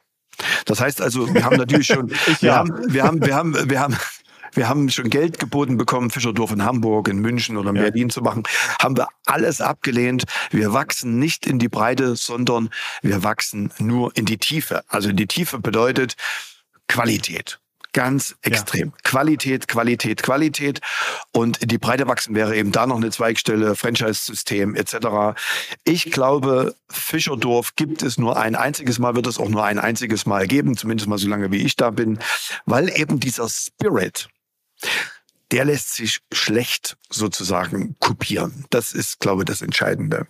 Das 0.65 0.79
heißt 0.79 1.01
also, 1.01 1.33
wir 1.33 1.43
haben 1.43 1.57
natürlich 1.57 1.87
schon, 1.87 2.09
wir, 2.39 2.49
ja. 2.49 2.55
haben, 2.55 2.93
wir 2.93 3.03
haben, 3.03 3.25
wir 3.25 3.35
haben, 3.35 3.69
wir 3.69 3.79
haben, 3.79 3.97
wir 4.55 4.69
haben 4.69 4.89
schon 4.89 5.09
Geld 5.09 5.39
geboten 5.39 5.77
bekommen, 5.77 6.09
Fischerdorf 6.09 6.51
in 6.51 6.63
Hamburg, 6.63 7.07
in 7.07 7.19
München 7.19 7.57
oder 7.57 7.71
in 7.71 7.75
ja. 7.77 7.83
Berlin 7.83 8.09
zu 8.09 8.21
machen. 8.21 8.43
Haben 8.79 8.97
wir 8.97 9.07
alles 9.25 9.61
abgelehnt. 9.61 10.23
Wir 10.51 10.73
wachsen 10.73 11.19
nicht 11.19 11.45
in 11.45 11.59
die 11.59 11.69
Breite, 11.69 12.15
sondern 12.15 12.69
wir 13.01 13.23
wachsen 13.23 13.71
nur 13.79 14.15
in 14.15 14.25
die 14.25 14.37
Tiefe. 14.37 14.83
Also 14.87 15.09
in 15.09 15.17
die 15.17 15.27
Tiefe 15.27 15.59
bedeutet 15.59 16.15
Qualität. 16.87 17.59
Ganz 17.93 18.35
extrem. 18.41 18.87
Ja. 18.89 18.95
Qualität, 19.03 19.67
Qualität, 19.67 20.23
Qualität. 20.23 20.81
Und 21.31 21.71
die 21.71 21.77
Breite 21.77 22.07
wachsen 22.07 22.33
wäre 22.33 22.55
eben 22.55 22.71
da 22.71 22.87
noch 22.87 22.97
eine 22.97 23.11
Zweigstelle, 23.11 23.75
Franchise-System 23.75 24.75
etc. 24.75 25.39
Ich 25.83 26.11
glaube, 26.11 26.75
Fischerdorf 26.89 27.75
gibt 27.75 28.01
es 28.01 28.17
nur 28.17 28.35
ein 28.37 28.55
einziges 28.55 28.97
Mal, 28.97 29.15
wird 29.15 29.27
es 29.27 29.37
auch 29.37 29.49
nur 29.49 29.63
ein 29.63 29.77
einziges 29.77 30.25
Mal 30.25 30.47
geben, 30.47 30.75
zumindest 30.75 31.07
mal 31.07 31.19
so 31.19 31.27
lange 31.27 31.51
wie 31.51 31.63
ich 31.63 31.75
da 31.75 31.91
bin, 31.91 32.17
weil 32.65 32.89
eben 32.99 33.19
dieser 33.19 33.47
Spirit, 33.47 34.27
der 35.51 35.65
lässt 35.65 35.93
sich 35.93 36.19
schlecht 36.31 36.97
sozusagen 37.09 37.95
kopieren. 37.99 38.65
Das 38.71 38.93
ist, 38.93 39.19
glaube 39.19 39.43
ich, 39.43 39.45
das 39.45 39.61
Entscheidende. 39.61 40.27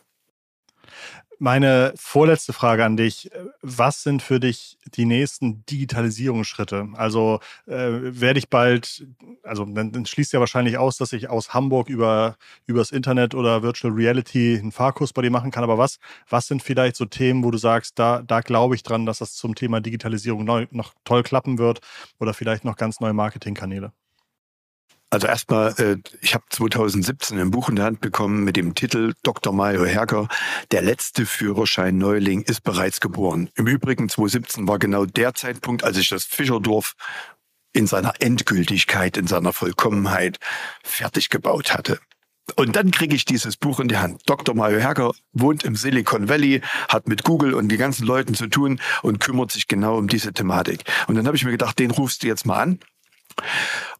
Meine 1.39 1.93
vorletzte 1.95 2.53
Frage 2.53 2.85
an 2.85 2.95
dich. 2.95 3.29
Was 3.61 4.03
sind 4.03 4.21
für 4.21 4.39
dich 4.39 4.77
die 4.95 5.05
nächsten 5.05 5.65
Digitalisierungsschritte? 5.65 6.89
Also 6.93 7.39
äh, 7.65 7.89
werde 8.01 8.39
ich 8.39 8.49
bald, 8.49 9.05
also 9.43 9.65
dann, 9.65 9.91
dann, 9.91 10.05
schließt 10.05 10.31
ja 10.33 10.39
wahrscheinlich 10.39 10.77
aus, 10.77 10.97
dass 10.97 11.11
ich 11.11 11.29
aus 11.29 11.53
Hamburg 11.53 11.89
über 11.89 12.37
übers 12.65 12.91
Internet 12.91 13.35
oder 13.35 13.63
Virtual 13.63 13.93
Reality 13.93 14.57
einen 14.57 14.71
Fahrkurs 14.71 15.11
bei 15.11 15.21
dir 15.21 15.31
machen 15.31 15.51
kann. 15.51 15.63
Aber 15.63 15.77
was, 15.77 15.99
was 16.29 16.47
sind 16.47 16.63
vielleicht 16.63 16.95
so 16.95 17.05
Themen, 17.05 17.43
wo 17.43 17.51
du 17.51 17.57
sagst, 17.57 17.97
da, 17.99 18.21
da 18.21 18.41
glaube 18.41 18.75
ich 18.75 18.83
dran, 18.83 19.05
dass 19.05 19.17
das 19.17 19.35
zum 19.35 19.55
Thema 19.55 19.81
Digitalisierung 19.81 20.45
neu, 20.45 20.67
noch 20.71 20.93
toll 21.03 21.23
klappen 21.23 21.57
wird 21.57 21.81
oder 22.19 22.33
vielleicht 22.33 22.63
noch 22.63 22.77
ganz 22.77 22.99
neue 22.99 23.13
Marketingkanäle? 23.13 23.91
Also 25.13 25.27
erstmal, 25.27 25.75
äh, 25.77 25.97
ich 26.21 26.33
habe 26.33 26.43
2017 26.49 27.37
ein 27.37 27.51
Buch 27.51 27.69
in 27.69 27.75
der 27.75 27.85
Hand 27.85 28.01
bekommen 28.01 28.43
mit 28.43 28.55
dem 28.55 28.73
Titel 28.73 29.13
Dr. 29.21 29.53
Mario 29.53 29.85
Herger, 29.85 30.27
der 30.71 30.81
letzte 30.81 31.27
Führerschein 31.27 31.99
Neuling 31.99 32.41
ist 32.41 32.63
bereits 32.63 32.99
geboren. 32.99 33.51
Im 33.53 33.67
Übrigen 33.67 34.09
2017 34.09 34.67
war 34.67 34.79
genau 34.79 35.05
der 35.05 35.35
Zeitpunkt, 35.35 35.83
als 35.83 35.97
ich 35.97 36.09
das 36.09 36.25
Fischerdorf 36.25 36.95
in 37.73 37.85
seiner 37.85 38.13
Endgültigkeit, 38.21 39.15
in 39.15 39.27
seiner 39.27 39.53
Vollkommenheit 39.53 40.39
fertig 40.83 41.29
gebaut 41.29 41.75
hatte. 41.75 41.99
Und 42.55 42.75
dann 42.75 42.89
kriege 42.89 43.15
ich 43.15 43.23
dieses 43.23 43.55
Buch 43.55 43.79
in 43.79 43.89
die 43.89 43.97
Hand. 43.97 44.23
Dr. 44.25 44.55
Mario 44.55 44.79
Herger 44.79 45.11
wohnt 45.31 45.63
im 45.63 45.75
Silicon 45.75 46.27
Valley, 46.27 46.61
hat 46.89 47.07
mit 47.07 47.23
Google 47.23 47.53
und 47.53 47.69
die 47.69 47.77
ganzen 47.77 48.07
Leuten 48.07 48.33
zu 48.33 48.47
tun 48.47 48.81
und 49.03 49.19
kümmert 49.19 49.51
sich 49.51 49.67
genau 49.67 49.95
um 49.95 50.07
diese 50.07 50.33
Thematik. 50.33 50.85
Und 51.05 51.13
dann 51.13 51.27
habe 51.27 51.37
ich 51.37 51.45
mir 51.45 51.51
gedacht, 51.51 51.77
den 51.77 51.91
rufst 51.91 52.23
du 52.23 52.27
jetzt 52.27 52.47
mal 52.47 52.59
an 52.59 52.79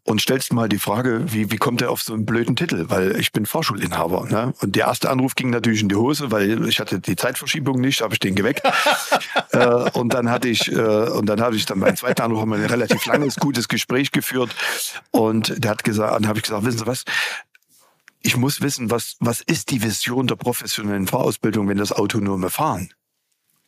und 0.05 0.21
stellst 0.21 0.51
mal 0.51 0.67
die 0.67 0.79
Frage, 0.79 1.31
wie, 1.31 1.51
wie 1.51 1.57
kommt 1.57 1.81
er 1.81 1.89
auf 1.89 2.01
so 2.01 2.13
einen 2.13 2.25
blöden 2.25 2.55
Titel? 2.55 2.85
Weil 2.89 3.17
ich 3.19 3.31
bin 3.31 3.45
Vorschulinhaber. 3.45 4.25
Ne? 4.29 4.53
Und 4.61 4.75
der 4.75 4.87
erste 4.87 5.09
Anruf 5.09 5.35
ging 5.35 5.49
natürlich 5.49 5.81
in 5.81 5.89
die 5.89 5.95
Hose, 5.95 6.31
weil 6.31 6.67
ich 6.67 6.79
hatte 6.79 6.99
die 6.99 7.15
Zeitverschiebung 7.15 7.79
nicht, 7.79 8.01
habe 8.01 8.13
ich 8.13 8.19
den 8.19 8.35
geweckt. 8.35 8.63
äh, 9.51 9.67
und 9.91 10.13
dann 10.13 10.29
hatte 10.29 10.49
ich, 10.49 10.69
äh, 10.71 10.75
und 10.75 11.27
dann 11.27 11.39
habe 11.41 11.55
ich 11.55 11.65
dann 11.65 11.79
beim 11.79 11.95
zweiten 11.95 12.21
Anruf 12.21 12.41
haben 12.41 12.49
wir 12.49 12.57
ein 12.57 12.65
relativ 12.65 13.05
langes, 13.05 13.37
gutes 13.37 13.69
Gespräch 13.69 14.11
geführt. 14.11 14.53
Und 15.11 15.63
der 15.63 15.71
hat 15.71 15.83
gesagt, 15.83 16.13
dann 16.13 16.27
habe 16.27 16.39
ich 16.39 16.43
gesagt, 16.43 16.65
wissen 16.65 16.79
Sie 16.79 16.87
was? 16.87 17.05
Ich 18.21 18.35
muss 18.37 18.61
wissen, 18.61 18.91
was, 18.91 19.15
was 19.19 19.41
ist 19.41 19.71
die 19.71 19.83
Vision 19.83 20.27
der 20.27 20.35
professionellen 20.35 21.07
Fahrausbildung, 21.07 21.67
wenn 21.67 21.77
das 21.77 21.91
autonome 21.91 22.49
Fahren? 22.49 22.89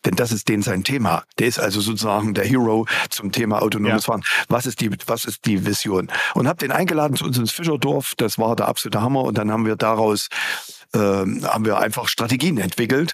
Denn 0.05 0.15
das 0.15 0.31
ist 0.31 0.47
den 0.47 0.61
sein 0.61 0.83
Thema. 0.83 1.23
Der 1.39 1.47
ist 1.47 1.59
also 1.59 1.81
sozusagen 1.81 2.33
der 2.33 2.45
Hero 2.45 2.85
zum 3.09 3.31
Thema 3.31 3.61
autonomes 3.61 4.05
ja. 4.05 4.13
Fahren. 4.13 4.23
Was 4.47 4.65
ist 4.65 4.81
die, 4.81 4.91
was 5.07 5.25
ist 5.25 5.45
die 5.45 5.65
Vision? 5.65 6.11
Und 6.33 6.47
habe 6.47 6.59
den 6.59 6.71
eingeladen 6.71 7.17
zu 7.17 7.25
uns 7.25 7.37
ins 7.37 7.51
Fischerdorf. 7.51 8.13
Das 8.17 8.37
war 8.37 8.55
der 8.55 8.67
absolute 8.67 9.01
Hammer. 9.01 9.23
Und 9.23 9.37
dann 9.37 9.51
haben 9.51 9.65
wir 9.65 9.75
daraus 9.75 10.29
haben 10.99 11.65
wir 11.65 11.77
einfach 11.77 12.07
Strategien 12.07 12.57
entwickelt. 12.57 13.13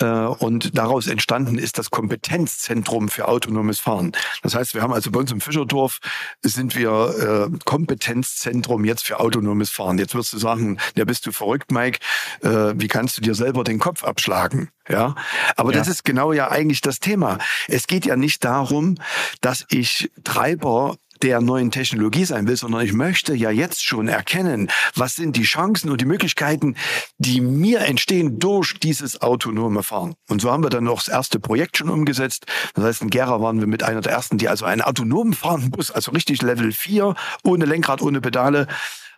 Äh, 0.00 0.04
und 0.04 0.76
daraus 0.76 1.06
entstanden 1.06 1.58
ist 1.58 1.78
das 1.78 1.90
Kompetenzzentrum 1.90 3.08
für 3.08 3.28
autonomes 3.28 3.80
Fahren. 3.80 4.12
Das 4.42 4.54
heißt, 4.54 4.74
wir 4.74 4.82
haben 4.82 4.92
also 4.92 5.10
bei 5.10 5.20
uns 5.20 5.30
im 5.32 5.40
Fischerdorf 5.40 6.00
sind 6.42 6.76
wir 6.76 7.50
äh, 7.52 7.58
Kompetenzzentrum 7.64 8.84
jetzt 8.84 9.04
für 9.04 9.20
autonomes 9.20 9.70
Fahren. 9.70 9.98
Jetzt 9.98 10.14
wirst 10.14 10.32
du 10.32 10.38
sagen, 10.38 10.78
ja, 10.96 11.04
bist 11.04 11.26
du 11.26 11.32
verrückt, 11.32 11.70
Mike? 11.70 11.98
Äh, 12.42 12.74
wie 12.76 12.88
kannst 12.88 13.18
du 13.18 13.22
dir 13.22 13.34
selber 13.34 13.64
den 13.64 13.78
Kopf 13.78 14.04
abschlagen? 14.04 14.70
Ja, 14.88 15.14
aber 15.56 15.72
ja. 15.72 15.78
das 15.78 15.88
ist 15.88 16.04
genau 16.04 16.32
ja 16.32 16.50
eigentlich 16.50 16.80
das 16.80 16.98
Thema. 16.98 17.38
Es 17.68 17.86
geht 17.86 18.04
ja 18.04 18.16
nicht 18.16 18.44
darum, 18.44 18.96
dass 19.40 19.64
ich 19.68 20.10
Treiber 20.24 20.96
der 21.22 21.40
neuen 21.40 21.70
Technologie 21.70 22.24
sein 22.24 22.46
will, 22.48 22.56
sondern 22.56 22.82
ich 22.82 22.92
möchte 22.92 23.34
ja 23.34 23.50
jetzt 23.50 23.84
schon 23.84 24.08
erkennen, 24.08 24.70
was 24.94 25.14
sind 25.14 25.36
die 25.36 25.42
Chancen 25.42 25.90
und 25.90 26.00
die 26.00 26.04
Möglichkeiten, 26.04 26.76
die 27.18 27.40
mir 27.40 27.80
entstehen 27.80 28.38
durch 28.38 28.78
dieses 28.80 29.22
autonome 29.22 29.82
Fahren. 29.82 30.14
Und 30.28 30.42
so 30.42 30.50
haben 30.50 30.62
wir 30.62 30.70
dann 30.70 30.84
noch 30.84 31.02
das 31.02 31.08
erste 31.08 31.38
Projekt 31.40 31.76
schon 31.76 31.88
umgesetzt. 31.88 32.46
Das 32.74 32.84
heißt, 32.84 33.02
in 33.02 33.10
Gera 33.10 33.40
waren 33.40 33.60
wir 33.60 33.66
mit 33.66 33.82
einer 33.82 34.00
der 34.00 34.12
ersten, 34.12 34.38
die 34.38 34.48
also 34.48 34.64
einen 34.64 34.82
autonomen 34.82 35.34
fahrenden 35.34 35.70
Bus, 35.70 35.90
also 35.90 36.10
richtig 36.12 36.42
Level 36.42 36.72
4, 36.72 37.14
ohne 37.44 37.64
Lenkrad, 37.64 38.02
ohne 38.02 38.20
Pedale, 38.20 38.66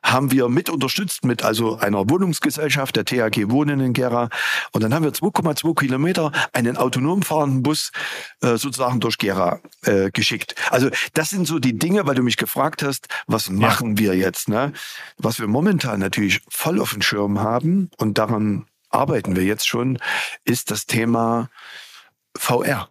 haben 0.04 0.30
wir 0.30 0.48
mit 0.48 0.68
unterstützt 0.68 1.24
mit 1.24 1.42
also 1.42 1.78
einer 1.78 2.08
Wohnungsgesellschaft, 2.08 2.94
der 2.94 3.04
THG 3.04 3.50
Wohnen 3.50 3.80
in 3.80 3.94
Gera. 3.94 4.28
Und 4.72 4.82
dann 4.82 4.94
haben 4.94 5.02
wir 5.02 5.12
2,2 5.12 5.74
Kilometer 5.74 6.30
einen 6.52 6.76
autonom 6.76 7.22
fahrenden 7.22 7.62
Bus 7.62 7.90
äh, 8.42 8.56
sozusagen 8.56 9.00
durch 9.00 9.18
Gera 9.18 9.60
äh, 9.82 10.10
geschickt. 10.10 10.54
Also 10.70 10.90
das 11.14 11.30
sind 11.30 11.46
so 11.48 11.58
die 11.58 11.78
Dinge, 11.78 12.06
weil 12.06 12.14
du 12.14 12.22
mich 12.22 12.36
gefragt 12.36 12.82
hast, 12.82 13.08
was 13.26 13.48
machen 13.48 13.92
ja. 13.92 13.98
wir 13.98 14.16
jetzt? 14.16 14.48
Ne? 14.48 14.72
Was 15.16 15.40
wir 15.40 15.48
momentan 15.48 16.00
natürlich 16.00 16.42
voll 16.48 16.80
auf 16.80 16.92
dem 16.92 17.02
Schirm 17.02 17.40
haben 17.40 17.90
und 17.96 18.18
daran 18.18 18.66
arbeiten 18.90 19.34
wir 19.34 19.44
jetzt 19.44 19.66
schon, 19.66 19.98
ist 20.44 20.70
das 20.70 20.86
Thema 20.86 21.48
VR. 22.36 22.88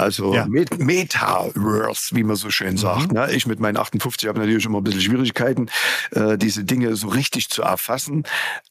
Also 0.00 0.34
ja. 0.34 0.46
Metaverse, 0.46 2.16
wie 2.16 2.22
man 2.22 2.36
so 2.36 2.50
schön 2.50 2.76
sagt. 2.78 3.12
Mhm. 3.12 3.20
Ich 3.34 3.46
mit 3.46 3.60
meinen 3.60 3.76
58 3.76 4.28
habe 4.28 4.40
natürlich 4.40 4.64
immer 4.64 4.78
ein 4.78 4.84
bisschen 4.84 5.02
Schwierigkeiten, 5.02 5.68
äh, 6.12 6.38
diese 6.38 6.64
Dinge 6.64 6.96
so 6.96 7.08
richtig 7.08 7.50
zu 7.50 7.62
erfassen. 7.62 8.24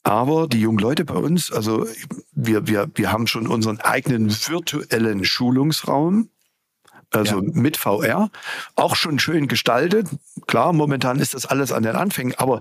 Aber 0.04 0.48
die 0.48 0.60
jungen 0.60 0.80
Leute 0.80 1.06
bei 1.06 1.14
uns, 1.16 1.52
also 1.52 1.86
wir, 2.32 2.68
wir, 2.68 2.90
wir 2.96 3.12
haben 3.12 3.28
schon 3.28 3.48
unseren 3.48 3.80
eigenen 3.80 4.30
virtuellen 4.30 5.24
Schulungsraum. 5.24 6.30
Also 7.12 7.42
ja. 7.42 7.52
mit 7.54 7.78
VR, 7.78 8.30
auch 8.76 8.96
schon 8.96 9.18
schön 9.18 9.48
gestaltet. 9.48 10.08
Klar, 10.46 10.74
momentan 10.74 11.20
ist 11.20 11.34
das 11.34 11.48
alles 11.48 11.72
an 11.72 11.82
den 11.82 11.96
Anfängen, 11.96 12.36
aber 12.38 12.60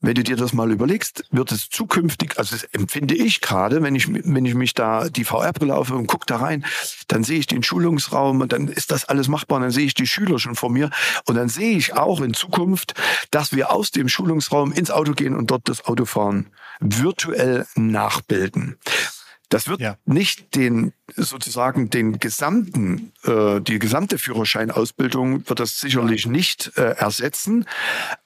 wenn 0.00 0.14
du 0.14 0.22
dir 0.22 0.36
das 0.36 0.52
mal 0.52 0.70
überlegst, 0.70 1.24
wird 1.30 1.50
es 1.50 1.70
zukünftig, 1.70 2.38
also 2.38 2.54
das 2.54 2.64
empfinde 2.72 3.14
ich 3.14 3.40
gerade, 3.40 3.82
wenn 3.82 3.94
ich, 3.94 4.08
wenn 4.08 4.44
ich 4.44 4.54
mich 4.54 4.74
da 4.74 5.08
die 5.08 5.24
VR-Brille 5.24 5.74
auf 5.74 5.90
und 5.90 6.06
gucke 6.06 6.26
da 6.26 6.36
rein, 6.36 6.64
dann 7.08 7.24
sehe 7.24 7.38
ich 7.38 7.46
den 7.46 7.62
Schulungsraum 7.62 8.40
und 8.40 8.52
dann 8.52 8.68
ist 8.68 8.92
das 8.92 9.06
alles 9.06 9.28
machbar 9.28 9.56
und 9.56 9.62
dann 9.62 9.70
sehe 9.72 9.86
ich 9.86 9.94
die 9.94 10.06
Schüler 10.06 10.38
schon 10.38 10.54
vor 10.54 10.70
mir 10.70 10.90
und 11.26 11.34
dann 11.34 11.48
sehe 11.48 11.76
ich 11.76 11.94
auch 11.94 12.20
in 12.20 12.32
Zukunft, 12.32 12.94
dass 13.30 13.52
wir 13.52 13.72
aus 13.72 13.90
dem 13.90 14.08
Schulungsraum 14.08 14.72
ins 14.72 14.90
Auto 14.90 15.12
gehen 15.12 15.34
und 15.34 15.50
dort 15.50 15.68
das 15.68 15.84
Autofahren 15.84 16.46
virtuell 16.80 17.66
nachbilden. 17.74 18.78
Das 19.48 19.68
wird 19.68 19.80
ja. 19.80 19.96
nicht 20.04 20.54
den 20.54 20.92
sozusagen 21.16 21.88
den 21.88 22.18
gesamten, 22.18 23.12
äh, 23.24 23.60
die 23.60 23.78
gesamte 23.78 24.18
Führerscheinausbildung 24.18 25.48
wird 25.48 25.60
das 25.60 25.80
sicherlich 25.80 26.26
nicht 26.26 26.72
äh, 26.76 26.96
ersetzen. 26.96 27.64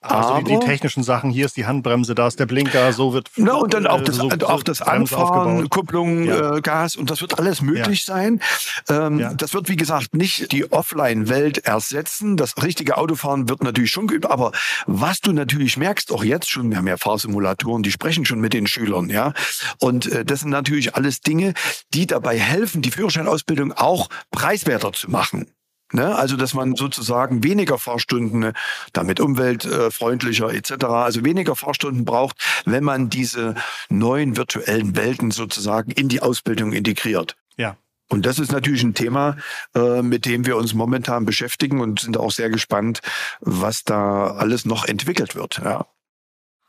Also 0.00 0.30
aber 0.30 0.42
die, 0.42 0.58
technischen 0.58 1.04
Sachen, 1.04 1.30
hier 1.30 1.46
ist 1.46 1.56
die 1.56 1.66
Handbremse, 1.66 2.14
da 2.14 2.26
ist 2.26 2.40
der 2.40 2.46
Blinker, 2.46 2.92
so 2.92 3.12
wird. 3.12 3.30
Na, 3.36 3.54
und 3.54 3.72
dann 3.72 3.86
auch 3.86 4.02
das, 4.02 4.16
so, 4.16 4.28
auch 4.28 4.64
das 4.64 4.82
Anfahren, 4.82 5.70
Kupplung, 5.70 6.24
ja. 6.24 6.56
äh, 6.56 6.60
Gas 6.60 6.96
und 6.96 7.10
das 7.10 7.20
wird 7.20 7.38
alles 7.38 7.62
möglich 7.62 8.06
ja. 8.06 8.14
sein. 8.14 8.40
Ähm, 8.88 9.20
ja. 9.20 9.32
Das 9.34 9.54
wird, 9.54 9.68
wie 9.68 9.76
gesagt, 9.76 10.14
nicht 10.14 10.50
die 10.50 10.70
Offline-Welt 10.72 11.58
ersetzen. 11.58 12.36
Das 12.36 12.60
richtige 12.62 12.96
Autofahren 12.96 13.48
wird 13.48 13.62
natürlich 13.62 13.90
schon 13.90 14.08
geübt, 14.08 14.26
aber 14.26 14.50
was 14.86 15.20
du 15.20 15.32
natürlich 15.32 15.76
merkst, 15.76 16.10
auch 16.10 16.24
jetzt 16.24 16.50
schon, 16.50 16.70
wir 16.70 16.78
haben 16.78 16.88
ja 16.88 16.96
Fahrsimulatoren, 16.96 17.84
die 17.84 17.92
sprechen 17.92 18.24
schon 18.24 18.40
mit 18.40 18.52
den 18.52 18.66
Schülern, 18.66 19.08
ja. 19.08 19.34
Und 19.78 20.06
äh, 20.06 20.24
das 20.24 20.40
sind 20.40 20.50
natürlich 20.50 20.96
alles 20.96 21.11
Dinge, 21.20 21.54
die 21.94 22.06
dabei 22.06 22.38
helfen, 22.38 22.82
die 22.82 22.90
Führerscheinausbildung 22.90 23.72
auch 23.72 24.08
preiswerter 24.30 24.92
zu 24.92 25.10
machen. 25.10 25.52
Ne? 25.92 26.16
Also, 26.16 26.36
dass 26.36 26.54
man 26.54 26.74
sozusagen 26.74 27.44
weniger 27.44 27.78
Fahrstunden, 27.78 28.52
damit 28.92 29.20
umweltfreundlicher 29.20 30.52
etc., 30.52 30.84
also 30.84 31.24
weniger 31.24 31.54
Fahrstunden 31.54 32.04
braucht, 32.04 32.36
wenn 32.64 32.82
man 32.82 33.10
diese 33.10 33.54
neuen 33.90 34.36
virtuellen 34.36 34.96
Welten 34.96 35.30
sozusagen 35.30 35.90
in 35.90 36.08
die 36.08 36.22
Ausbildung 36.22 36.72
integriert. 36.72 37.36
Ja. 37.56 37.76
Und 38.08 38.26
das 38.26 38.38
ist 38.38 38.52
natürlich 38.52 38.82
ein 38.82 38.94
Thema, 38.94 39.36
äh, 39.74 40.02
mit 40.02 40.26
dem 40.26 40.44
wir 40.46 40.56
uns 40.56 40.74
momentan 40.74 41.24
beschäftigen 41.24 41.80
und 41.80 42.00
sind 42.00 42.16
auch 42.18 42.30
sehr 42.30 42.50
gespannt, 42.50 43.00
was 43.40 43.84
da 43.84 44.32
alles 44.32 44.64
noch 44.64 44.86
entwickelt 44.86 45.34
wird. 45.34 45.60
Ja. 45.64 45.86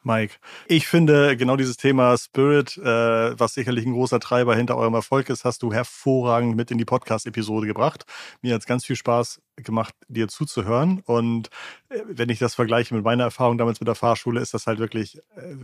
Mike. 0.06 0.36
Ich 0.68 0.88
finde 0.88 1.38
genau 1.38 1.56
dieses 1.56 1.78
Thema 1.78 2.18
Spirit, 2.18 2.78
äh, 2.78 3.40
was 3.40 3.54
sicherlich 3.54 3.86
ein 3.86 3.94
großer 3.94 4.20
Treiber 4.20 4.56
hinter 4.56 4.78
eurem 4.78 4.94
Erfolg 4.94 5.30
ist, 5.30 5.46
hast 5.46 5.64
du 5.64 5.74
hervorragend 5.74 6.56
mit 6.56 6.72
in 6.72 6.78
die 6.78 6.86
Podcast-Episode 6.86 7.68
gebracht. 7.68 8.06
Mir 8.42 8.54
hat 8.54 8.62
es 8.62 8.68
ganz 8.68 8.86
viel 8.86 8.96
Spaß 8.96 9.42
gemacht, 9.56 9.96
dir 10.08 10.28
zuzuhören. 10.28 11.02
Und 11.06 11.50
äh, 11.90 12.00
wenn 12.08 12.30
ich 12.30 12.40
das 12.40 12.56
vergleiche 12.56 12.94
mit 12.96 13.04
meiner 13.04 13.26
Erfahrung 13.26 13.58
damals 13.58 13.80
mit 13.80 13.88
der 13.88 13.96
Fahrschule, 13.96 14.42
ist 14.42 14.54
das 14.54 14.68
halt 14.68 14.80
wirklich 14.80 15.18
äh, 15.36 15.56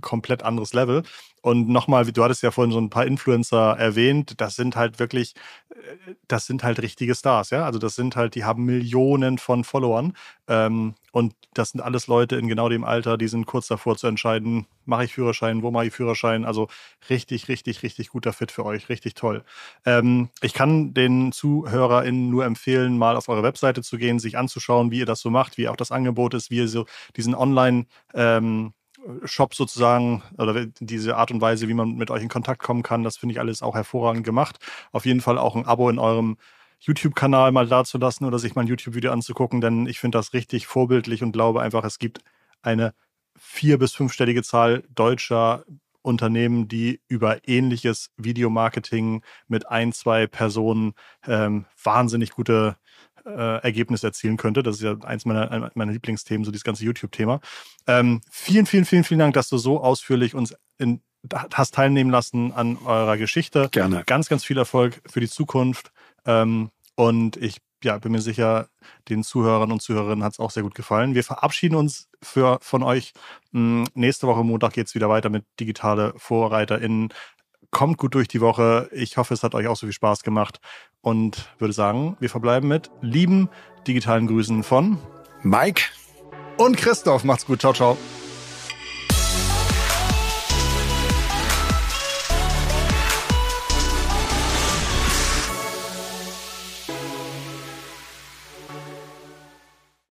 komplett 0.00 0.42
anderes 0.42 0.74
Level. 0.74 1.02
Und 1.40 1.68
nochmal, 1.68 2.04
du 2.04 2.24
hattest 2.24 2.42
ja 2.42 2.50
vorhin 2.50 2.72
so 2.72 2.80
ein 2.80 2.90
paar 2.90 3.06
Influencer 3.06 3.76
erwähnt, 3.78 4.40
das 4.40 4.56
sind 4.56 4.76
halt 4.76 4.98
wirklich, 4.98 5.34
äh, 5.70 6.14
das 6.26 6.46
sind 6.46 6.62
halt 6.64 6.82
richtige 6.82 7.14
Stars, 7.14 7.50
ja. 7.50 7.64
Also 7.64 7.78
das 7.78 7.94
sind 7.94 8.16
halt, 8.16 8.34
die 8.34 8.44
haben 8.44 8.64
Millionen 8.64 9.38
von 9.38 9.64
Followern. 9.64 10.14
Ähm, 10.48 10.94
und 11.12 11.34
das 11.54 11.70
sind 11.70 11.80
alles 11.80 12.06
Leute 12.06 12.36
in 12.36 12.48
genau 12.48 12.68
dem 12.68 12.84
Alter, 12.84 13.16
die 13.16 13.28
sind 13.28 13.46
kurz 13.46 13.66
davor 13.68 13.96
zu 13.96 14.06
entscheiden, 14.08 14.66
mache 14.84 15.04
ich 15.04 15.14
Führerschein, 15.14 15.62
wo 15.62 15.70
mache 15.70 15.86
ich 15.86 15.92
Führerschein. 15.94 16.44
Also 16.44 16.68
richtig, 17.08 17.48
richtig, 17.48 17.82
richtig 17.82 18.08
guter 18.10 18.32
Fit 18.32 18.52
für 18.52 18.64
euch, 18.64 18.88
richtig 18.88 19.14
toll. 19.14 19.44
Ähm, 19.86 20.28
ich 20.42 20.54
kann 20.54 20.92
den 20.94 21.32
ZuhörerInnen 21.32 22.30
nur 22.30 22.44
empfehlen, 22.44 22.98
mal 22.98 23.16
auf 23.16 23.28
eure 23.28 23.42
Webseite 23.42 23.82
zu 23.82 23.96
gehen, 23.98 24.18
sich 24.18 24.36
anzuschauen, 24.36 24.90
wie 24.90 24.98
ihr 25.00 25.06
das 25.06 25.20
so 25.20 25.30
macht, 25.30 25.56
wie 25.58 25.68
auch 25.68 25.76
das 25.76 25.92
Angebot 25.92 26.34
ist, 26.34 26.50
wie 26.50 26.56
ihr 26.58 26.68
so 26.68 26.86
diesen 27.16 27.34
Online- 27.34 27.86
ähm, 28.14 28.72
Shop 29.24 29.54
sozusagen 29.54 30.22
oder 30.36 30.66
diese 30.80 31.16
Art 31.16 31.30
und 31.30 31.40
Weise, 31.40 31.68
wie 31.68 31.74
man 31.74 31.94
mit 31.94 32.10
euch 32.10 32.22
in 32.22 32.28
Kontakt 32.28 32.62
kommen 32.62 32.82
kann, 32.82 33.04
das 33.04 33.16
finde 33.16 33.32
ich 33.34 33.40
alles 33.40 33.62
auch 33.62 33.74
hervorragend 33.74 34.24
gemacht. 34.24 34.58
Auf 34.92 35.06
jeden 35.06 35.20
Fall 35.20 35.38
auch 35.38 35.56
ein 35.56 35.66
Abo 35.66 35.88
in 35.88 35.98
eurem 35.98 36.36
YouTube-Kanal 36.80 37.52
mal 37.52 37.66
dazulassen 37.66 38.26
oder 38.26 38.38
sich 38.38 38.54
mal 38.54 38.62
ein 38.62 38.68
YouTube-Video 38.68 39.12
anzugucken, 39.12 39.60
denn 39.60 39.86
ich 39.86 39.98
finde 39.98 40.18
das 40.18 40.32
richtig 40.32 40.66
vorbildlich 40.66 41.22
und 41.22 41.32
glaube 41.32 41.62
einfach, 41.62 41.84
es 41.84 41.98
gibt 41.98 42.20
eine 42.62 42.94
vier- 43.36 43.78
bis 43.78 43.94
fünfstellige 43.94 44.42
Zahl 44.42 44.84
deutscher 44.94 45.64
Unternehmen, 46.02 46.68
die 46.68 47.00
über 47.08 47.46
ähnliches 47.46 48.10
Videomarketing 48.16 49.22
mit 49.48 49.68
ein, 49.68 49.92
zwei 49.92 50.26
Personen 50.26 50.94
ähm, 51.26 51.66
wahnsinnig 51.82 52.30
gute 52.30 52.76
äh, 53.28 53.62
Ergebnis 53.62 54.02
erzielen 54.02 54.36
könnte. 54.36 54.62
Das 54.62 54.76
ist 54.76 54.82
ja 54.82 54.96
eins 55.04 55.24
meiner, 55.24 55.70
meiner 55.74 55.92
Lieblingsthemen, 55.92 56.44
so 56.44 56.50
dieses 56.50 56.64
ganze 56.64 56.84
YouTube-Thema. 56.84 57.40
Ähm, 57.86 58.20
vielen, 58.30 58.66
vielen, 58.66 58.84
vielen, 58.84 59.04
vielen 59.04 59.20
Dank, 59.20 59.34
dass 59.34 59.48
du 59.48 59.58
so 59.58 59.80
ausführlich 59.82 60.34
uns 60.34 60.54
in, 60.78 61.00
hast 61.52 61.74
teilnehmen 61.74 62.10
lassen 62.10 62.52
an 62.52 62.78
eurer 62.84 63.16
Geschichte. 63.16 63.68
Gerne. 63.70 64.02
Ganz, 64.06 64.28
ganz 64.28 64.44
viel 64.44 64.58
Erfolg 64.58 65.00
für 65.06 65.20
die 65.20 65.28
Zukunft. 65.28 65.92
Ähm, 66.24 66.70
und 66.94 67.36
ich 67.36 67.58
ja, 67.84 67.98
bin 67.98 68.12
mir 68.12 68.20
sicher, 68.20 68.68
den 69.08 69.22
Zuhörern 69.22 69.70
und 69.70 69.80
Zuhörerinnen 69.80 70.24
hat 70.24 70.32
es 70.32 70.40
auch 70.40 70.50
sehr 70.50 70.62
gut 70.62 70.74
gefallen. 70.74 71.14
Wir 71.14 71.24
verabschieden 71.24 71.76
uns 71.76 72.08
für, 72.22 72.58
von 72.60 72.82
euch. 72.82 73.12
Hm, 73.52 73.86
nächste 73.94 74.26
Woche 74.26 74.44
Montag 74.44 74.72
geht 74.72 74.88
es 74.88 74.94
wieder 74.94 75.08
weiter 75.08 75.30
mit 75.30 75.44
digitale 75.60 76.12
VorreiterInnen 76.16 77.12
kommt 77.70 77.98
gut 77.98 78.14
durch 78.14 78.28
die 78.28 78.40
Woche. 78.40 78.88
Ich 78.92 79.16
hoffe, 79.16 79.34
es 79.34 79.42
hat 79.42 79.54
euch 79.54 79.66
auch 79.66 79.76
so 79.76 79.86
viel 79.86 79.92
Spaß 79.92 80.22
gemacht 80.22 80.60
und 81.00 81.48
würde 81.58 81.74
sagen, 81.74 82.16
wir 82.20 82.30
verbleiben 82.30 82.68
mit 82.68 82.90
lieben 83.00 83.48
digitalen 83.86 84.26
Grüßen 84.26 84.62
von 84.62 84.98
Mike 85.42 85.82
und 86.58 86.76
Christoph. 86.76 87.24
Macht's 87.24 87.46
gut. 87.46 87.60
Ciao, 87.60 87.72
ciao. 87.72 87.96